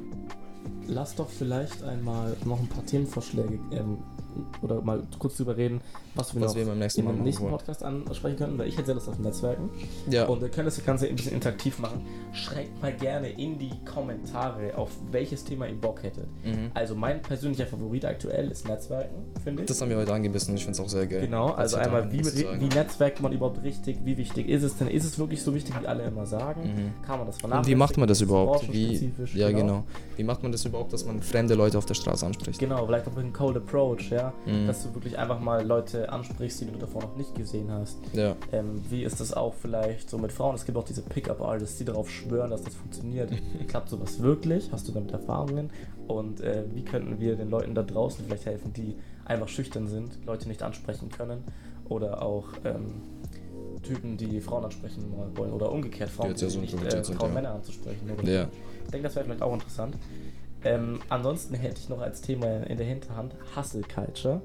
Lass 0.86 1.14
doch 1.14 1.28
vielleicht 1.28 1.82
einmal 1.82 2.36
noch 2.44 2.60
ein 2.60 2.68
paar 2.68 2.84
Themenvorschläge 2.84 3.58
ähm, 3.72 3.98
oder 4.62 4.80
mal 4.80 5.02
kurz 5.18 5.36
drüber 5.36 5.56
reden, 5.56 5.80
was 6.14 6.34
wir 6.34 6.40
was 6.42 6.54
noch 6.54 6.64
wir 6.64 6.72
im 6.72 6.78
nächsten, 6.78 7.00
in 7.00 7.08
dem 7.08 7.22
nächsten 7.22 7.48
Podcast 7.48 7.82
ansprechen 7.82 8.36
könnten, 8.36 8.58
weil 8.58 8.68
ich 8.68 8.74
hätte 8.76 8.86
sehr 8.86 8.94
Lust 8.94 9.08
auf 9.08 9.18
Netzwerken. 9.18 9.70
Ja. 10.10 10.26
Und 10.26 10.40
wir 10.40 10.48
können 10.48 10.66
das 10.66 10.84
Ganze 10.84 11.08
ein 11.08 11.16
bisschen 11.16 11.32
interaktiv 11.32 11.78
machen. 11.78 12.04
Schreibt 12.32 12.80
mal 12.80 12.92
gerne 12.92 13.28
in 13.30 13.58
die 13.58 13.72
Kommentare, 13.84 14.76
auf 14.76 14.90
welches 15.10 15.44
Thema 15.44 15.66
ihr 15.66 15.80
Bock 15.80 16.02
hättet. 16.02 16.26
Mhm. 16.44 16.70
Also 16.74 16.94
mein 16.94 17.20
persönlicher 17.22 17.66
Favorit 17.66 18.04
aktuell 18.04 18.50
ist 18.50 18.68
Netzwerken, 18.68 19.24
finde 19.42 19.62
ich. 19.62 19.68
Das 19.68 19.80
haben 19.80 19.90
wir 19.90 19.96
heute 19.96 20.12
angebissen 20.12 20.50
und 20.50 20.56
ich 20.56 20.64
finde 20.64 20.78
es 20.78 20.84
auch 20.84 20.88
sehr 20.88 21.06
geil. 21.06 21.22
Genau, 21.22 21.48
also 21.50 21.76
einmal, 21.76 22.10
wie, 22.12 22.24
wie 22.24 22.68
netzwerkt 22.68 23.20
man 23.20 23.32
überhaupt 23.32 23.62
richtig, 23.62 23.98
wie 24.04 24.16
wichtig 24.16 24.48
ist 24.48 24.62
es 24.62 24.76
denn? 24.76 24.88
Ist 24.88 25.04
es 25.04 25.18
wirklich 25.18 25.42
so 25.42 25.54
wichtig, 25.54 25.74
wie 25.80 25.86
alle 25.86 26.04
immer 26.04 26.26
sagen? 26.26 26.62
Mhm. 26.62 27.04
Kann 27.04 27.18
man 27.18 27.26
das 27.26 27.38
vernachlässigen? 27.38 27.76
Wie 27.76 27.78
macht 27.78 27.96
man 27.98 28.08
das 28.08 28.20
überhaupt? 28.20 28.72
Wie, 28.72 29.12
ja, 29.34 29.48
genau. 29.50 29.60
genau. 29.60 29.84
Wie 30.16 30.24
macht 30.24 30.42
man 30.42 30.52
das 30.52 30.64
überhaupt, 30.64 30.92
dass 30.92 31.04
man 31.04 31.20
fremde 31.20 31.54
Leute 31.54 31.76
auf 31.76 31.86
der 31.86 31.94
Straße 31.94 32.24
anspricht? 32.24 32.58
Genau, 32.58 32.86
vielleicht 32.86 33.06
auch 33.08 33.12
mit 33.12 33.24
einem 33.24 33.32
Cold 33.32 33.56
Approach, 33.56 34.10
ja 34.10 34.23
mhm. 34.46 34.66
dass 34.66 34.82
du 34.82 34.94
wirklich 34.94 35.18
einfach 35.18 35.40
mal 35.40 35.66
Leute 35.66 36.10
ansprichst, 36.10 36.60
die 36.60 36.66
du 36.66 36.78
davor 36.78 37.02
noch 37.02 37.16
nicht 37.16 37.34
gesehen 37.34 37.70
hast. 37.70 37.98
Ja. 38.12 38.36
Ähm, 38.52 38.82
wie 38.88 39.02
ist 39.02 39.20
das 39.20 39.32
auch 39.32 39.54
vielleicht 39.54 40.08
so 40.08 40.18
mit 40.18 40.32
Frauen? 40.32 40.54
Es 40.54 40.64
gibt 40.64 40.78
auch 40.78 40.84
diese 40.84 41.02
Pickup-Artists, 41.02 41.78
die 41.78 41.84
darauf 41.84 42.10
schwören, 42.10 42.50
dass 42.50 42.62
das 42.62 42.74
funktioniert. 42.74 43.30
Klappt 43.68 43.88
sowas 43.88 44.20
wirklich? 44.20 44.70
Hast 44.72 44.88
du 44.88 44.92
damit 44.92 45.12
Erfahrungen? 45.12 45.70
Und 46.06 46.40
äh, 46.40 46.64
wie 46.74 46.84
könnten 46.84 47.18
wir 47.20 47.36
den 47.36 47.50
Leuten 47.50 47.74
da 47.74 47.82
draußen 47.82 48.24
vielleicht 48.24 48.46
helfen, 48.46 48.72
die 48.72 48.96
einfach 49.24 49.48
schüchtern 49.48 49.88
sind, 49.88 50.18
Leute 50.26 50.48
nicht 50.48 50.62
ansprechen 50.62 51.08
können 51.08 51.44
oder 51.88 52.22
auch 52.22 52.48
ähm, 52.64 53.02
Typen, 53.82 54.16
die 54.16 54.40
Frauen 54.40 54.64
ansprechen 54.64 55.04
wollen 55.34 55.52
oder 55.52 55.70
umgekehrt 55.70 56.10
Frauen, 56.10 56.34
die, 56.34 56.40
ja 56.40 56.50
so 56.50 56.60
nicht 56.60 56.74
äh, 56.74 57.02
trauen, 57.02 57.16
ja. 57.20 57.34
Männer 57.34 57.50
anzusprechen. 57.54 58.08
Ja. 58.24 58.48
Ich 58.84 58.90
denke, 58.90 59.04
das 59.08 59.14
wäre 59.14 59.24
vielleicht 59.24 59.42
auch 59.42 59.52
interessant. 59.52 59.96
Ähm, 60.64 61.00
ansonsten 61.08 61.54
hätte 61.54 61.80
ich 61.80 61.88
noch 61.88 62.00
als 62.00 62.20
Thema 62.20 62.66
in 62.66 62.78
der 62.78 62.86
Hinterhand 62.86 63.34
Hustle 63.56 63.82
Culture 63.82 64.40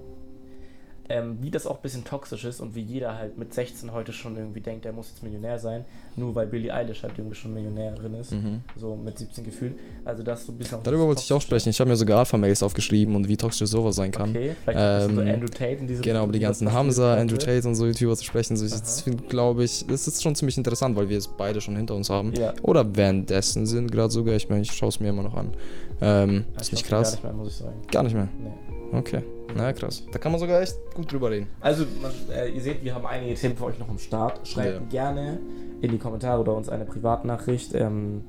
ähm, 1.09 1.39
wie 1.41 1.49
das 1.49 1.65
auch 1.65 1.77
ein 1.77 1.81
bisschen 1.81 2.05
toxisch 2.05 2.45
ist 2.45 2.61
und 2.61 2.75
wie 2.75 2.81
jeder 2.81 3.17
halt 3.17 3.37
mit 3.37 3.53
16 3.53 3.91
heute 3.91 4.13
schon 4.13 4.37
irgendwie 4.37 4.61
denkt, 4.61 4.85
er 4.85 4.93
muss 4.93 5.09
jetzt 5.09 5.23
Millionär 5.23 5.57
sein, 5.57 5.83
nur 6.15 6.35
weil 6.35 6.45
Billie 6.45 6.71
Eilish 6.71 7.01
halt 7.01 7.13
irgendwie 7.17 7.35
schon 7.35 7.53
Millionärin 7.53 8.13
ist, 8.13 8.31
mhm. 8.31 8.61
so 8.75 8.95
mit 8.95 9.17
17 9.17 9.43
gefühlt. 9.43 9.73
Also 10.05 10.21
das 10.21 10.45
so 10.45 10.51
ein 10.51 10.57
bisschen 10.59 10.83
Darüber 10.83 11.07
wollte 11.07 11.21
ich 11.23 11.33
auch 11.33 11.41
sprechen. 11.41 11.69
Ich 11.69 11.79
habe 11.79 11.89
mir 11.89 11.95
sogar 11.95 12.19
Alpha-Mails 12.19 12.61
aufgeschrieben 12.61 13.15
und 13.15 13.27
wie 13.27 13.37
toxisch 13.37 13.69
sowas 13.69 13.95
sein 13.95 14.11
kann. 14.11 14.29
Okay, 14.29 14.51
vielleicht 14.63 15.09
ähm, 15.09 15.15
so 15.15 15.21
Andrew 15.21 15.47
Tate 15.47 15.77
in 15.79 15.87
diese 15.87 16.01
Genau, 16.03 16.27
die 16.27 16.39
ganzen 16.39 16.71
Hamza, 16.71 17.15
Andrew 17.15 17.37
Tate 17.37 17.67
und 17.67 17.73
so 17.73 17.87
YouTuber 17.87 18.15
zu 18.15 18.23
sprechen. 18.23 18.55
So, 18.55 18.67
das 18.67 19.03
glaube 19.27 19.63
ich, 19.63 19.85
das 19.87 20.07
ist 20.07 20.21
schon 20.21 20.35
ziemlich 20.35 20.57
interessant, 20.57 20.95
weil 20.95 21.09
wir 21.09 21.17
es 21.17 21.27
beide 21.27 21.59
schon 21.59 21.75
hinter 21.75 21.95
uns 21.95 22.11
haben. 22.11 22.33
Ja. 22.35 22.53
Oder 22.61 22.95
währenddessen 22.95 23.65
sind 23.65 23.91
gerade 23.91 24.11
sogar. 24.11 24.35
Ich 24.35 24.47
meine, 24.47 24.61
ich 24.61 24.71
schaue 24.71 24.89
es 24.89 24.99
mir 24.99 25.09
immer 25.09 25.23
noch 25.23 25.33
an. 25.33 25.53
Ähm, 26.01 26.45
ja, 26.53 26.61
ist 26.61 26.71
nicht 26.71 26.85
krass. 26.85 27.11
Gar 27.11 27.11
nicht 27.11 27.23
mehr, 27.23 27.33
muss 27.33 27.47
ich 27.49 27.55
sagen. 27.55 27.81
Gar 27.91 28.03
nicht 28.03 28.15
mehr? 28.15 28.27
Nee. 28.41 28.97
Okay. 28.97 29.23
Na 29.55 29.73
krass. 29.73 30.03
Da 30.11 30.19
kann 30.19 30.31
man 30.31 30.39
sogar 30.39 30.61
echt 30.61 30.77
gut 30.93 31.11
drüber 31.11 31.31
reden. 31.31 31.47
Also, 31.59 31.85
man, 32.01 32.11
äh, 32.31 32.49
ihr 32.49 32.61
seht, 32.61 32.83
wir 32.83 32.93
haben 32.93 33.05
einige 33.05 33.33
Themen 33.35 33.57
für 33.57 33.65
euch 33.65 33.79
noch 33.79 33.89
am 33.89 33.97
Start. 33.97 34.47
Schreibt 34.47 34.73
ja. 34.75 34.81
gerne 34.89 35.39
in 35.81 35.91
die 35.91 35.97
Kommentare 35.97 36.41
oder 36.41 36.55
uns 36.55 36.69
eine 36.69 36.85
Privatnachricht, 36.85 37.73
ähm, 37.73 38.23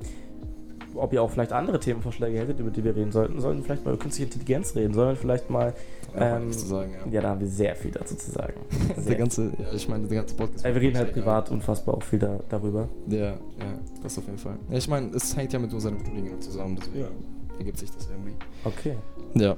ob 0.95 1.13
ihr 1.13 1.21
auch 1.21 1.31
vielleicht 1.31 1.53
andere 1.53 1.79
Themenvorschläge 1.79 2.39
hättet, 2.39 2.59
über 2.59 2.69
die 2.69 2.83
wir 2.83 2.95
reden 2.95 3.11
sollten. 3.11 3.39
Sollen 3.39 3.57
wir 3.57 3.63
vielleicht 3.63 3.85
mal 3.85 3.93
über 3.93 4.01
künstliche 4.01 4.31
Intelligenz 4.31 4.75
reden? 4.75 4.93
Sollen 4.93 5.09
wir 5.09 5.15
vielleicht 5.15 5.49
mal. 5.49 5.73
Ähm, 6.13 6.51
sagen, 6.51 6.91
ja. 7.05 7.11
ja. 7.13 7.21
da 7.21 7.29
haben 7.29 7.39
wir 7.39 7.47
sehr 7.47 7.73
viel 7.75 7.91
dazu 7.91 8.15
zu 8.15 8.31
sagen. 8.31 8.53
der 9.07 9.15
ganze, 9.15 9.51
ja, 9.57 9.73
ich 9.73 9.87
meine, 9.87 10.07
der 10.07 10.17
ganze 10.17 10.35
Podcast. 10.35 10.65
wir 10.65 10.75
reden 10.75 10.97
halt 10.97 11.13
privat 11.13 11.47
ja. 11.47 11.53
unfassbar 11.53 11.95
auch 11.95 12.03
viel 12.03 12.19
da, 12.19 12.39
darüber. 12.49 12.89
Ja, 13.07 13.27
ja, 13.27 13.37
das 14.03 14.17
auf 14.17 14.25
jeden 14.25 14.37
Fall. 14.37 14.57
Ja, 14.69 14.77
ich 14.77 14.89
meine, 14.89 15.15
es 15.15 15.37
hängt 15.37 15.53
ja 15.53 15.59
mit 15.59 15.73
unserem 15.73 15.99
Studiengang 15.99 16.41
zusammen, 16.41 16.77
deswegen 16.77 17.07
ergibt 17.61 17.77
sich 17.77 17.91
das 17.91 18.07
irgendwie. 18.09 18.33
Okay. 18.63 18.97
Ja. 19.35 19.55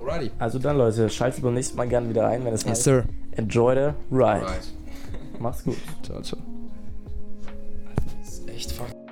Alrighty. 0.00 0.30
Also 0.38 0.58
dann, 0.58 0.78
Leute, 0.78 1.08
schaltet 1.08 1.42
beim 1.42 1.54
nächsten 1.54 1.76
Mal 1.76 1.88
gerne 1.88 2.08
wieder 2.08 2.26
ein, 2.28 2.44
wenn 2.44 2.54
es 2.54 2.62
yes, 2.62 2.70
heißt, 2.70 2.82
sir. 2.84 3.04
Enjoy 3.32 3.74
the 3.74 4.14
ride. 4.14 4.44
Alright. 4.44 4.72
Mach's 5.38 5.64
gut. 5.64 5.76
Ciao, 6.02 6.20
ciao. 6.22 6.40
Das 8.20 8.32
ist 8.32 8.48
echt 8.48 8.72
fucking. 8.72 9.07